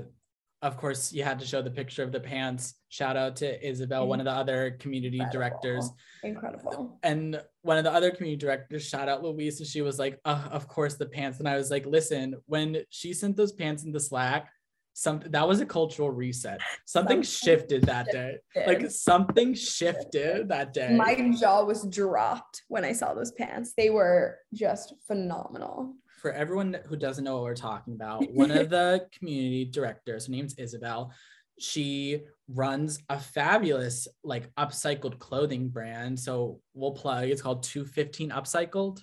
of 0.63 0.79
course, 0.79 1.13
you 1.13 1.23
had 1.23 1.39
to 1.41 1.47
show 1.47 1.61
the 1.61 1.71
picture 1.71 2.03
of 2.03 2.11
the 2.11 2.21
pants. 2.21 2.75
Shout 2.89 3.19
out 3.19 3.37
to 3.37 3.69
Isabel, 3.69 4.07
one 4.07 4.19
of 4.19 4.25
the 4.25 4.33
other 4.33 4.71
community 4.81 5.21
directors. 5.31 5.91
Incredible. 6.23 6.99
And 7.03 7.39
one 7.61 7.77
of 7.77 7.85
the 7.85 7.93
other 7.93 8.11
community 8.11 8.39
directors, 8.39 8.89
shout 8.89 9.09
out 9.09 9.23
Louise, 9.23 9.61
and 9.61 9.69
she 9.69 9.83
was 9.83 9.99
like, 9.99 10.19
uh, 10.25 10.49
"Of 10.51 10.67
course, 10.67 10.95
the 10.95 11.05
pants." 11.05 11.39
And 11.39 11.47
I 11.47 11.57
was 11.57 11.71
like, 11.71 11.85
"Listen, 11.85 12.37
when 12.47 12.79
she 12.89 13.13
sent 13.13 13.37
those 13.37 13.53
pants 13.53 13.85
into 13.85 14.01
Slack, 14.01 14.49
something 14.95 15.31
that 15.33 15.47
was 15.47 15.61
a 15.61 15.67
cultural 15.67 16.11
reset. 16.11 16.61
Something, 16.87 17.23
something 17.23 17.23
shifted 17.23 17.83
that 17.85 18.07
shifted. 18.07 18.41
day. 18.55 18.67
Like 18.67 18.91
something 18.91 19.53
shifted 19.55 20.49
that 20.49 20.73
day. 20.73 20.95
My 20.95 21.33
jaw 21.39 21.65
was 21.65 21.85
dropped 21.85 22.63
when 22.69 22.85
I 22.85 22.93
saw 22.93 23.13
those 23.13 23.33
pants. 23.33 23.75
They 23.77 23.91
were 23.91 24.39
just 24.55 24.95
phenomenal. 25.07 25.95
For 26.21 26.33
everyone 26.33 26.79
who 26.87 26.97
doesn't 26.97 27.25
know 27.25 27.35
what 27.35 27.43
we're 27.43 27.55
talking 27.55 27.95
about, 27.95 28.25
one 28.33 28.51
of 28.51 28.71
the 28.71 29.07
community 29.19 29.67
directors, 29.67 30.27
her 30.27 30.33
name's 30.33 30.55
Isabel. 30.55 31.13
She 31.59 32.23
runs 32.49 32.99
a 33.09 33.19
fabulous 33.19 34.09
like 34.23 34.53
upcycled 34.55 35.19
clothing 35.19 35.69
brand. 35.69 36.19
So 36.19 36.61
we'll 36.73 36.93
plug. 36.93 37.29
It's 37.29 37.43
called 37.43 37.63
215 37.65 38.31
Upcycled. 38.31 39.01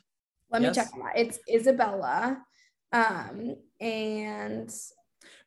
Let 0.51 0.61
yes? 0.61 0.75
me 0.75 0.83
check 0.83 0.91
that. 0.91 1.13
It's 1.15 1.39
Isabella. 1.49 2.41
Um, 2.93 3.55
and 3.79 4.69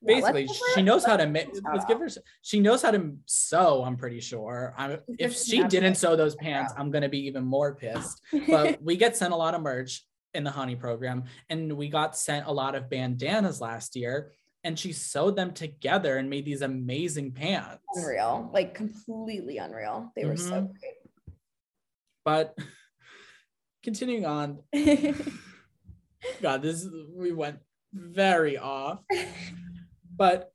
basically 0.05 0.49
she 0.75 0.83
knows 0.83 1.05
how 1.05 1.17
to 1.17 1.27
make 1.27 1.49
let's 1.73 1.85
give 1.87 1.99
her 1.99 2.09
she 2.43 2.61
knows 2.61 2.83
how 2.83 2.91
to 2.91 3.17
sew 3.27 3.83
i'm 3.85 3.97
pretty 3.97 4.21
sure. 4.21 4.75
I'm, 4.77 4.99
if 5.19 5.37
she 5.37 5.65
didn't 5.65 5.97
sew 5.97 6.17
those 6.17 6.35
pants 6.37 6.73
i'm 6.77 6.91
gonna 6.91 7.09
be 7.09 7.27
even 7.27 7.45
more 7.45 7.75
pissed. 7.75 8.21
But 8.49 8.83
we 8.83 8.97
get 8.97 9.17
sent 9.17 9.33
a 9.33 9.37
lot 9.37 9.55
of 9.55 9.63
merch 9.63 10.05
in 10.35 10.45
the 10.45 10.51
honey 10.51 10.77
program 10.77 11.25
and 11.49 11.73
we 11.73 11.89
got 11.89 12.17
sent 12.17 12.47
a 12.47 12.53
lot 12.53 12.75
of 12.75 12.91
bandanas 12.91 13.61
last 13.61 13.97
year 13.97 14.33
and 14.65 14.79
she 14.79 14.93
sewed 14.93 15.37
them 15.37 15.53
together 15.53 16.17
and 16.17 16.29
made 16.31 16.45
these 16.45 16.63
amazing 16.63 17.33
pants. 17.33 17.83
Unreal 17.95 18.51
like 18.53 18.75
completely 18.75 19.59
unreal. 19.59 20.11
They 20.17 20.25
were 20.25 20.35
mm-hmm. 20.35 20.49
so 20.49 20.61
great. 20.63 21.37
But 22.25 22.57
continuing 23.83 24.27
on. 24.27 24.61
God 26.41 26.63
this 26.63 26.89
we 27.15 27.33
went 27.33 27.59
very 27.95 28.59
off. 28.59 29.01
But 30.17 30.53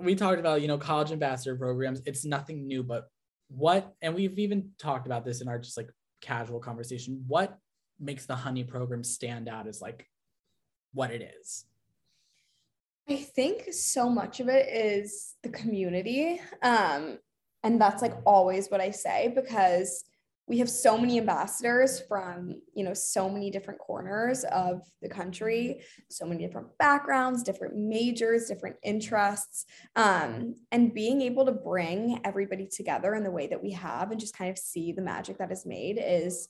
we 0.00 0.14
talked 0.14 0.38
about 0.38 0.62
you 0.62 0.68
know 0.68 0.78
college 0.78 1.12
ambassador 1.12 1.56
programs. 1.56 2.02
It's 2.06 2.24
nothing 2.24 2.66
new 2.66 2.82
but 2.82 3.08
what 3.48 3.94
and 4.02 4.14
we've 4.14 4.38
even 4.38 4.70
talked 4.78 5.06
about 5.06 5.24
this 5.24 5.40
in 5.40 5.48
our 5.48 5.58
just 5.58 5.76
like 5.76 5.90
casual 6.20 6.60
conversation. 6.60 7.24
What 7.26 7.58
makes 7.98 8.26
the 8.26 8.36
honey 8.36 8.64
program 8.64 9.04
stand 9.04 9.48
out 9.48 9.66
as 9.66 9.80
like 9.80 10.08
what 10.92 11.10
it 11.10 11.34
is? 11.40 11.64
I 13.08 13.16
think 13.16 13.72
so 13.72 14.08
much 14.08 14.40
of 14.40 14.48
it 14.48 14.68
is 14.68 15.34
the 15.42 15.48
community 15.50 16.40
um 16.62 17.18
and 17.62 17.80
that's 17.80 18.02
like 18.02 18.14
always 18.24 18.68
what 18.68 18.80
i 18.80 18.90
say 18.90 19.32
because 19.34 20.04
we 20.48 20.58
have 20.58 20.70
so 20.70 20.96
many 20.96 21.18
ambassadors 21.18 22.00
from 22.08 22.60
you 22.74 22.84
know 22.84 22.94
so 22.94 23.28
many 23.28 23.50
different 23.50 23.80
corners 23.80 24.44
of 24.44 24.82
the 25.02 25.08
country 25.08 25.80
so 26.08 26.24
many 26.24 26.44
different 26.44 26.68
backgrounds 26.78 27.42
different 27.42 27.76
majors 27.76 28.46
different 28.46 28.76
interests 28.82 29.66
um, 29.96 30.54
and 30.72 30.94
being 30.94 31.20
able 31.20 31.44
to 31.44 31.52
bring 31.52 32.20
everybody 32.24 32.66
together 32.66 33.14
in 33.14 33.24
the 33.24 33.30
way 33.30 33.46
that 33.46 33.62
we 33.62 33.72
have 33.72 34.10
and 34.10 34.20
just 34.20 34.36
kind 34.36 34.50
of 34.50 34.58
see 34.58 34.92
the 34.92 35.02
magic 35.02 35.38
that 35.38 35.50
is 35.50 35.66
made 35.66 35.98
is 36.02 36.48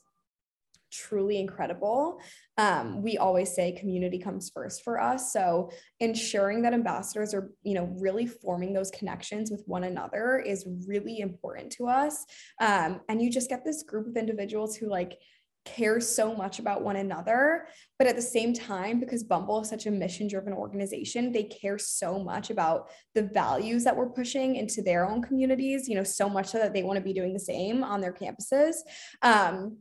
truly 0.90 1.38
incredible. 1.38 2.20
Um, 2.58 3.02
we 3.02 3.18
always 3.18 3.54
say 3.54 3.72
community 3.72 4.18
comes 4.18 4.50
first 4.50 4.82
for 4.82 5.00
us. 5.00 5.32
So 5.32 5.70
ensuring 6.00 6.62
that 6.62 6.72
ambassadors 6.72 7.34
are, 7.34 7.50
you 7.62 7.74
know, 7.74 7.92
really 7.98 8.26
forming 8.26 8.72
those 8.72 8.90
connections 8.90 9.50
with 9.50 9.62
one 9.66 9.84
another 9.84 10.38
is 10.38 10.66
really 10.86 11.20
important 11.20 11.72
to 11.72 11.88
us. 11.88 12.24
Um, 12.60 13.00
and 13.08 13.20
you 13.20 13.30
just 13.30 13.48
get 13.48 13.64
this 13.64 13.82
group 13.82 14.06
of 14.06 14.16
individuals 14.16 14.76
who 14.76 14.88
like 14.88 15.18
care 15.66 16.00
so 16.00 16.32
much 16.34 16.60
about 16.60 16.82
one 16.82 16.96
another 16.96 17.66
but 17.98 18.06
at 18.06 18.14
the 18.14 18.22
same 18.22 18.54
time 18.54 19.00
because 19.00 19.24
bumble 19.24 19.60
is 19.60 19.68
such 19.68 19.86
a 19.86 19.90
mission 19.90 20.28
driven 20.28 20.52
organization 20.52 21.32
they 21.32 21.42
care 21.42 21.76
so 21.76 22.20
much 22.20 22.50
about 22.50 22.88
the 23.14 23.24
values 23.34 23.82
that 23.82 23.94
we're 23.94 24.08
pushing 24.08 24.54
into 24.54 24.80
their 24.80 25.10
own 25.10 25.20
communities 25.20 25.88
you 25.88 25.96
know 25.96 26.04
so 26.04 26.28
much 26.28 26.46
so 26.46 26.58
that 26.58 26.72
they 26.72 26.84
want 26.84 26.96
to 26.96 27.02
be 27.02 27.12
doing 27.12 27.32
the 27.32 27.40
same 27.40 27.82
on 27.82 28.00
their 28.00 28.12
campuses 28.12 28.76
um, 29.22 29.76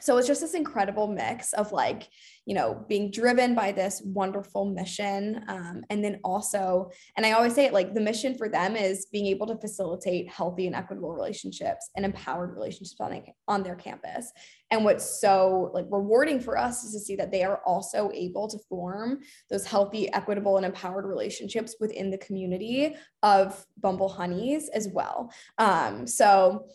so 0.00 0.16
it's 0.16 0.28
just 0.28 0.40
this 0.40 0.54
incredible 0.54 1.08
mix 1.08 1.52
of 1.54 1.72
like 1.72 2.08
you 2.46 2.54
know 2.54 2.84
being 2.88 3.10
driven 3.10 3.54
by 3.54 3.72
this 3.72 4.00
wonderful 4.04 4.64
mission 4.64 5.44
um, 5.48 5.82
and 5.90 6.04
then 6.04 6.20
also 6.24 6.90
and 7.16 7.26
i 7.26 7.32
always 7.32 7.54
say 7.54 7.66
it 7.66 7.72
like 7.72 7.94
the 7.94 8.00
mission 8.00 8.36
for 8.36 8.48
them 8.48 8.76
is 8.76 9.06
being 9.06 9.26
able 9.26 9.46
to 9.46 9.56
facilitate 9.58 10.28
healthy 10.28 10.66
and 10.66 10.76
equitable 10.76 11.12
relationships 11.12 11.90
and 11.96 12.04
empowered 12.04 12.54
relationships 12.54 13.00
on, 13.00 13.22
on 13.46 13.62
their 13.62 13.74
campus. 13.74 14.32
And 14.70 14.84
what's 14.84 15.20
so 15.20 15.70
like 15.72 15.86
rewarding 15.90 16.40
for 16.40 16.58
us 16.58 16.84
is 16.84 16.92
to 16.92 17.00
see 17.00 17.16
that 17.16 17.30
they 17.30 17.42
are 17.42 17.60
also 17.64 18.10
able 18.14 18.48
to 18.48 18.58
form 18.68 19.20
those 19.50 19.66
healthy 19.66 20.12
equitable 20.12 20.56
and 20.56 20.66
empowered 20.66 21.06
relationships 21.06 21.76
within 21.80 22.10
the 22.10 22.18
community 22.18 22.94
of 23.22 23.64
bumble 23.80 24.08
honeys 24.08 24.68
as 24.68 24.88
well. 24.88 25.32
Um, 25.58 26.06
so 26.06 26.66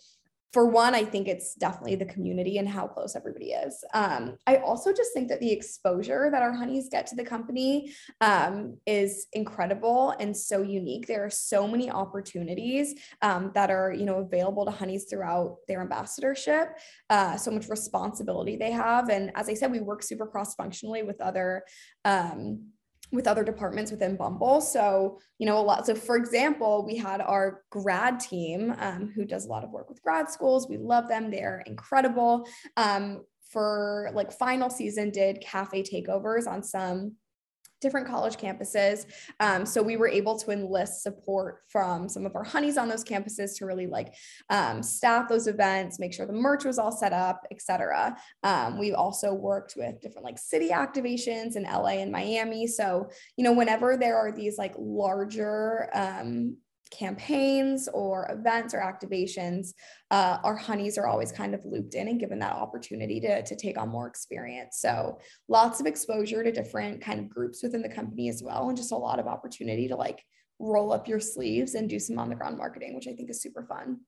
for 0.54 0.68
one, 0.68 0.94
I 0.94 1.04
think 1.04 1.28
it's 1.28 1.56
definitely 1.56 1.96
the 1.96 2.06
community 2.06 2.60
and 2.60 2.70
how 2.70 2.86
close 2.86 3.16
everybody 3.16 3.54
is. 3.54 3.84
Um, 3.96 4.38
I 4.46 4.58
also 4.58 4.94
just 4.94 5.12
think 5.12 5.28
that 5.30 5.40
the 5.40 5.52
exposure 5.52 6.30
that 6.32 6.44
our 6.44 6.54
honeys 6.54 6.90
get 6.90 7.08
to 7.08 7.16
the 7.16 7.24
company 7.24 7.92
um, 8.22 8.78
is 8.86 9.26
incredible 9.34 10.14
and 10.20 10.38
so 10.38 10.62
unique. 10.62 11.08
There 11.08 11.26
are 11.26 11.32
so 11.32 11.68
many 11.68 11.90
opportunities 11.90 12.94
um, 13.24 13.52
that 13.56 13.72
are, 13.72 13.92
you 13.92 14.06
know, 14.06 14.20
available 14.20 14.64
to 14.66 14.72
honeys 14.72 15.06
throughout 15.06 15.58
their 15.68 15.82
ambassadorship. 15.82 16.78
Uh, 17.10 17.36
so 17.36 17.50
much 17.50 17.68
responsibility 17.68 18.56
they 18.56 18.72
have, 18.72 19.10
and 19.10 19.32
as 19.36 19.50
I 19.50 19.56
said, 19.56 19.72
we 19.72 19.80
work 19.80 20.04
super 20.04 20.28
cross 20.28 20.54
functionally 20.54 21.02
with 21.02 21.20
other 21.20 21.64
um, 22.06 22.73
with 23.14 23.28
other 23.28 23.44
departments 23.44 23.92
within 23.92 24.18
Bumble. 24.18 24.60
So, 24.60 25.20
you 25.38 25.46
know, 25.46 25.60
a 25.60 25.62
lot. 25.62 25.86
So, 25.86 25.94
for 25.94 26.18
example, 26.18 26.84
we 26.86 26.98
had 26.98 27.22
our 27.22 27.62
grad 27.70 28.20
team 28.20 28.74
um, 28.80 29.12
who 29.16 29.24
does 29.24 29.46
a 29.46 29.50
lot 29.50 29.64
of 29.64 29.70
work 29.70 29.88
with 29.88 30.02
grad 30.02 30.30
schools. 30.30 30.68
We 30.68 30.78
love 30.78 31.08
them, 31.08 31.30
they're 31.30 31.64
incredible. 31.66 32.48
Um, 32.76 33.24
for 33.52 34.10
like 34.16 34.32
final 34.32 34.72
season, 34.72 35.12
did 35.12 35.40
cafe 35.42 35.84
takeovers 35.84 36.48
on 36.48 36.64
some 36.64 37.14
different 37.84 38.08
college 38.08 38.38
campuses. 38.38 39.06
Um, 39.40 39.66
so 39.66 39.84
we 39.84 39.98
were 39.98 40.08
able 40.08 40.40
to 40.40 40.50
enlist 40.50 41.04
support 41.04 41.60
from 41.68 42.10
some 42.10 42.26
of 42.26 42.36
our 42.36 42.44
honeys 42.44 42.78
on 42.78 42.88
those 42.88 43.04
campuses 43.04 43.56
to 43.58 43.68
really 43.68 43.86
like 43.86 44.16
um, 44.50 44.82
staff 44.82 45.30
those 45.30 45.46
events, 45.48 46.00
make 46.00 46.14
sure 46.14 46.26
the 46.26 46.34
merch 46.34 46.66
was 46.66 46.80
all 46.80 46.92
set 46.92 47.14
up, 47.14 47.46
etc. 47.52 48.18
Um, 48.42 48.80
we 48.80 48.94
also 48.94 49.34
worked 49.34 49.76
with 49.78 50.02
different 50.02 50.26
like 50.26 50.40
city 50.40 50.70
activations 50.70 51.56
in 51.56 51.64
LA 51.64 52.00
and 52.02 52.12
Miami. 52.12 52.66
So 52.66 53.10
you 53.38 53.44
know, 53.44 53.54
whenever 53.54 53.98
there 53.98 54.18
are 54.18 54.32
these 54.32 54.58
like 54.58 54.74
larger 54.80 55.90
um, 55.94 56.58
campaigns 56.94 57.90
or 57.94 58.30
events 58.32 58.74
or 58.74 58.80
activations, 58.80 59.74
uh, 60.12 60.38
our 60.44 60.56
honeys 60.56 60.98
are 60.98 61.08
always 61.08 61.32
kind 61.32 61.54
of 61.54 61.66
looped 61.66 61.96
in 61.96 62.08
and 62.08 62.20
given 62.20 62.40
that 62.40 62.54
opportunity 62.54 63.20
to, 63.20 63.44
to 63.44 63.56
take 63.56 63.78
on 63.78 63.90
more 63.90 64.08
experience. 64.08 64.78
So 64.80 65.20
lots 65.48 65.80
of 65.80 65.86
exposure 65.86 66.44
to 66.44 66.52
different 66.52 67.02
kind 67.02 67.20
of 67.20 67.30
groups 67.30 67.64
within 67.64 67.82
the 67.82 67.90
company 67.90 68.30
as 68.30 68.44
well, 68.44 68.70
and 68.70 68.78
just 68.78 68.92
a 68.92 68.96
lot 68.96 69.20
of 69.20 69.28
opportunity 69.28 69.88
to 69.88 69.96
like 69.96 70.24
roll 70.60 70.94
up 70.94 71.08
your 71.08 71.20
sleeves 71.20 71.76
and 71.76 71.90
do 71.90 72.00
some 72.00 72.20
on 72.20 72.30
the 72.30 72.36
ground 72.36 72.58
marketing, 72.58 72.96
which 72.96 73.08
I 73.08 73.14
think 73.14 73.30
is 73.30 73.42
super 73.42 73.64
fun. 73.64 74.00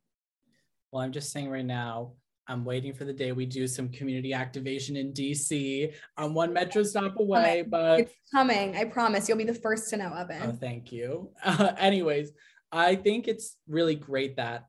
Well, 0.91 1.03
I'm 1.03 1.11
just 1.11 1.31
saying 1.31 1.49
right 1.49 1.65
now, 1.65 2.13
I'm 2.47 2.63
waiting 2.63 2.93
for 2.93 3.05
the 3.05 3.13
day 3.13 3.31
we 3.31 3.45
do 3.45 3.65
some 3.65 3.89
community 3.89 4.33
activation 4.33 4.95
in 4.95 5.13
DC. 5.13 5.91
I'm 6.15 6.33
one 6.33 6.53
metro 6.53 6.83
stop 6.83 7.19
away, 7.19 7.65
but 7.67 8.01
it's 8.01 8.13
coming. 8.31 8.75
I 8.75 8.85
promise 8.85 9.27
you'll 9.27 9.37
be 9.37 9.45
the 9.45 9.53
first 9.53 9.89
to 9.89 9.97
know, 9.97 10.13
Evan. 10.13 10.41
Oh, 10.43 10.51
thank 10.51 10.91
you. 10.91 11.31
Uh, 11.43 11.71
anyways, 11.77 12.31
I 12.75 12.95
think 12.95 13.29
it's 13.29 13.55
really 13.67 13.95
great 13.95 14.35
that 14.35 14.65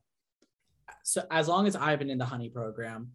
so 1.03 1.25
as 1.29 1.47
long 1.47 1.67
as 1.67 1.75
I've 1.75 1.99
been 1.99 2.09
in 2.09 2.17
the 2.17 2.25
honey 2.25 2.49
program, 2.49 3.11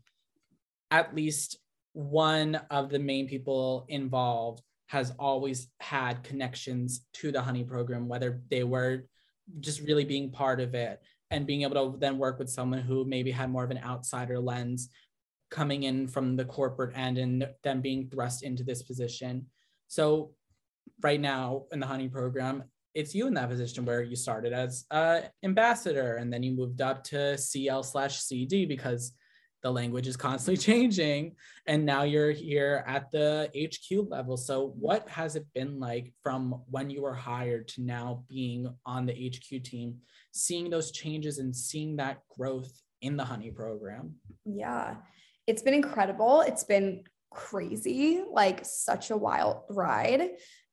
at 0.90 1.14
least 1.14 1.58
one 1.94 2.56
of 2.70 2.90
the 2.90 2.98
main 2.98 3.26
people 3.26 3.86
involved 3.88 4.62
has 4.88 5.12
always 5.18 5.68
had 5.80 6.22
connections 6.22 7.06
to 7.14 7.32
the 7.32 7.40
honey 7.40 7.64
program, 7.64 8.06
whether 8.06 8.42
they 8.50 8.64
were 8.64 9.04
just 9.60 9.80
really 9.80 10.04
being 10.04 10.30
part 10.30 10.60
of 10.60 10.74
it 10.74 11.00
and 11.30 11.46
being 11.46 11.62
able 11.62 11.92
to 11.92 11.98
then 11.98 12.18
work 12.18 12.38
with 12.38 12.50
someone 12.50 12.80
who 12.80 13.06
maybe 13.06 13.30
had 13.30 13.50
more 13.50 13.64
of 13.64 13.70
an 13.70 13.80
outsider 13.82 14.38
lens 14.38 14.90
coming 15.50 15.84
in 15.84 16.06
from 16.06 16.36
the 16.36 16.44
corporate 16.44 16.96
end 16.96 17.16
and 17.16 17.46
then 17.62 17.80
being 17.80 18.08
thrust 18.10 18.42
into 18.42 18.62
this 18.62 18.82
position. 18.82 19.46
So 19.88 20.32
right 21.02 21.20
now 21.20 21.64
in 21.72 21.80
the 21.80 21.86
honey 21.86 22.08
program, 22.08 22.64
it's 22.94 23.14
you 23.14 23.26
in 23.26 23.34
that 23.34 23.48
position 23.48 23.84
where 23.84 24.02
you 24.02 24.16
started 24.16 24.52
as 24.52 24.84
uh, 24.90 25.20
ambassador 25.44 26.16
and 26.16 26.32
then 26.32 26.42
you 26.42 26.52
moved 26.52 26.80
up 26.80 27.02
to 27.04 27.36
CL 27.38 27.82
slash 27.82 28.20
CD 28.20 28.66
because 28.66 29.12
the 29.62 29.70
language 29.70 30.06
is 30.06 30.16
constantly 30.16 30.56
changing 30.72 31.34
and 31.66 31.86
now 31.86 32.02
you're 32.02 32.32
here 32.32 32.84
at 32.86 33.10
the 33.10 33.50
HQ 33.56 34.10
level. 34.10 34.36
So 34.36 34.74
what 34.78 35.08
has 35.08 35.36
it 35.36 35.46
been 35.54 35.78
like 35.78 36.12
from 36.22 36.62
when 36.70 36.90
you 36.90 37.02
were 37.02 37.14
hired 37.14 37.68
to 37.68 37.82
now 37.82 38.24
being 38.28 38.74
on 38.84 39.06
the 39.06 39.12
HQ 39.12 39.62
team, 39.62 39.98
seeing 40.32 40.68
those 40.68 40.90
changes 40.90 41.38
and 41.38 41.54
seeing 41.54 41.96
that 41.96 42.18
growth 42.36 42.72
in 43.00 43.16
the 43.16 43.24
honey 43.24 43.50
program? 43.50 44.16
Yeah, 44.44 44.96
it's 45.46 45.62
been 45.62 45.74
incredible. 45.74 46.42
It's 46.42 46.64
been 46.64 47.04
crazy, 47.30 48.22
like 48.30 48.60
such 48.64 49.10
a 49.10 49.16
wild 49.16 49.62
ride. 49.70 50.30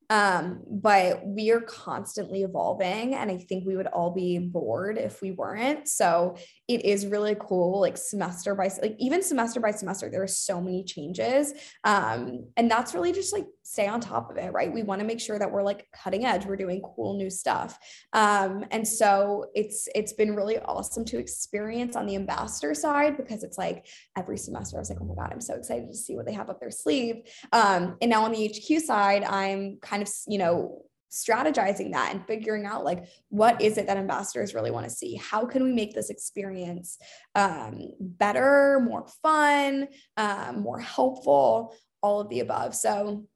Um, 0.10 0.64
but 0.68 1.26
we 1.26 1.52
are 1.52 1.62
constantly 1.62 2.42
evolving, 2.42 3.14
and 3.14 3.30
I 3.30 3.38
think 3.38 3.66
we 3.66 3.78
would 3.78 3.88
all 3.88 4.12
be 4.12 4.40
bored 4.40 4.98
if 4.98 5.22
we 5.22 5.32
weren't. 5.32 5.88
So 5.88 6.36
it 6.68 6.84
is 6.84 7.06
really 7.06 7.36
cool, 7.40 7.80
like 7.80 7.96
semester 7.96 8.56
by 8.56 8.72
like 8.82 8.96
even 8.98 9.22
semester 9.22 9.60
by 9.60 9.72
semester, 9.72 10.10
there 10.10 10.24
are 10.24 10.28
so 10.28 10.60
many 10.62 10.84
changes, 10.84 11.54
um, 11.84 12.48
and 12.58 12.72
that's 12.72 12.94
really 12.94 13.12
just 13.12 13.34
like 13.34 13.46
stay 13.70 13.88
on 13.88 14.02
top 14.02 14.32
of 14.32 14.38
it, 14.38 14.52
right? 14.52 14.74
We 14.74 14.82
want 14.82 15.00
to 15.00 15.06
make 15.06 15.20
sure 15.20 15.38
that 15.38 15.52
we're 15.52 15.62
like 15.62 15.88
cutting 15.94 16.26
edge, 16.26 16.44
we're 16.48 16.56
doing 16.56 16.82
cool 16.82 17.16
new 17.16 17.30
stuff, 17.30 17.78
um, 18.14 18.66
and 18.72 18.88
so 18.88 19.46
it's 19.54 19.88
it's 19.94 20.14
been 20.14 20.36
really 20.36 20.58
awesome 20.58 21.06
to 21.06 21.20
experience 21.20 21.96
on 21.96 22.08
the 22.08 22.16
ambassador 22.16 22.74
side 22.74 23.16
because 23.16 23.44
it's 23.44 23.60
like 23.60 23.86
every 24.18 24.40
semester 24.40 24.78
I 24.78 24.80
was 24.80 24.90
like, 24.90 24.98
oh 25.00 25.06
my 25.06 25.14
god, 25.14 25.30
I'm 25.32 25.40
so 25.40 25.54
excited 25.54 25.88
to 25.88 25.96
see 25.96 26.16
what 26.16 26.26
they 26.26 26.34
have 26.34 26.50
up 26.50 26.60
their 26.60 26.72
sleeve, 26.72 27.18
um, 27.52 27.96
and 28.02 28.10
now 28.10 28.24
on 28.24 28.32
the 28.32 28.48
HQ 28.48 28.82
side, 28.82 29.24
I'm 29.24 29.78
kind 29.84 30.02
of, 30.02 30.10
you 30.28 30.40
know, 30.40 30.82
strategizing 31.12 31.92
that 31.92 32.12
and 32.12 32.26
figuring 32.26 32.66
out 32.66 32.84
like 32.84 33.06
what 33.30 33.62
is 33.62 33.78
it 33.78 33.88
that 33.88 33.98
ambassadors 33.98 34.56
really 34.56 34.72
want 34.72 34.86
to 34.86 34.92
see? 34.92 35.16
How 35.16 35.46
can 35.46 35.64
we 35.64 35.72
make 35.72 35.94
this 35.94 36.10
experience 36.10 36.98
um, 37.36 37.92
better 38.00 38.80
more 38.84 39.08
fun 39.22 39.90
um, 40.18 40.62
more 40.62 40.80
helpful? 40.80 41.76
All 42.02 42.22
of 42.22 42.30
the 42.30 42.40
above. 42.40 42.76
So 42.76 43.28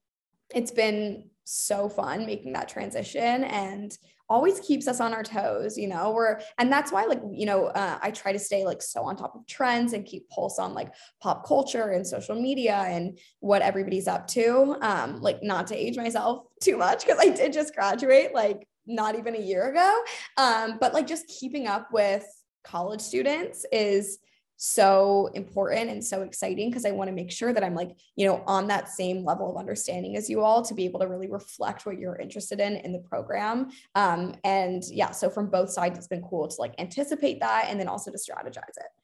it's 0.53 0.71
been 0.71 1.29
so 1.45 1.89
fun 1.89 2.25
making 2.25 2.53
that 2.53 2.69
transition 2.69 3.43
and 3.43 3.97
always 4.29 4.59
keeps 4.61 4.87
us 4.87 5.01
on 5.01 5.13
our 5.13 5.23
toes 5.23 5.77
you 5.77 5.87
know 5.87 6.11
we're 6.11 6.39
and 6.57 6.71
that's 6.71 6.91
why 6.91 7.05
like 7.05 7.21
you 7.31 7.45
know 7.45 7.65
uh, 7.65 7.99
i 8.01 8.09
try 8.09 8.31
to 8.31 8.39
stay 8.39 8.65
like 8.65 8.81
so 8.81 9.03
on 9.03 9.15
top 9.15 9.35
of 9.35 9.45
trends 9.45 9.91
and 9.93 10.05
keep 10.05 10.27
pulse 10.29 10.57
on 10.57 10.73
like 10.73 10.93
pop 11.21 11.45
culture 11.45 11.89
and 11.89 12.07
social 12.07 12.39
media 12.41 12.75
and 12.87 13.19
what 13.41 13.61
everybody's 13.61 14.07
up 14.07 14.25
to 14.25 14.77
um 14.81 15.19
like 15.21 15.43
not 15.43 15.67
to 15.67 15.75
age 15.75 15.97
myself 15.97 16.45
too 16.61 16.77
much 16.77 17.05
because 17.05 17.19
i 17.19 17.27
did 17.27 17.51
just 17.51 17.75
graduate 17.75 18.33
like 18.33 18.65
not 18.87 19.17
even 19.17 19.35
a 19.35 19.39
year 19.39 19.69
ago 19.69 20.01
um 20.37 20.77
but 20.79 20.93
like 20.93 21.05
just 21.05 21.27
keeping 21.27 21.67
up 21.67 21.89
with 21.91 22.25
college 22.63 23.01
students 23.01 23.65
is 23.71 24.19
so 24.65 25.29
important 25.33 25.89
and 25.89 26.01
so 26.01 26.21
exciting 26.21 26.69
because 26.69 26.85
I 26.85 26.91
want 26.91 27.09
to 27.09 27.13
make 27.13 27.29
sure 27.29 27.51
that 27.51 27.65
I'm 27.65 27.75
like, 27.75 27.97
you 28.15 28.25
know, 28.25 28.41
on 28.47 28.65
that 28.67 28.87
same 28.87 29.25
level 29.25 29.51
of 29.51 29.57
understanding 29.57 30.15
as 30.15 30.29
you 30.29 30.39
all 30.39 30.61
to 30.61 30.73
be 30.73 30.85
able 30.85 31.01
to 31.01 31.07
really 31.07 31.29
reflect 31.29 31.85
what 31.85 31.97
you're 31.97 32.15
interested 32.15 32.61
in 32.61 32.77
in 32.77 32.93
the 32.93 32.99
program. 32.99 33.71
Um, 33.93 34.35
and 34.45 34.81
yeah, 34.89 35.11
so 35.11 35.29
from 35.29 35.49
both 35.49 35.69
sides, 35.69 35.97
it's 35.97 36.07
been 36.07 36.21
cool 36.21 36.47
to 36.47 36.61
like 36.61 36.75
anticipate 36.79 37.41
that 37.41 37.65
and 37.67 37.77
then 37.77 37.89
also 37.89 38.09
to 38.09 38.17
strategize 38.17 38.77
it. 38.77 39.02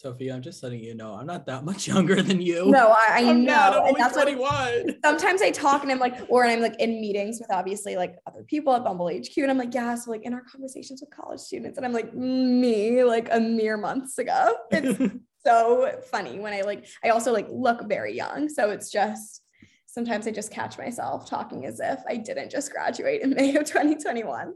Sophie, 0.00 0.32
I'm 0.32 0.40
just 0.40 0.62
letting 0.62 0.80
you 0.80 0.94
know 0.94 1.12
I'm 1.12 1.26
not 1.26 1.44
that 1.44 1.62
much 1.62 1.86
younger 1.94 2.22
than 2.22 2.40
you. 2.40 2.70
No, 2.70 2.88
I, 2.88 3.06
I 3.10 3.18
I'm 3.28 3.44
know. 3.44 3.52
Not, 3.52 3.72
I'm 3.74 3.78
and 3.80 3.88
only 3.88 4.00
that's 4.00 4.16
what- 4.16 4.22
21. 4.22 4.96
sometimes 5.04 5.42
I 5.42 5.50
talk 5.50 5.82
and 5.82 5.92
I'm 5.92 5.98
like, 5.98 6.14
or 6.30 6.46
I'm 6.46 6.60
like 6.62 6.76
in 6.80 7.02
meetings 7.02 7.38
with 7.38 7.50
obviously 7.52 7.96
like 7.96 8.16
other 8.26 8.42
people 8.42 8.74
at 8.74 8.82
Bumble 8.82 9.08
HQ, 9.08 9.36
and 9.36 9.50
I'm 9.50 9.58
like, 9.58 9.74
yeah, 9.74 9.94
so 9.96 10.10
like 10.10 10.22
in 10.22 10.32
our 10.32 10.42
conversations 10.50 11.02
with 11.02 11.10
college 11.10 11.40
students, 11.40 11.76
and 11.76 11.84
I'm 11.84 11.92
like, 11.92 12.14
me, 12.14 13.04
like 13.04 13.28
a 13.30 13.38
mere 13.38 13.76
months 13.76 14.16
ago. 14.16 14.54
It's 14.70 15.14
so 15.46 15.92
funny 16.10 16.38
when 16.40 16.54
I 16.54 16.62
like, 16.62 16.86
I 17.04 17.10
also 17.10 17.30
like 17.30 17.48
look 17.50 17.86
very 17.86 18.16
young. 18.16 18.48
So 18.48 18.70
it's 18.70 18.90
just 18.90 19.42
sometimes 19.84 20.26
I 20.26 20.30
just 20.30 20.50
catch 20.50 20.78
myself 20.78 21.28
talking 21.28 21.66
as 21.66 21.78
if 21.78 21.98
I 22.08 22.16
didn't 22.16 22.50
just 22.50 22.72
graduate 22.72 23.20
in 23.20 23.30
May 23.34 23.54
of 23.54 23.64
2021. 23.66 24.54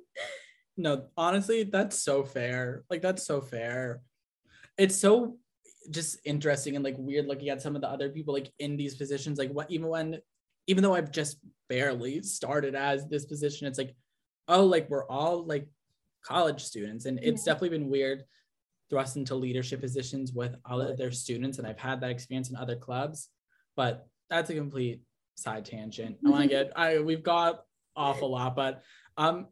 no, 0.78 1.04
honestly, 1.18 1.64
that's 1.64 1.98
so 2.02 2.24
fair. 2.24 2.84
Like 2.88 3.02
that's 3.02 3.26
so 3.26 3.42
fair. 3.42 4.00
It's 4.78 4.96
so 4.96 5.38
just 5.90 6.18
interesting 6.24 6.76
and 6.76 6.84
like 6.84 6.96
weird 6.98 7.26
looking 7.26 7.50
at 7.50 7.62
some 7.62 7.76
of 7.76 7.82
the 7.82 7.88
other 7.88 8.08
people 8.08 8.34
like 8.34 8.52
in 8.58 8.76
these 8.76 8.94
positions. 8.94 9.38
Like 9.38 9.50
what 9.50 9.70
even 9.70 9.88
when 9.88 10.18
even 10.66 10.82
though 10.82 10.94
I've 10.94 11.10
just 11.10 11.38
barely 11.68 12.22
started 12.22 12.74
as 12.74 13.06
this 13.06 13.26
position, 13.26 13.66
it's 13.66 13.78
like, 13.78 13.94
oh, 14.48 14.64
like 14.64 14.88
we're 14.88 15.06
all 15.08 15.44
like 15.44 15.68
college 16.24 16.62
students. 16.64 17.04
And 17.04 17.18
it's 17.22 17.46
Yeah. 17.46 17.52
definitely 17.52 17.78
been 17.78 17.90
weird 17.90 18.24
thrust 18.90 19.16
into 19.16 19.34
leadership 19.34 19.80
positions 19.80 20.32
with 20.32 20.54
all 20.64 20.80
of 20.80 20.96
their 20.96 21.10
students. 21.10 21.58
And 21.58 21.66
I've 21.66 21.78
had 21.78 22.00
that 22.00 22.10
experience 22.10 22.50
in 22.50 22.56
other 22.56 22.76
clubs, 22.76 23.28
but 23.76 24.06
that's 24.30 24.50
a 24.50 24.54
complete 24.54 25.02
side 25.36 25.64
tangent. 25.64 26.16
I 26.24 26.30
want 26.30 26.42
to 26.42 26.48
get 26.48 26.72
I 26.76 26.98
we've 27.00 27.22
got 27.22 27.64
off 27.96 28.22
a 28.22 28.26
lot, 28.26 28.56
but 28.56 28.82
um 29.16 29.48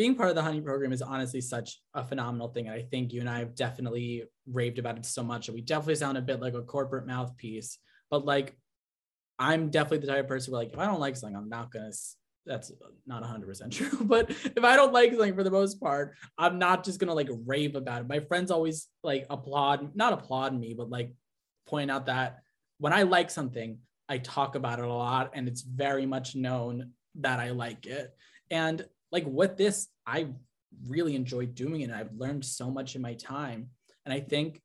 being 0.00 0.14
part 0.14 0.30
of 0.30 0.34
the 0.34 0.40
honey 0.40 0.62
program 0.62 0.94
is 0.94 1.02
honestly 1.02 1.42
such 1.42 1.78
a 1.92 2.02
phenomenal 2.02 2.48
thing. 2.48 2.68
And 2.68 2.74
I 2.74 2.80
think 2.90 3.12
you 3.12 3.20
and 3.20 3.28
I 3.28 3.40
have 3.40 3.54
definitely 3.54 4.24
raved 4.50 4.78
about 4.78 4.96
it 4.96 5.04
so 5.04 5.22
much. 5.22 5.48
And 5.48 5.54
we 5.54 5.60
definitely 5.60 5.96
sound 5.96 6.16
a 6.16 6.22
bit 6.22 6.40
like 6.40 6.54
a 6.54 6.62
corporate 6.62 7.06
mouthpiece, 7.06 7.76
but 8.10 8.24
like 8.24 8.56
I'm 9.38 9.68
definitely 9.68 9.98
the 9.98 10.06
type 10.06 10.20
of 10.20 10.28
person 10.28 10.52
where 10.52 10.62
like 10.62 10.72
if 10.72 10.78
I 10.78 10.86
don't 10.86 11.00
like 11.00 11.16
something, 11.16 11.36
I'm 11.36 11.50
not 11.50 11.70
gonna 11.70 11.90
that's 12.46 12.72
not 13.06 13.22
100% 13.22 13.70
true 13.76 13.98
but 14.06 14.30
if 14.30 14.64
i 14.64 14.74
don't 14.74 14.94
like 14.94 15.10
something 15.10 15.34
for 15.34 15.44
the 15.44 15.50
most 15.50 15.78
part 15.78 16.14
i'm 16.38 16.58
not 16.58 16.82
just 16.82 16.98
gonna 16.98 17.12
like 17.12 17.28
rave 17.44 17.76
about 17.76 18.00
it 18.00 18.08
my 18.08 18.18
friends 18.18 18.50
always 18.50 18.88
like 19.04 19.26
applaud 19.28 19.94
not 19.94 20.14
applaud 20.14 20.58
me 20.58 20.74
but 20.76 20.88
like 20.88 21.12
point 21.66 21.90
out 21.90 22.06
that 22.06 22.38
when 22.78 22.94
i 22.94 23.02
like 23.02 23.30
something 23.30 23.78
i 24.08 24.16
talk 24.16 24.54
about 24.54 24.78
it 24.78 24.86
a 24.86 24.92
lot 24.92 25.32
and 25.34 25.46
it's 25.48 25.60
very 25.60 26.06
much 26.06 26.34
known 26.34 26.92
that 27.14 27.40
i 27.40 27.50
like 27.50 27.84
it 27.84 28.16
and 28.50 28.86
like 29.12 29.24
with 29.26 29.56
this 29.56 29.88
i 30.06 30.26
really 30.86 31.16
enjoyed 31.16 31.54
doing 31.54 31.80
it. 31.80 31.84
And 31.84 31.94
i've 31.94 32.14
learned 32.14 32.44
so 32.44 32.70
much 32.70 32.96
in 32.96 33.02
my 33.02 33.14
time. 33.14 33.68
And 34.04 34.12
i 34.12 34.20
think 34.20 34.60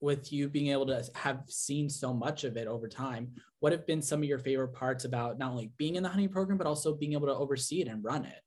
with 0.00 0.32
you 0.32 0.48
being 0.48 0.68
able 0.68 0.86
to 0.86 1.02
have 1.14 1.42
seen 1.48 1.90
so 1.90 2.14
much 2.14 2.44
of 2.44 2.56
it 2.56 2.68
over 2.68 2.88
time 2.88 3.32
what 3.60 3.72
have 3.72 3.86
been 3.86 4.00
some 4.00 4.20
of 4.20 4.28
your 4.28 4.38
favorite 4.38 4.72
parts 4.72 5.04
about 5.04 5.38
not 5.38 5.50
only 5.50 5.72
being 5.76 5.96
in 5.96 6.02
the 6.02 6.08
honey 6.08 6.28
program 6.28 6.58
but 6.58 6.66
also 6.66 6.94
being 6.94 7.12
able 7.14 7.26
to 7.26 7.34
oversee 7.34 7.80
it 7.80 7.88
and 7.88 8.04
run 8.04 8.24
it? 8.24 8.40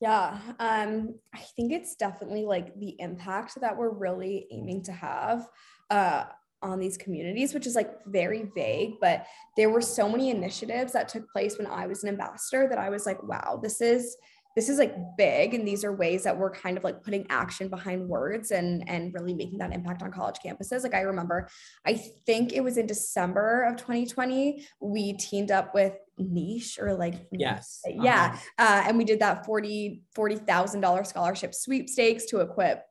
Yeah, 0.00 0.38
um, 0.58 1.14
I 1.34 1.40
think 1.56 1.72
it's 1.72 1.94
definitely 1.94 2.44
like 2.44 2.78
the 2.78 2.96
impact 3.00 3.60
that 3.60 3.76
we're 3.76 3.92
really 3.92 4.46
aiming 4.50 4.82
to 4.84 4.92
have 4.92 5.46
uh, 5.90 6.24
on 6.62 6.78
these 6.78 6.96
communities, 6.96 7.52
which 7.52 7.66
is 7.66 7.74
like 7.74 7.90
very 8.06 8.50
vague, 8.54 8.94
but 9.00 9.26
there 9.58 9.68
were 9.68 9.82
so 9.82 10.08
many 10.08 10.30
initiatives 10.30 10.94
that 10.94 11.08
took 11.08 11.30
place 11.30 11.58
when 11.58 11.66
I 11.66 11.86
was 11.86 12.02
an 12.02 12.08
ambassador 12.08 12.66
that 12.68 12.78
I 12.78 12.88
was 12.88 13.04
like, 13.04 13.22
wow, 13.22 13.60
this 13.62 13.82
is 13.82 14.16
this 14.56 14.68
is 14.68 14.78
like 14.78 14.94
big 15.16 15.54
and 15.54 15.66
these 15.66 15.84
are 15.84 15.92
ways 15.92 16.24
that 16.24 16.36
we're 16.36 16.50
kind 16.50 16.76
of 16.76 16.84
like 16.84 17.02
putting 17.02 17.26
action 17.30 17.68
behind 17.68 18.08
words 18.08 18.50
and 18.50 18.88
and 18.88 19.14
really 19.14 19.34
making 19.34 19.58
that 19.58 19.72
impact 19.72 20.02
on 20.02 20.10
college 20.10 20.36
campuses. 20.44 20.82
Like 20.82 20.94
i 20.94 21.00
remember 21.02 21.48
i 21.86 21.94
think 21.94 22.52
it 22.52 22.62
was 22.62 22.76
in 22.76 22.86
december 22.86 23.62
of 23.64 23.76
2020 23.76 24.66
we 24.80 25.12
teamed 25.14 25.50
up 25.50 25.74
with 25.74 25.94
niche 26.18 26.78
or 26.80 26.94
like 26.94 27.14
yes. 27.32 27.80
yeah 28.04 28.32
Uh-huh. 28.58 28.78
uh, 28.78 28.82
and 28.88 28.98
we 28.98 29.04
did 29.04 29.20
that 29.20 29.46
40 29.46 30.02
$40000 30.16 31.06
scholarship 31.06 31.54
sweepstakes 31.54 32.26
to 32.26 32.40
equip 32.40 32.84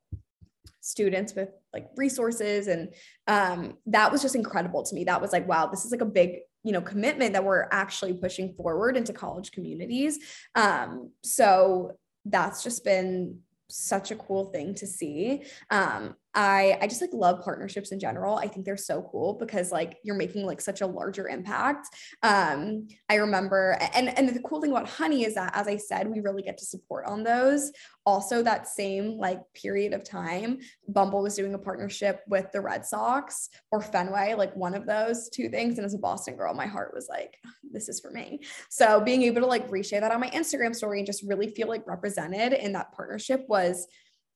students 0.82 1.36
with 1.36 1.49
like 1.74 1.88
resources 1.97 2.68
and 2.68 2.93
um, 3.28 3.78
that 3.86 4.12
was 4.12 4.22
just 4.24 4.34
incredible 4.34 4.82
to 4.84 4.95
me. 4.95 5.03
That 5.03 5.22
was 5.22 5.32
like 5.32 5.47
wow 5.47 5.68
this 5.68 5.86
is 5.86 5.91
like 5.91 6.01
a 6.01 6.05
big 6.05 6.39
you 6.64 6.72
know 6.72 6.82
commitment 6.82 7.34
that 7.34 7.43
we're 7.43 7.68
actually 7.72 8.14
pushing 8.14 8.53
forward 8.53 8.97
into 8.97 9.14
college 9.14 9.51
communities. 9.51 10.20
Um, 10.55 11.12
so 11.24 11.93
that's 12.26 12.64
just 12.64 12.84
been 12.84 13.39
such 13.70 14.12
a 14.12 14.16
cool 14.16 14.45
thing 14.45 14.74
to 14.76 14.88
see. 14.88 15.43
Um, 15.70 16.16
I 16.36 16.78
I 16.82 16.88
just 16.88 17.02
like 17.02 17.10
love 17.14 17.44
partnerships 17.44 17.92
in 17.92 18.00
general. 18.00 18.36
I 18.36 18.48
think 18.48 18.66
they're 18.66 18.78
so 18.78 19.08
cool 19.12 19.34
because 19.34 19.72
like 19.72 19.98
you're 20.04 20.16
making 20.16 20.46
like 20.46 20.62
such 20.62 20.82
a 20.82 20.88
larger 20.88 21.28
impact. 21.28 21.88
Um, 22.24 22.88
I 23.10 23.16
remember 23.16 23.78
and 23.94 24.16
and 24.18 24.30
the 24.30 24.40
cool 24.42 24.62
thing 24.62 24.72
about 24.72 24.88
Honey 24.88 25.26
is 25.26 25.36
that 25.36 25.52
as 25.56 25.68
I 25.68 25.78
said, 25.78 26.08
we 26.08 26.20
really 26.20 26.44
get 26.44 26.58
to 26.60 26.66
support 26.66 27.06
on 27.08 27.24
those. 27.24 27.72
Also, 28.06 28.42
that 28.42 28.68
same 28.68 29.18
like 29.18 29.40
period 29.54 29.94
of 29.94 30.04
time, 30.04 30.60
Bumble 30.88 31.22
was 31.22 31.36
doing 31.36 31.54
a 31.54 31.60
partnership 31.60 32.22
with 32.28 32.52
the 32.52 32.62
Red 32.62 32.86
Sox 32.86 33.50
or 33.72 33.82
Fenway, 33.82 34.34
like 34.34 34.56
one 34.56 34.74
of 34.74 34.86
those 34.86 35.30
two 35.30 35.50
things. 35.50 35.78
And 35.78 35.86
as 35.86 35.94
a 35.94 36.00
Boston 36.00 36.36
girl, 36.36 36.54
my 36.54 36.66
heart 36.66 36.92
was 36.94 37.08
like, 37.10 37.38
this 37.72 37.90
is 37.90 38.00
for 38.00 38.12
me. 38.12 38.42
So 38.70 39.00
being 39.02 39.24
able 39.24 39.42
to 39.42 39.48
like 39.48 39.70
reshare 39.70 40.00
that 40.00 40.12
on 40.12 40.20
my 40.20 40.30
Instagram 40.30 40.76
story 40.76 41.00
and 41.00 41.06
just 41.06 41.24
really 41.24 41.50
feel 41.50 41.68
like 41.68 41.86
represented 41.88 42.54
in 42.54 42.74
that 42.74 42.94
partnership 42.94 43.46
was 43.48 43.88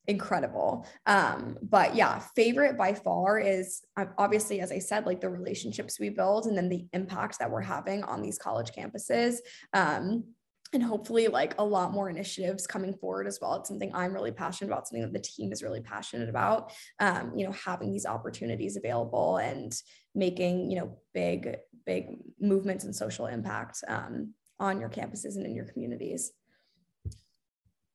incredible. 0.08 0.86
Um, 1.06 1.58
but 1.62 1.96
yeah, 1.96 2.20
favorite 2.36 2.78
by 2.78 2.94
far 2.94 3.40
is 3.40 3.82
obviously, 4.18 4.60
as 4.60 4.72
I 4.72 4.80
said, 4.80 5.06
like 5.06 5.22
the 5.22 5.30
relationships 5.30 6.00
we 6.00 6.10
build 6.10 6.46
and 6.46 6.58
then 6.58 6.70
the 6.70 6.86
impact 6.94 7.40
that 7.40 7.50
we're 7.50 7.62
having 7.62 8.04
on 8.04 8.22
these 8.22 8.38
college 8.38 8.72
campuses. 8.72 9.38
Um, 9.74 10.26
and 10.74 10.82
hopefully 10.82 11.28
like 11.28 11.54
a 11.60 11.64
lot 11.64 11.94
more 11.94 12.10
initiatives 12.10 12.66
coming 12.66 12.96
forward 12.96 13.28
as 13.28 13.38
well. 13.40 13.54
It's 13.56 13.70
something 13.70 13.92
I'm 13.94 14.12
really 14.12 14.32
passionate 14.32 14.72
about, 14.72 14.88
something 14.88 15.04
that 15.04 15.14
the 15.14 15.20
team 15.20 15.52
is 15.52 15.62
really 15.62 15.82
passionate 15.82 16.30
about. 16.30 16.72
Um, 17.00 17.32
you 17.36 17.46
know, 17.46 17.52
having 17.52 17.92
these 17.92 18.08
opportunities 18.08 18.76
available 18.76 19.38
and 19.38 19.72
making, 20.16 20.72
you 20.72 20.80
know, 20.80 20.98
big, 21.14 21.58
big 21.86 22.18
movements 22.40 22.86
and 22.86 22.96
social 22.96 23.28
impact 23.28 23.84
um, 23.88 24.34
on 24.60 24.80
your 24.80 24.90
campuses 24.90 25.36
and 25.36 25.46
in 25.46 25.56
your 25.56 25.66
communities. 25.66 26.32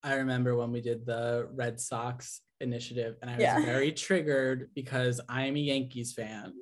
I 0.03 0.15
remember 0.15 0.57
when 0.57 0.71
we 0.73 0.81
did 0.81 1.05
the 1.05 1.49
Red 1.53 1.81
Sox 1.81 2.43
initiative, 2.61 3.17
and 3.23 3.31
I 3.31 3.35
was 3.35 3.43
Yeah. 3.43 3.65
very 3.65 3.93
triggered 3.93 4.71
because 4.75 5.21
I'm 5.29 5.57
a 5.57 5.61
Yankees 5.61 6.13
fan. 6.13 6.53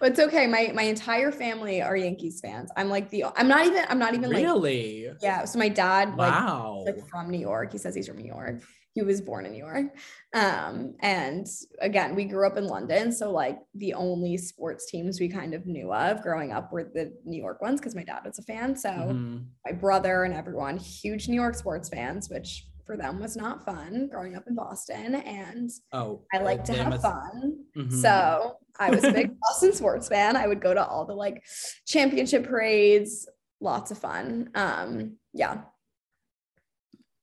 Well, 0.00 0.10
it's 0.10 0.20
okay. 0.20 0.46
My 0.46 0.70
my 0.74 0.82
entire 0.84 1.32
family 1.32 1.82
are 1.82 1.96
Yankees 1.96 2.40
fans. 2.40 2.70
I'm 2.76 2.88
like 2.88 3.10
the 3.10 3.24
I'm 3.36 3.48
not 3.48 3.66
even 3.66 3.84
I'm 3.88 3.98
not 3.98 4.14
even 4.14 4.30
like 4.30 4.42
Really? 4.44 5.10
yeah. 5.20 5.44
So 5.44 5.58
my 5.58 5.68
dad 5.68 6.16
Wow. 6.16 6.82
like 6.86 6.96
from 7.08 7.30
New 7.30 7.40
York. 7.40 7.72
He 7.72 7.78
says 7.78 7.94
he's 7.94 8.06
from 8.06 8.18
New 8.18 8.26
York. 8.28 8.62
He 8.94 9.02
was 9.02 9.20
born 9.20 9.44
in 9.44 9.52
New 9.52 9.58
York. 9.58 9.86
Um, 10.34 10.94
and 11.00 11.46
again, 11.80 12.14
we 12.14 12.24
grew 12.24 12.46
up 12.46 12.56
in 12.56 12.66
London. 12.66 13.12
So 13.12 13.30
like 13.32 13.58
the 13.74 13.94
only 13.94 14.36
sports 14.38 14.86
teams 14.90 15.18
we 15.20 15.28
kind 15.28 15.52
of 15.52 15.66
knew 15.66 15.92
of 15.92 16.22
growing 16.22 16.52
up 16.52 16.72
were 16.72 16.84
the 16.84 17.12
New 17.24 17.36
York 17.38 17.60
ones 17.60 17.80
because 17.80 17.94
my 17.96 18.04
dad 18.04 18.22
was 18.24 18.38
a 18.38 18.42
fan. 18.42 18.76
So 18.76 18.88
Mhm. 18.88 19.46
my 19.66 19.72
brother 19.72 20.22
and 20.24 20.32
everyone, 20.32 20.76
huge 20.78 21.28
New 21.28 21.34
York 21.34 21.56
sports 21.56 21.88
fans, 21.88 22.30
which 22.30 22.68
for 22.86 22.96
them 22.96 23.18
was 23.20 23.36
not 23.36 23.64
fun 23.64 24.08
growing 24.10 24.36
up 24.36 24.44
in 24.46 24.54
Boston. 24.54 25.16
And 25.16 25.70
Oh, 25.92 26.22
I 26.32 26.38
like 26.38 26.64
to 26.64 26.72
have 26.72 26.88
must- 26.90 27.02
fun. 27.02 27.64
Mhm. 27.76 27.92
So 28.00 28.56
I 28.78 28.90
was 28.90 29.04
a 29.04 29.12
big 29.12 29.36
Boston 29.40 29.72
sports 29.72 30.08
fan. 30.08 30.36
I 30.36 30.46
would 30.46 30.60
go 30.60 30.72
to 30.72 30.86
all 30.86 31.04
the 31.04 31.14
like 31.14 31.42
championship 31.86 32.44
parades, 32.46 33.28
lots 33.60 33.90
of 33.90 33.98
fun. 33.98 34.50
Um, 34.54 35.16
yeah. 35.32 35.62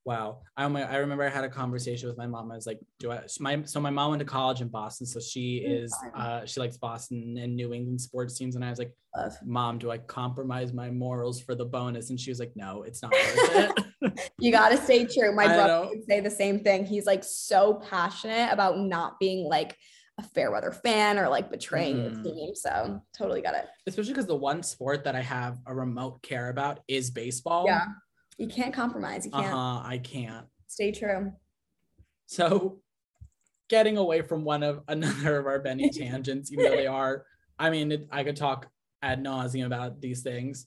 Wow. 0.06 0.40
I, 0.58 0.66
I 0.66 0.98
remember 0.98 1.24
I 1.24 1.30
had 1.30 1.46
a 1.46 1.50
conversation 1.50 2.10
with 2.10 2.18
my 2.18 2.28
mom. 2.28 2.52
I 2.52 2.56
was 2.56 2.68
like, 2.68 2.80
do 3.00 3.12
I, 3.12 3.22
my, 3.40 3.64
so 3.64 3.80
my 3.80 3.90
mom 3.90 4.10
went 4.12 4.20
to 4.20 4.26
college 4.26 4.60
in 4.60 4.68
Boston. 4.68 5.08
So 5.08 5.20
she 5.20 5.58
is, 5.58 5.96
uh, 6.16 6.46
she 6.46 6.60
likes 6.60 6.76
Boston 6.78 7.38
and 7.40 7.56
New 7.56 7.74
England 7.74 8.02
sports 8.02 8.38
teams. 8.38 8.56
And 8.56 8.66
I 8.66 8.70
was 8.70 8.80
like, 8.80 8.92
mom, 9.46 9.78
do 9.78 9.92
I 9.92 10.00
compromise 10.00 10.74
my 10.74 10.90
morals 10.90 11.42
for 11.42 11.56
the 11.56 11.66
bonus? 11.66 12.10
And 12.10 12.20
she 12.20 12.32
was 12.32 12.40
like, 12.40 12.52
no, 12.56 12.84
it's 12.84 13.02
not 13.02 13.14
worth 13.14 13.78
it. 14.02 14.32
you 14.40 14.52
got 14.52 14.70
to 14.70 14.78
stay 14.78 15.06
true. 15.06 15.34
My 15.34 15.48
brother 15.56 15.88
would 15.90 16.06
say 16.06 16.20
the 16.20 16.30
same 16.30 16.60
thing. 16.60 16.86
He's 16.86 17.06
like 17.06 17.24
so 17.24 17.76
passionate 17.90 18.52
about 18.52 18.80
not 18.80 19.20
being 19.20 19.48
like, 19.48 19.78
a 20.20 20.24
fair 20.24 20.52
weather 20.52 20.72
fan 20.72 21.18
or 21.18 21.28
like 21.28 21.50
betraying 21.50 21.98
mm. 21.98 22.24
the 22.24 22.30
team. 22.30 22.54
So 22.54 23.02
totally 23.18 23.42
got 23.42 23.56
it. 23.56 23.66
Especially 23.88 24.12
because 24.12 24.28
the 24.28 24.36
one 24.36 24.62
sport 24.62 25.04
that 25.06 25.16
I 25.16 25.22
have 25.22 25.58
a 25.66 25.74
remote 25.74 26.22
care 26.22 26.50
about 26.50 26.82
is 26.88 27.10
baseball. 27.10 27.66
Yeah. 27.66 27.86
You 28.38 28.48
can't 28.48 28.74
compromise. 28.74 29.26
You 29.26 29.32
can't. 29.32 29.54
Uh-huh, 29.54 29.82
I 29.86 30.00
can't. 30.00 30.48
Stay 30.68 30.92
true. 30.92 31.32
So 32.26 32.80
getting 33.70 33.98
away 33.98 34.22
from 34.22 34.44
one 34.44 34.64
of 34.64 34.82
another 34.88 35.38
of 35.38 35.46
our 35.46 35.60
Benny 35.60 35.90
tangents, 35.94 36.52
even 36.52 36.66
though 36.66 36.76
they 36.76 36.88
are, 36.88 37.26
I 37.60 37.70
mean, 37.70 37.92
it, 37.92 38.08
I 38.12 38.24
could 38.24 38.36
talk 38.36 38.68
ad 39.02 39.24
nauseum 39.24 39.66
about 39.66 40.02
these 40.02 40.22
things. 40.22 40.66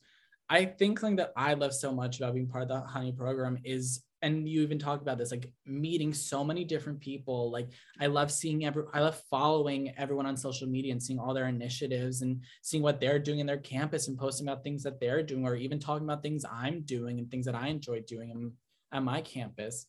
I 0.48 0.64
think 0.64 1.00
something 1.00 1.16
that 1.16 1.32
I 1.36 1.54
love 1.54 1.74
so 1.74 1.92
much 1.92 2.18
about 2.18 2.34
being 2.34 2.46
part 2.46 2.62
of 2.62 2.68
the 2.68 2.80
honey 2.80 3.12
program 3.12 3.58
is 3.64 4.02
and 4.22 4.48
you 4.48 4.62
even 4.62 4.78
talk 4.78 5.02
about 5.02 5.18
this 5.18 5.30
like 5.30 5.52
meeting 5.66 6.12
so 6.12 6.42
many 6.42 6.64
different 6.64 7.00
people 7.00 7.50
like 7.50 7.68
i 8.00 8.06
love 8.06 8.30
seeing 8.30 8.64
every 8.64 8.84
i 8.94 9.00
love 9.00 9.20
following 9.30 9.92
everyone 9.98 10.26
on 10.26 10.36
social 10.36 10.66
media 10.66 10.92
and 10.92 11.02
seeing 11.02 11.18
all 11.18 11.34
their 11.34 11.48
initiatives 11.48 12.22
and 12.22 12.40
seeing 12.62 12.82
what 12.82 13.00
they're 13.00 13.18
doing 13.18 13.40
in 13.40 13.46
their 13.46 13.58
campus 13.58 14.08
and 14.08 14.18
posting 14.18 14.46
about 14.48 14.62
things 14.62 14.82
that 14.82 14.98
they're 15.00 15.22
doing 15.22 15.46
or 15.46 15.54
even 15.54 15.78
talking 15.78 16.06
about 16.06 16.22
things 16.22 16.44
i'm 16.50 16.80
doing 16.82 17.18
and 17.18 17.30
things 17.30 17.44
that 17.46 17.54
i 17.54 17.68
enjoy 17.68 18.00
doing 18.02 18.52
at 18.92 19.02
my 19.02 19.20
campus 19.20 19.86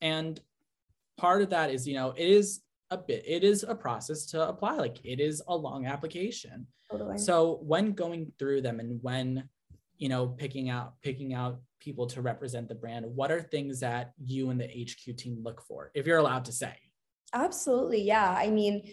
and 0.00 0.40
part 1.16 1.42
of 1.42 1.50
that 1.50 1.70
is 1.70 1.86
you 1.86 1.94
know 1.94 2.12
it 2.16 2.28
is 2.28 2.60
a 2.90 2.98
bit 2.98 3.22
it 3.26 3.44
is 3.44 3.62
a 3.62 3.74
process 3.74 4.26
to 4.26 4.48
apply 4.48 4.74
like 4.74 4.98
it 5.04 5.20
is 5.20 5.42
a 5.48 5.56
long 5.56 5.86
application 5.86 6.66
totally. 6.90 7.16
so 7.16 7.60
when 7.62 7.92
going 7.92 8.30
through 8.38 8.60
them 8.60 8.80
and 8.80 8.98
when 9.02 9.48
you 9.96 10.08
know 10.08 10.26
picking 10.26 10.70
out 10.70 10.94
picking 11.02 11.34
out 11.34 11.60
people 11.80 12.06
to 12.06 12.22
represent 12.22 12.68
the 12.68 12.74
brand 12.74 13.04
what 13.06 13.32
are 13.32 13.40
things 13.40 13.80
that 13.80 14.12
you 14.22 14.50
and 14.50 14.60
the 14.60 14.64
hq 14.84 15.16
team 15.16 15.38
look 15.42 15.62
for 15.66 15.90
if 15.94 16.06
you're 16.06 16.18
allowed 16.18 16.44
to 16.44 16.52
say? 16.52 16.74
Absolutely 17.32 18.02
yeah. 18.02 18.34
I 18.38 18.50
mean 18.50 18.92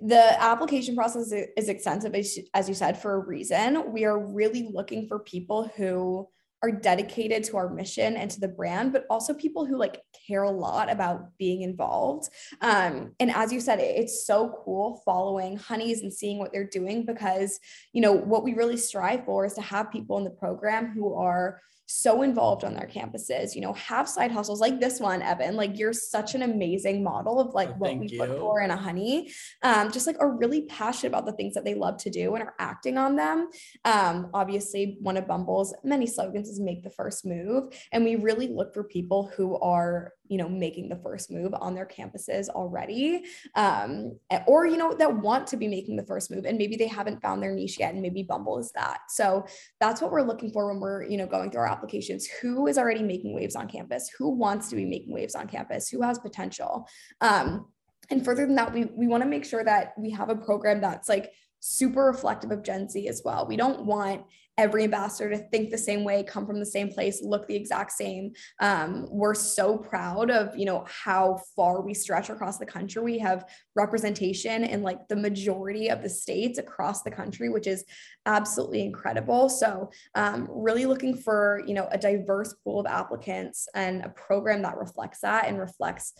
the 0.00 0.42
application 0.42 0.96
process 0.96 1.32
is 1.32 1.68
extensive 1.68 2.14
as 2.14 2.68
you 2.68 2.74
said 2.74 3.00
for 3.00 3.14
a 3.14 3.18
reason. 3.18 3.92
We 3.92 4.04
are 4.04 4.18
really 4.18 4.68
looking 4.72 5.06
for 5.06 5.18
people 5.18 5.70
who 5.76 6.28
are 6.62 6.70
dedicated 6.70 7.42
to 7.42 7.56
our 7.56 7.68
mission 7.68 8.16
and 8.16 8.30
to 8.30 8.38
the 8.38 8.48
brand, 8.48 8.92
but 8.92 9.04
also 9.10 9.34
people 9.34 9.66
who 9.66 9.76
like 9.76 10.00
care 10.26 10.44
a 10.44 10.50
lot 10.50 10.90
about 10.90 11.36
being 11.36 11.62
involved. 11.62 12.28
Um, 12.60 13.12
and 13.18 13.32
as 13.32 13.52
you 13.52 13.60
said, 13.60 13.80
it's 13.80 14.24
so 14.24 14.60
cool 14.64 15.02
following 15.04 15.56
Honeys 15.56 16.02
and 16.02 16.12
seeing 16.12 16.38
what 16.38 16.52
they're 16.52 16.68
doing 16.68 17.04
because, 17.04 17.58
you 17.92 18.00
know, 18.00 18.12
what 18.12 18.44
we 18.44 18.54
really 18.54 18.76
strive 18.76 19.24
for 19.24 19.44
is 19.44 19.54
to 19.54 19.60
have 19.60 19.90
people 19.90 20.18
in 20.18 20.24
the 20.24 20.30
program 20.30 20.92
who 20.92 21.14
are 21.14 21.60
so 21.86 22.22
involved 22.22 22.64
on 22.64 22.74
their 22.74 22.86
campuses, 22.86 23.54
you 23.54 23.60
know, 23.60 23.72
have 23.74 24.08
side 24.08 24.30
hustles 24.30 24.60
like 24.60 24.80
this 24.80 25.00
one, 25.00 25.22
Evan. 25.22 25.56
Like 25.56 25.78
you're 25.78 25.92
such 25.92 26.34
an 26.34 26.42
amazing 26.42 27.02
model 27.02 27.40
of 27.40 27.54
like 27.54 27.70
oh, 27.70 27.74
what 27.78 27.96
we 27.98 28.08
you. 28.08 28.18
look 28.18 28.38
for 28.38 28.60
in 28.60 28.70
a 28.70 28.76
honey. 28.76 29.30
Um, 29.62 29.90
just 29.90 30.06
like 30.06 30.16
are 30.20 30.36
really 30.36 30.62
passionate 30.62 31.10
about 31.10 31.26
the 31.26 31.32
things 31.32 31.54
that 31.54 31.64
they 31.64 31.74
love 31.74 31.98
to 31.98 32.10
do 32.10 32.34
and 32.34 32.42
are 32.42 32.54
acting 32.58 32.98
on 32.98 33.16
them. 33.16 33.48
Um, 33.84 34.30
obviously, 34.32 34.96
one 35.00 35.16
of 35.16 35.26
Bumble's 35.26 35.74
many 35.84 36.06
slogans 36.06 36.48
is 36.48 36.60
make 36.60 36.82
the 36.82 36.90
first 36.90 37.26
move. 37.26 37.74
And 37.92 38.04
we 38.04 38.16
really 38.16 38.48
look 38.48 38.72
for 38.72 38.84
people 38.84 39.30
who 39.36 39.58
are 39.58 40.12
you 40.32 40.38
know 40.38 40.48
making 40.48 40.88
the 40.88 40.96
first 40.96 41.30
move 41.30 41.52
on 41.60 41.74
their 41.74 41.84
campuses 41.84 42.48
already 42.48 43.22
um, 43.54 44.18
or 44.46 44.66
you 44.66 44.78
know 44.78 44.94
that 44.94 45.14
want 45.14 45.46
to 45.46 45.58
be 45.58 45.68
making 45.68 45.94
the 45.94 46.06
first 46.06 46.30
move 46.30 46.46
and 46.46 46.56
maybe 46.56 46.74
they 46.74 46.86
haven't 46.86 47.20
found 47.20 47.42
their 47.42 47.52
niche 47.52 47.78
yet 47.78 47.92
and 47.92 48.00
maybe 48.00 48.22
bumble 48.22 48.58
is 48.58 48.72
that 48.72 49.00
so 49.10 49.44
that's 49.78 50.00
what 50.00 50.10
we're 50.10 50.22
looking 50.22 50.50
for 50.50 50.68
when 50.68 50.80
we're 50.80 51.04
you 51.04 51.18
know 51.18 51.26
going 51.26 51.50
through 51.50 51.60
our 51.60 51.68
applications. 51.72 52.26
Who 52.40 52.66
is 52.66 52.78
already 52.78 53.02
making 53.02 53.34
waves 53.34 53.56
on 53.56 53.68
campus? 53.68 54.10
Who 54.18 54.30
wants 54.30 54.68
to 54.70 54.76
be 54.76 54.84
making 54.84 55.12
waves 55.12 55.34
on 55.34 55.48
campus? 55.48 55.88
Who 55.88 56.02
has 56.02 56.18
potential? 56.18 56.86
Um, 57.20 57.66
and 58.10 58.24
further 58.24 58.46
than 58.46 58.56
that 58.56 58.72
we, 58.72 58.84
we 58.84 59.06
want 59.06 59.22
to 59.22 59.28
make 59.28 59.44
sure 59.44 59.64
that 59.64 59.94
we 59.98 60.10
have 60.10 60.28
a 60.28 60.36
program 60.36 60.80
that's 60.80 61.08
like 61.08 61.32
super 61.60 62.04
reflective 62.04 62.50
of 62.50 62.62
Gen 62.62 62.88
Z 62.88 63.08
as 63.08 63.22
well. 63.24 63.46
We 63.46 63.56
don't 63.56 63.86
want 63.86 64.24
every 64.58 64.84
ambassador 64.84 65.30
to 65.30 65.38
think 65.38 65.70
the 65.70 65.78
same 65.78 66.04
way, 66.04 66.22
come 66.22 66.46
from 66.46 66.60
the 66.60 66.66
same 66.66 66.88
place, 66.88 67.22
look 67.22 67.46
the 67.46 67.56
exact 67.56 67.92
same. 67.92 68.32
Um, 68.60 69.06
we're 69.10 69.34
so 69.34 69.78
proud 69.78 70.30
of 70.30 70.56
you 70.56 70.66
know 70.66 70.84
how 70.86 71.40
far 71.56 71.80
we 71.80 71.94
stretch 71.94 72.30
across 72.30 72.58
the 72.58 72.66
country. 72.66 73.02
We 73.02 73.18
have 73.18 73.48
representation 73.74 74.64
in 74.64 74.82
like 74.82 75.08
the 75.08 75.16
majority 75.16 75.88
of 75.88 76.02
the 76.02 76.08
states 76.08 76.58
across 76.58 77.02
the 77.02 77.10
country, 77.10 77.48
which 77.48 77.66
is 77.66 77.84
absolutely 78.26 78.82
incredible. 78.82 79.48
So 79.48 79.90
um, 80.14 80.48
really 80.50 80.86
looking 80.86 81.16
for 81.16 81.62
you 81.66 81.74
know 81.74 81.88
a 81.90 81.98
diverse 81.98 82.54
pool 82.64 82.80
of 82.80 82.86
applicants 82.86 83.68
and 83.74 84.04
a 84.04 84.10
program 84.10 84.62
that 84.62 84.76
reflects 84.76 85.20
that 85.20 85.46
and 85.46 85.58
reflects 85.58 86.12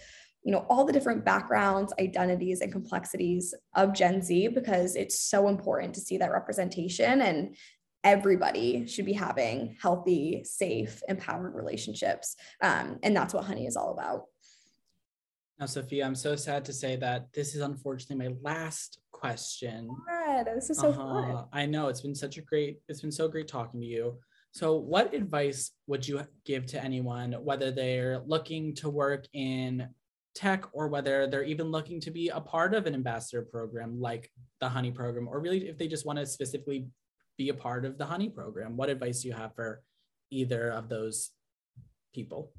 you 0.42 0.52
know 0.52 0.66
all 0.68 0.84
the 0.84 0.92
different 0.92 1.24
backgrounds 1.24 1.92
identities 2.00 2.62
and 2.62 2.72
complexities 2.72 3.54
of 3.74 3.92
gen 3.94 4.20
z 4.20 4.48
because 4.48 4.96
it's 4.96 5.20
so 5.20 5.46
important 5.46 5.94
to 5.94 6.00
see 6.00 6.18
that 6.18 6.32
representation 6.32 7.22
and 7.22 7.54
everybody 8.04 8.86
should 8.86 9.06
be 9.06 9.12
having 9.12 9.76
healthy 9.80 10.42
safe 10.44 11.02
empowered 11.08 11.54
relationships. 11.54 12.36
Um, 12.60 12.98
and 13.02 13.16
that's 13.16 13.34
what 13.34 13.44
honey 13.44 13.66
is 13.66 13.76
all 13.76 13.92
about. 13.92 14.24
Now 15.58 15.66
sophia 15.66 16.04
i'm 16.06 16.16
so 16.16 16.34
sad 16.34 16.64
to 16.64 16.72
say 16.72 16.96
that 16.96 17.32
this 17.32 17.54
is 17.54 17.60
unfortunately 17.60 18.28
my 18.28 18.34
last 18.42 18.98
question. 19.22 19.88
God, 20.08 20.46
this 20.54 20.70
is 20.70 20.78
so 20.78 20.88
uh-huh. 20.88 21.22
fun. 21.22 21.44
I 21.52 21.66
know. 21.66 21.86
It's 21.88 22.00
been 22.00 22.14
such 22.14 22.36
a 22.36 22.42
great 22.42 22.80
it's 22.88 23.00
been 23.00 23.12
so 23.12 23.28
great 23.28 23.48
talking 23.48 23.80
to 23.80 23.86
you. 23.86 24.18
So, 24.50 24.76
what 24.76 25.14
advice 25.14 25.70
would 25.86 26.06
you 26.06 26.22
give 26.44 26.66
to 26.66 26.82
anyone, 26.82 27.32
whether 27.32 27.70
they're 27.70 28.20
looking 28.26 28.74
to 28.76 28.90
work 28.90 29.26
in 29.32 29.88
tech 30.34 30.64
or 30.72 30.88
whether 30.88 31.26
they're 31.26 31.44
even 31.44 31.70
looking 31.70 32.00
to 32.00 32.10
be 32.10 32.28
a 32.28 32.40
part 32.40 32.74
of 32.74 32.86
an 32.86 32.94
ambassador 32.94 33.42
program 33.42 34.00
like 34.00 34.30
the 34.60 34.68
honey 34.68 34.90
program 34.90 35.28
or 35.28 35.40
really 35.40 35.68
if 35.68 35.76
they 35.76 35.86
just 35.86 36.06
want 36.06 36.18
to 36.18 36.24
specifically 36.24 36.86
be 37.36 37.48
a 37.48 37.54
part 37.54 37.84
of 37.84 37.98
the 37.98 38.06
honey 38.06 38.28
program. 38.28 38.76
What 38.76 38.88
advice 38.88 39.22
do 39.22 39.28
you 39.28 39.34
have 39.34 39.54
for 39.54 39.82
either 40.30 40.70
of 40.70 40.88
those 40.88 41.30
people? 42.14 42.52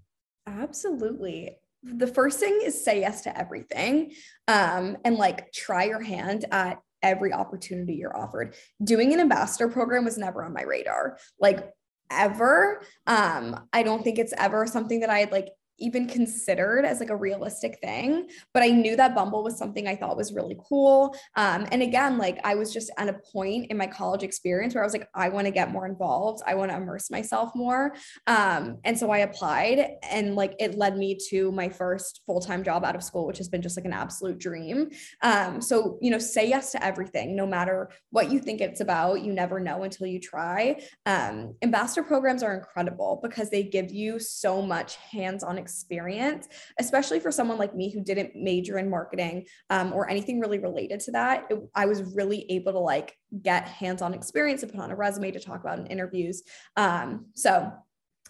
Absolutely. 0.47 1.57
The 1.83 2.07
first 2.07 2.39
thing 2.39 2.61
is 2.63 2.83
say 2.83 3.01
yes 3.01 3.21
to 3.21 3.37
everything 3.37 4.13
um, 4.47 4.97
and 5.03 5.15
like 5.15 5.51
try 5.51 5.85
your 5.85 6.01
hand 6.01 6.45
at 6.51 6.79
every 7.01 7.33
opportunity 7.33 7.95
you're 7.95 8.17
offered. 8.17 8.55
Doing 8.83 9.13
an 9.13 9.19
ambassador 9.19 9.67
program 9.67 10.05
was 10.05 10.17
never 10.17 10.43
on 10.43 10.53
my 10.53 10.63
radar. 10.63 11.17
Like 11.39 11.73
ever 12.11 12.81
um 13.07 13.67
i 13.73 13.81
don't 13.83 14.03
think 14.03 14.19
it's 14.19 14.33
ever 14.37 14.67
something 14.67 14.99
that 14.99 15.09
i 15.09 15.19
had 15.19 15.31
like 15.31 15.49
even 15.79 16.07
considered 16.07 16.85
as 16.85 16.99
like 16.99 17.09
a 17.09 17.15
realistic 17.15 17.79
thing 17.81 18.27
but 18.53 18.63
i 18.63 18.67
knew 18.67 18.95
that 18.95 19.15
bumble 19.15 19.43
was 19.43 19.57
something 19.57 19.87
i 19.87 19.95
thought 19.95 20.17
was 20.17 20.33
really 20.33 20.57
cool. 20.69 21.15
Um, 21.35 21.67
and 21.71 21.81
again 21.81 22.17
like 22.17 22.39
i 22.43 22.55
was 22.55 22.73
just 22.73 22.91
at 22.97 23.09
a 23.09 23.13
point 23.13 23.67
in 23.69 23.77
my 23.77 23.87
college 23.87 24.23
experience 24.23 24.73
where 24.75 24.83
i 24.83 24.85
was 24.85 24.93
like 24.93 25.09
i 25.13 25.29
want 25.29 25.45
to 25.45 25.51
get 25.51 25.71
more 25.71 25.85
involved. 25.85 26.41
I 26.45 26.55
want 26.55 26.71
to 26.71 26.77
immerse 26.77 27.09
myself 27.09 27.51
more. 27.55 27.95
Um, 28.27 28.77
and 28.83 28.97
so 28.97 29.11
i 29.11 29.19
applied 29.19 29.97
and 30.09 30.35
like 30.35 30.55
it 30.59 30.77
led 30.77 30.97
me 30.97 31.17
to 31.29 31.51
my 31.51 31.69
first 31.69 32.21
full-time 32.25 32.63
job 32.63 32.83
out 32.85 32.95
of 32.95 33.03
school 33.03 33.25
which 33.25 33.37
has 33.37 33.49
been 33.49 33.61
just 33.61 33.77
like 33.77 33.85
an 33.85 33.93
absolute 33.93 34.39
dream. 34.39 34.89
Um, 35.21 35.61
so 35.61 35.97
you 36.01 36.11
know 36.11 36.19
say 36.19 36.47
yes 36.47 36.71
to 36.73 36.83
everything 36.83 37.35
no 37.35 37.45
matter 37.45 37.89
what 38.11 38.31
you 38.31 38.39
think 38.39 38.61
it's 38.61 38.81
about 38.81 39.21
you 39.21 39.33
never 39.33 39.59
know 39.59 39.83
until 39.83 40.07
you 40.07 40.19
try. 40.19 40.81
Um, 41.05 41.55
ambassador 41.61 42.03
programs 42.03 42.43
are 42.43 42.53
incredible 42.53 43.19
because 43.21 43.49
they 43.49 43.63
give 43.63 43.91
you 43.91 44.19
so 44.19 44.61
much 44.61 44.95
hands-on 44.95 45.57
experience, 45.63 46.47
especially 46.79 47.19
for 47.19 47.31
someone 47.31 47.57
like 47.57 47.73
me 47.75 47.87
who 47.93 48.01
didn't 48.03 48.29
major 48.35 48.75
in 48.77 48.89
marketing 48.89 49.35
um, 49.69 49.93
or 49.93 50.09
anything 50.09 50.39
really 50.39 50.59
related 50.59 50.99
to 51.05 51.11
that. 51.11 51.45
It, 51.49 51.57
I 51.73 51.85
was 51.91 51.99
really 52.19 52.41
able 52.49 52.73
to 52.73 52.83
like 52.93 53.09
get 53.41 53.67
hands-on 53.67 54.13
experience 54.13 54.61
to 54.61 54.67
put 54.67 54.79
on 54.79 54.91
a 54.91 54.95
resume 54.95 55.31
to 55.31 55.39
talk 55.39 55.61
about 55.61 55.79
in 55.79 55.87
interviews. 55.87 56.43
Um, 56.75 57.07
so 57.33 57.71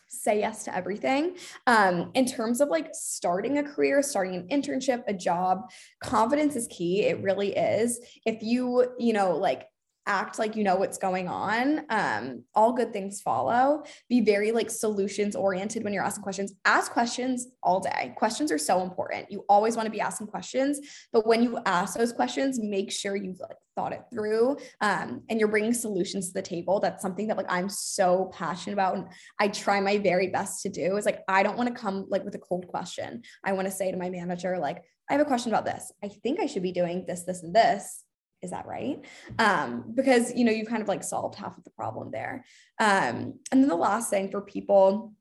say 0.07 0.39
yes 0.39 0.63
to 0.65 0.75
everything. 0.75 1.35
Um, 1.65 2.11
in 2.13 2.25
terms 2.25 2.61
of 2.61 2.69
like 2.69 2.89
starting 2.93 3.57
a 3.57 3.63
career, 3.63 4.01
starting 4.03 4.35
an 4.35 4.47
internship, 4.47 5.03
a 5.07 5.13
job, 5.13 5.71
confidence 6.03 6.55
is 6.55 6.67
key. 6.67 7.03
It 7.11 7.23
really 7.23 7.55
is. 7.55 7.99
If 8.25 8.43
you, 8.43 8.93
you 8.99 9.13
know, 9.13 9.35
like 9.35 9.65
act 10.05 10.39
like 10.39 10.55
you 10.55 10.63
know 10.63 10.75
what's 10.75 10.97
going 10.97 11.27
on 11.27 11.81
um 11.89 12.43
all 12.55 12.73
good 12.73 12.91
things 12.91 13.21
follow. 13.21 13.83
Be 14.09 14.21
very 14.21 14.51
like 14.51 14.69
solutions 14.69 15.35
oriented 15.35 15.83
when 15.83 15.93
you're 15.93 16.03
asking 16.03 16.23
questions. 16.23 16.53
Ask 16.65 16.91
questions 16.91 17.47
all 17.61 17.79
day. 17.79 18.13
Questions 18.17 18.51
are 18.51 18.57
so 18.57 18.81
important. 18.81 19.31
You 19.31 19.45
always 19.49 19.75
want 19.75 19.85
to 19.85 19.91
be 19.91 20.01
asking 20.01 20.27
questions 20.27 20.79
but 21.11 21.25
when 21.25 21.41
you 21.41 21.59
ask 21.65 21.95
those 21.95 22.11
questions 22.11 22.59
make 22.59 22.91
sure 22.91 23.15
you've 23.15 23.39
like 23.39 23.57
thought 23.75 23.91
it 23.91 24.03
through 24.13 24.55
um 24.81 25.23
and 25.29 25.39
you're 25.39 25.49
bringing 25.49 25.73
solutions 25.73 26.27
to 26.27 26.33
the 26.33 26.41
table. 26.41 26.79
That's 26.79 27.01
something 27.01 27.27
that 27.27 27.37
like 27.37 27.51
i'm 27.51 27.69
so 27.69 28.31
passionate 28.33 28.73
about 28.73 28.95
and 28.95 29.07
i 29.39 29.47
try 29.47 29.79
my 29.79 29.97
very 29.97 30.27
best 30.27 30.61
to 30.63 30.69
do 30.69 30.97
is 30.97 31.05
like 31.05 31.21
i 31.27 31.43
don't 31.43 31.57
want 31.57 31.73
to 31.73 31.81
come 31.81 32.05
like 32.09 32.23
with 32.23 32.35
a 32.35 32.39
cold 32.39 32.67
question. 32.67 33.23
I 33.43 33.53
want 33.53 33.67
to 33.67 33.71
say 33.71 33.91
to 33.91 33.97
my 33.97 34.09
manager 34.09 34.57
like 34.59 34.83
i 35.09 35.13
have 35.13 35.21
a 35.21 35.25
question 35.25 35.51
about 35.51 35.65
this. 35.65 35.91
I 36.03 36.09
think 36.09 36.39
i 36.39 36.45
should 36.45 36.63
be 36.63 36.71
doing 36.71 37.05
this 37.07 37.23
this 37.23 37.43
and 37.43 37.55
this 37.55 38.03
is 38.43 38.51
that 38.51 38.67
right? 38.67 39.03
Um, 39.39 39.85
because 39.95 40.33
you 40.35 40.43
know 40.43 40.51
you 40.51 40.65
kind 40.65 40.81
of 40.81 40.87
like 40.87 41.03
solved 41.03 41.35
half 41.35 41.57
of 41.57 41.63
the 41.63 41.71
problem 41.71 42.11
there. 42.11 42.45
Um, 42.79 43.39
and 43.51 43.61
then 43.61 43.67
the 43.67 43.75
last 43.75 44.09
thing 44.09 44.29
for 44.29 44.41
people 44.41 45.13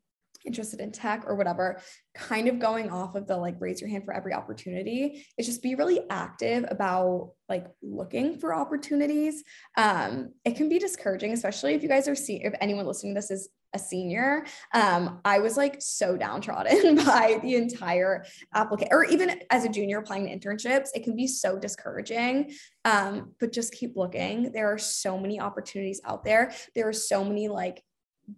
interested 0.45 0.81
in 0.81 0.91
tech 0.91 1.23
or 1.27 1.37
whatever 1.37 1.81
kind 2.15 2.49
of 2.49 2.59
going 2.59 2.91
off 2.91 3.15
of 3.15 3.29
the 3.29 3.37
like 3.37 3.55
raise 3.61 3.81
your 3.81 3.89
hand 3.89 4.05
for 4.05 4.13
every 4.13 4.33
opportunity 4.33 5.25
is 5.39 5.47
just 5.47 5.63
be 5.63 5.77
really 5.77 6.01
active 6.11 6.65
about 6.69 7.33
like 7.49 7.67
looking 7.81 8.39
for 8.39 8.53
opportunities. 8.53 9.45
Um, 9.77 10.33
it 10.45 10.57
can 10.57 10.69
be 10.69 10.81
discouraging 10.81 11.33
especially 11.33 11.75
if 11.75 11.83
you 11.83 11.89
guys 11.89 12.09
are 12.09 12.17
seeing 12.17 12.43
if 12.43 12.55
anyone 12.61 12.87
listening 12.87 13.15
to 13.15 13.19
this 13.19 13.31
is 13.31 13.49
a 13.75 13.79
senior, 13.79 14.45
um, 14.75 15.21
I 15.25 15.39
was 15.39 15.57
like 15.57 15.77
so 15.81 16.17
downtrodden 16.17 16.97
by 17.05 17.39
the 17.43 17.55
entire 17.57 18.25
applicant, 18.55 18.91
or 18.93 19.05
even 19.05 19.41
as 19.51 19.65
a 19.65 19.69
junior 19.69 19.99
applying 19.99 20.27
to 20.27 20.49
internships, 20.49 20.89
it 20.95 21.05
can 21.05 21.17
be 21.17 21.27
so 21.27 21.59
discouraging. 21.59 22.53
Um, 22.85 23.33
but 23.41 23.53
just 23.53 23.73
keep 23.73 23.97
looking. 23.97 24.53
There 24.53 24.73
are 24.73 24.79
so 24.79 25.19
many 25.19 25.41
opportunities 25.41 26.01
out 26.05 26.25
there. 26.25 26.53
There 26.75 26.89
are 26.89 26.93
so 26.93 27.25
many 27.25 27.49
like 27.49 27.83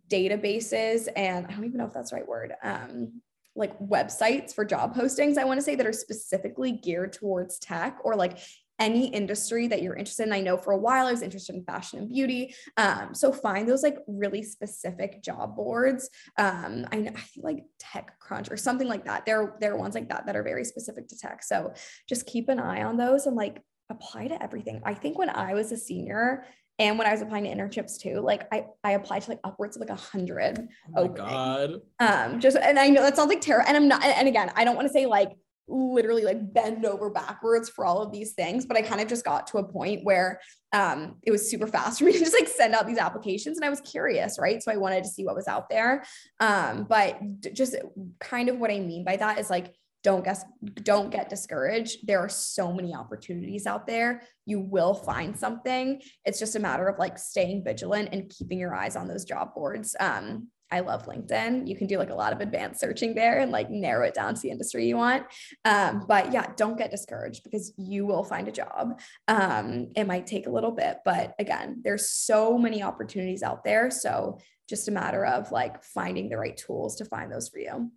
databases, 0.08 1.08
and 1.14 1.46
I 1.46 1.50
don't 1.50 1.64
even 1.64 1.78
know 1.78 1.86
if 1.86 1.92
that's 1.92 2.10
the 2.10 2.16
right 2.16 2.28
word. 2.28 2.54
Um, 2.62 3.20
like 3.56 3.78
websites 3.78 4.52
for 4.52 4.64
job 4.64 4.96
postings, 4.96 5.38
I 5.38 5.44
want 5.44 5.58
to 5.58 5.64
say 5.64 5.76
that 5.76 5.86
are 5.86 5.92
specifically 5.92 6.72
geared 6.72 7.12
towards 7.12 7.58
tech 7.58 7.98
or 8.02 8.16
like 8.16 8.38
any 8.78 9.06
industry 9.08 9.68
that 9.68 9.82
you're 9.82 9.94
interested 9.94 10.26
in. 10.26 10.32
I 10.32 10.40
know 10.40 10.56
for 10.56 10.72
a 10.72 10.78
while 10.78 11.06
I 11.06 11.12
was 11.12 11.22
interested 11.22 11.54
in 11.54 11.64
fashion 11.64 12.00
and 12.00 12.08
beauty. 12.08 12.54
Um, 12.76 13.14
so 13.14 13.32
find 13.32 13.68
those 13.68 13.82
like 13.82 13.98
really 14.06 14.42
specific 14.42 15.22
job 15.22 15.56
boards. 15.56 16.10
Um, 16.38 16.86
I, 16.90 16.96
know, 16.96 17.12
I 17.14 17.20
feel 17.20 17.44
like 17.44 17.64
TechCrunch 17.82 18.50
or 18.50 18.56
something 18.56 18.88
like 18.88 19.04
that. 19.04 19.26
There, 19.26 19.56
there 19.60 19.72
are 19.72 19.78
ones 19.78 19.94
like 19.94 20.08
that 20.08 20.26
that 20.26 20.36
are 20.36 20.42
very 20.42 20.64
specific 20.64 21.08
to 21.08 21.18
tech. 21.18 21.42
So 21.42 21.72
just 22.08 22.26
keep 22.26 22.48
an 22.48 22.58
eye 22.58 22.82
on 22.82 22.96
those 22.96 23.26
and 23.26 23.36
like 23.36 23.62
apply 23.90 24.28
to 24.28 24.42
everything. 24.42 24.82
I 24.84 24.94
think 24.94 25.18
when 25.18 25.30
I 25.30 25.54
was 25.54 25.70
a 25.72 25.76
senior, 25.76 26.44
and 26.80 26.98
when 26.98 27.06
I 27.06 27.12
was 27.12 27.22
applying 27.22 27.44
to 27.44 27.50
internships 27.50 28.00
too, 28.00 28.20
like 28.20 28.52
I, 28.52 28.66
I 28.82 28.92
applied 28.92 29.22
to 29.22 29.30
like 29.30 29.38
upwards 29.44 29.76
of 29.76 29.80
like 29.80 29.90
a 29.90 29.94
hundred. 29.94 30.66
Oh 30.96 31.06
my 31.06 31.14
God. 31.14 31.80
Um, 32.00 32.40
just 32.40 32.56
and 32.56 32.78
I 32.80 32.88
know 32.88 33.02
that 33.02 33.14
sounds 33.14 33.28
like 33.28 33.40
terrible. 33.40 33.68
And 33.68 33.76
I'm 33.76 33.86
not, 33.86 34.02
and 34.02 34.26
again, 34.26 34.50
I 34.56 34.64
don't 34.64 34.74
want 34.74 34.88
to 34.88 34.92
say 34.92 35.06
like 35.06 35.30
literally 35.66 36.24
like 36.24 36.52
bend 36.52 36.84
over 36.84 37.10
backwards 37.10 37.68
for 37.68 37.84
all 37.84 38.02
of 38.02 38.12
these 38.12 38.32
things 38.32 38.66
but 38.66 38.76
i 38.76 38.82
kind 38.82 39.00
of 39.00 39.08
just 39.08 39.24
got 39.24 39.46
to 39.46 39.58
a 39.58 39.64
point 39.64 40.04
where 40.04 40.40
um, 40.72 41.16
it 41.22 41.30
was 41.30 41.48
super 41.48 41.68
fast 41.68 41.98
for 42.00 42.04
me 42.04 42.12
to 42.12 42.18
just 42.18 42.34
like 42.34 42.48
send 42.48 42.74
out 42.74 42.86
these 42.86 42.98
applications 42.98 43.56
and 43.56 43.64
i 43.64 43.70
was 43.70 43.80
curious 43.80 44.38
right? 44.38 44.62
So 44.62 44.72
i 44.72 44.76
wanted 44.76 45.04
to 45.04 45.10
see 45.10 45.24
what 45.24 45.34
was 45.34 45.48
out 45.48 45.68
there. 45.68 46.04
Um, 46.40 46.86
but 46.88 47.18
just 47.52 47.76
kind 48.20 48.48
of 48.48 48.58
what 48.58 48.70
i 48.70 48.78
mean 48.78 49.04
by 49.04 49.16
that 49.16 49.38
is 49.38 49.50
like 49.50 49.74
don't 50.04 50.22
guess 50.22 50.44
don't 50.82 51.10
get 51.10 51.30
discouraged. 51.30 52.06
There 52.06 52.20
are 52.20 52.28
so 52.28 52.72
many 52.72 52.94
opportunities 52.94 53.66
out 53.66 53.86
there. 53.86 54.22
You 54.44 54.60
will 54.60 54.92
find 54.92 55.36
something. 55.36 56.00
It's 56.26 56.38
just 56.38 56.56
a 56.56 56.60
matter 56.60 56.86
of 56.86 56.98
like 56.98 57.18
staying 57.18 57.64
vigilant 57.64 58.10
and 58.12 58.28
keeping 58.28 58.58
your 58.58 58.74
eyes 58.74 58.96
on 58.96 59.08
those 59.08 59.24
job 59.24 59.54
boards. 59.54 59.96
Um, 59.98 60.48
I 60.74 60.80
love 60.80 61.06
LinkedIn. 61.06 61.68
You 61.68 61.76
can 61.76 61.86
do 61.86 61.98
like 61.98 62.10
a 62.10 62.16
lot 62.16 62.32
of 62.32 62.40
advanced 62.40 62.80
searching 62.80 63.14
there 63.14 63.38
and 63.38 63.52
like 63.52 63.70
narrow 63.70 64.04
it 64.04 64.12
down 64.12 64.34
to 64.34 64.40
the 64.40 64.50
industry 64.50 64.88
you 64.88 64.96
want. 64.96 65.24
Um, 65.64 66.04
but 66.08 66.32
yeah, 66.32 66.52
don't 66.56 66.76
get 66.76 66.90
discouraged 66.90 67.44
because 67.44 67.72
you 67.78 68.04
will 68.06 68.24
find 68.24 68.48
a 68.48 68.52
job. 68.52 69.00
Um, 69.28 69.92
it 69.94 70.08
might 70.08 70.26
take 70.26 70.48
a 70.48 70.50
little 70.50 70.72
bit, 70.72 70.98
but 71.04 71.36
again, 71.38 71.80
there's 71.84 72.08
so 72.08 72.58
many 72.58 72.82
opportunities 72.82 73.44
out 73.44 73.62
there. 73.62 73.88
So 73.88 74.40
just 74.68 74.88
a 74.88 74.90
matter 74.90 75.24
of 75.24 75.52
like 75.52 75.84
finding 75.84 76.28
the 76.28 76.38
right 76.38 76.56
tools 76.56 76.96
to 76.96 77.04
find 77.04 77.30
those 77.30 77.48
for 77.48 77.60
you. 77.60 77.92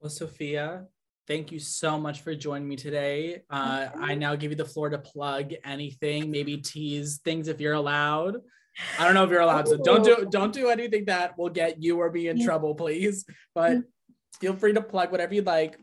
Well, 0.00 0.10
Sophia, 0.10 0.84
thank 1.26 1.50
you 1.50 1.58
so 1.58 1.98
much 1.98 2.20
for 2.20 2.36
joining 2.36 2.68
me 2.68 2.76
today. 2.76 3.42
Uh, 3.50 3.88
I 3.98 4.14
now 4.14 4.36
give 4.36 4.52
you 4.52 4.56
the 4.56 4.64
floor 4.64 4.90
to 4.90 4.98
plug 4.98 5.54
anything, 5.64 6.30
maybe 6.30 6.58
tease 6.58 7.18
things 7.24 7.48
if 7.48 7.60
you're 7.60 7.74
allowed. 7.74 8.36
I 8.98 9.04
don't 9.04 9.14
know 9.14 9.24
if 9.24 9.30
you're 9.30 9.40
allowed 9.40 9.66
to. 9.66 9.78
Don't 9.78 10.04
do 10.04 10.26
don't 10.30 10.52
do 10.52 10.68
anything 10.68 11.06
that 11.06 11.36
will 11.38 11.50
get 11.50 11.82
you 11.82 12.00
or 12.00 12.10
me 12.10 12.28
in 12.28 12.44
trouble, 12.44 12.74
please. 12.74 13.24
But 13.54 13.78
feel 14.40 14.54
free 14.54 14.72
to 14.74 14.82
plug 14.82 15.10
whatever 15.10 15.34
you'd 15.34 15.46
like. 15.46 15.78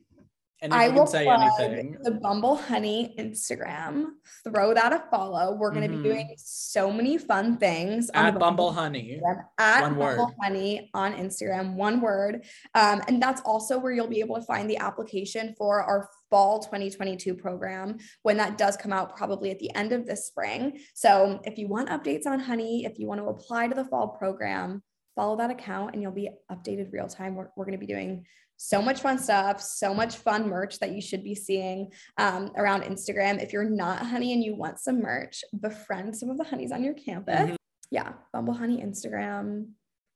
And 0.61 0.73
I 0.73 0.87
will 0.87 1.05
say 1.05 1.27
anything. 1.27 1.97
The 2.01 2.11
Bumble 2.11 2.55
Honey 2.55 3.13
Instagram. 3.19 4.05
Throw 4.45 4.73
that 4.73 4.93
a 4.93 5.03
follow. 5.11 5.53
We're 5.53 5.71
going 5.71 5.83
to 5.83 5.89
mm-hmm. 5.89 6.03
be 6.03 6.09
doing 6.09 6.35
so 6.37 6.91
many 6.91 7.17
fun 7.17 7.57
things 7.57 8.09
at 8.13 8.39
Bumble, 8.39 8.71
Honey. 8.71 9.21
At 9.59 9.81
one 9.81 9.95
Bumble 9.95 10.25
word. 10.25 10.33
Honey 10.41 10.89
on 10.93 11.13
Instagram. 11.13 11.73
One 11.73 11.99
word. 11.99 12.45
Um, 12.73 13.03
and 13.07 13.21
that's 13.21 13.41
also 13.41 13.77
where 13.77 13.91
you'll 13.91 14.07
be 14.07 14.21
able 14.21 14.37
to 14.37 14.41
find 14.41 14.69
the 14.69 14.77
application 14.77 15.53
for 15.57 15.83
our 15.83 16.09
fall 16.35 16.59
2022 16.59 17.33
program 17.33 17.97
when 18.23 18.35
that 18.35 18.57
does 18.57 18.75
come 18.75 18.91
out, 18.91 19.15
probably 19.15 19.51
at 19.51 19.59
the 19.59 19.73
end 19.73 19.93
of 19.93 20.05
this 20.05 20.27
spring. 20.27 20.77
So 20.93 21.39
if 21.45 21.57
you 21.57 21.69
want 21.69 21.87
updates 21.87 22.25
on 22.25 22.41
Honey, 22.41 22.83
if 22.83 22.99
you 22.99 23.07
want 23.07 23.21
to 23.21 23.27
apply 23.27 23.69
to 23.69 23.73
the 23.73 23.85
fall 23.85 24.09
program, 24.09 24.83
follow 25.15 25.37
that 25.37 25.49
account 25.49 25.93
and 25.93 26.01
you'll 26.01 26.11
be 26.11 26.29
updated 26.51 26.91
real 26.91 27.07
time. 27.07 27.35
We're, 27.35 27.47
we're 27.55 27.63
going 27.63 27.79
to 27.79 27.85
be 27.85 27.85
doing 27.85 28.25
so 28.57 28.81
much 28.81 28.99
fun 28.99 29.17
stuff, 29.17 29.61
so 29.61 29.93
much 29.93 30.17
fun 30.17 30.49
merch 30.49 30.77
that 30.79 30.91
you 30.91 30.99
should 30.99 31.23
be 31.23 31.35
seeing 31.35 31.93
um, 32.17 32.51
around 32.57 32.81
Instagram. 32.81 33.41
If 33.41 33.53
you're 33.53 33.69
not 33.69 34.05
honey 34.05 34.33
and 34.33 34.43
you 34.43 34.55
want 34.55 34.79
some 34.79 35.01
merch, 35.01 35.41
befriend 35.61 36.17
some 36.17 36.29
of 36.29 36.37
the 36.37 36.43
honeys 36.43 36.73
on 36.73 36.83
your 36.83 36.95
campus. 36.95 37.39
Mm-hmm. 37.39 37.55
Yeah, 37.91 38.11
Bumble 38.33 38.55
Honey 38.55 38.83
Instagram. 38.83 39.69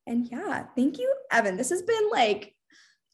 And 0.06 0.28
yeah, 0.30 0.66
thank 0.76 0.98
you, 0.98 1.14
Evan. 1.32 1.56
This 1.56 1.70
has 1.70 1.80
been 1.80 2.10
like 2.10 2.54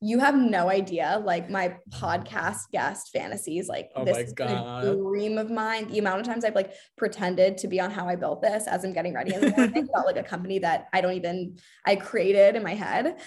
you 0.00 0.18
have 0.18 0.36
no 0.36 0.68
idea 0.68 1.22
like 1.24 1.48
my 1.48 1.74
podcast 1.88 2.70
guest 2.70 3.08
fantasies 3.12 3.66
like 3.66 3.88
oh 3.96 4.04
this 4.04 4.18
is 4.18 4.34
a 4.38 4.94
dream 4.94 5.38
of 5.38 5.50
mine. 5.50 5.88
The 5.88 5.98
amount 5.98 6.20
of 6.20 6.26
times 6.26 6.44
i've 6.44 6.54
like 6.54 6.74
pretended 6.98 7.56
to 7.58 7.68
be 7.68 7.80
on 7.80 7.90
how 7.90 8.06
i 8.06 8.14
built 8.14 8.42
this 8.42 8.66
as 8.66 8.84
i'm 8.84 8.92
getting 8.92 9.14
ready 9.14 9.32
the 9.32 9.50
morning 9.56 9.88
about 9.94 10.04
like 10.04 10.18
a 10.18 10.22
company 10.22 10.58
that 10.58 10.88
i 10.92 11.00
don't 11.00 11.14
even 11.14 11.56
i 11.86 11.96
created 11.96 12.56
in 12.56 12.62
my 12.62 12.74
head. 12.74 13.18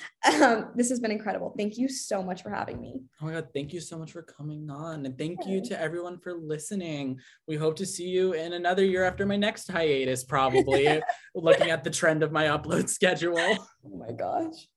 Um, 0.42 0.72
this 0.76 0.90
has 0.90 1.00
been 1.00 1.12
incredible. 1.12 1.56
Thank 1.58 1.78
you 1.78 1.90
so 1.90 2.22
much 2.22 2.44
for 2.44 2.50
having 2.50 2.80
me. 2.80 3.02
Oh 3.22 3.26
my 3.26 3.34
god 3.34 3.48
thank 3.54 3.74
you 3.74 3.82
so 3.82 3.98
much 3.98 4.12
for 4.12 4.22
coming 4.22 4.70
on 4.70 5.06
and 5.06 5.18
thank 5.18 5.46
you 5.48 5.62
to 5.66 5.80
everyone 5.80 6.20
for 6.20 6.34
listening. 6.36 7.20
We 7.48 7.56
hope 7.56 7.78
to 7.78 7.86
see 7.86 8.08
you 8.08 8.34
in 8.34 8.54
another 8.54 8.86
year 8.86 9.06
after 9.06 9.26
my 9.26 9.38
next 9.38 9.72
hiatus 9.72 10.24
probably 10.24 11.02
looking 11.36 11.72
at 11.72 11.84
the 11.84 11.90
trend 11.90 12.22
of 12.22 12.32
my 12.32 12.46
upload 12.46 12.90
schedule. 12.90 13.38
Oh 13.40 13.98
my 13.98 14.12
gosh 14.12 14.68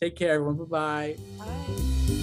Take 0.00 0.16
care, 0.16 0.32
everyone. 0.32 0.56
Bye-bye. 0.56 1.16
Bye. 1.38 2.16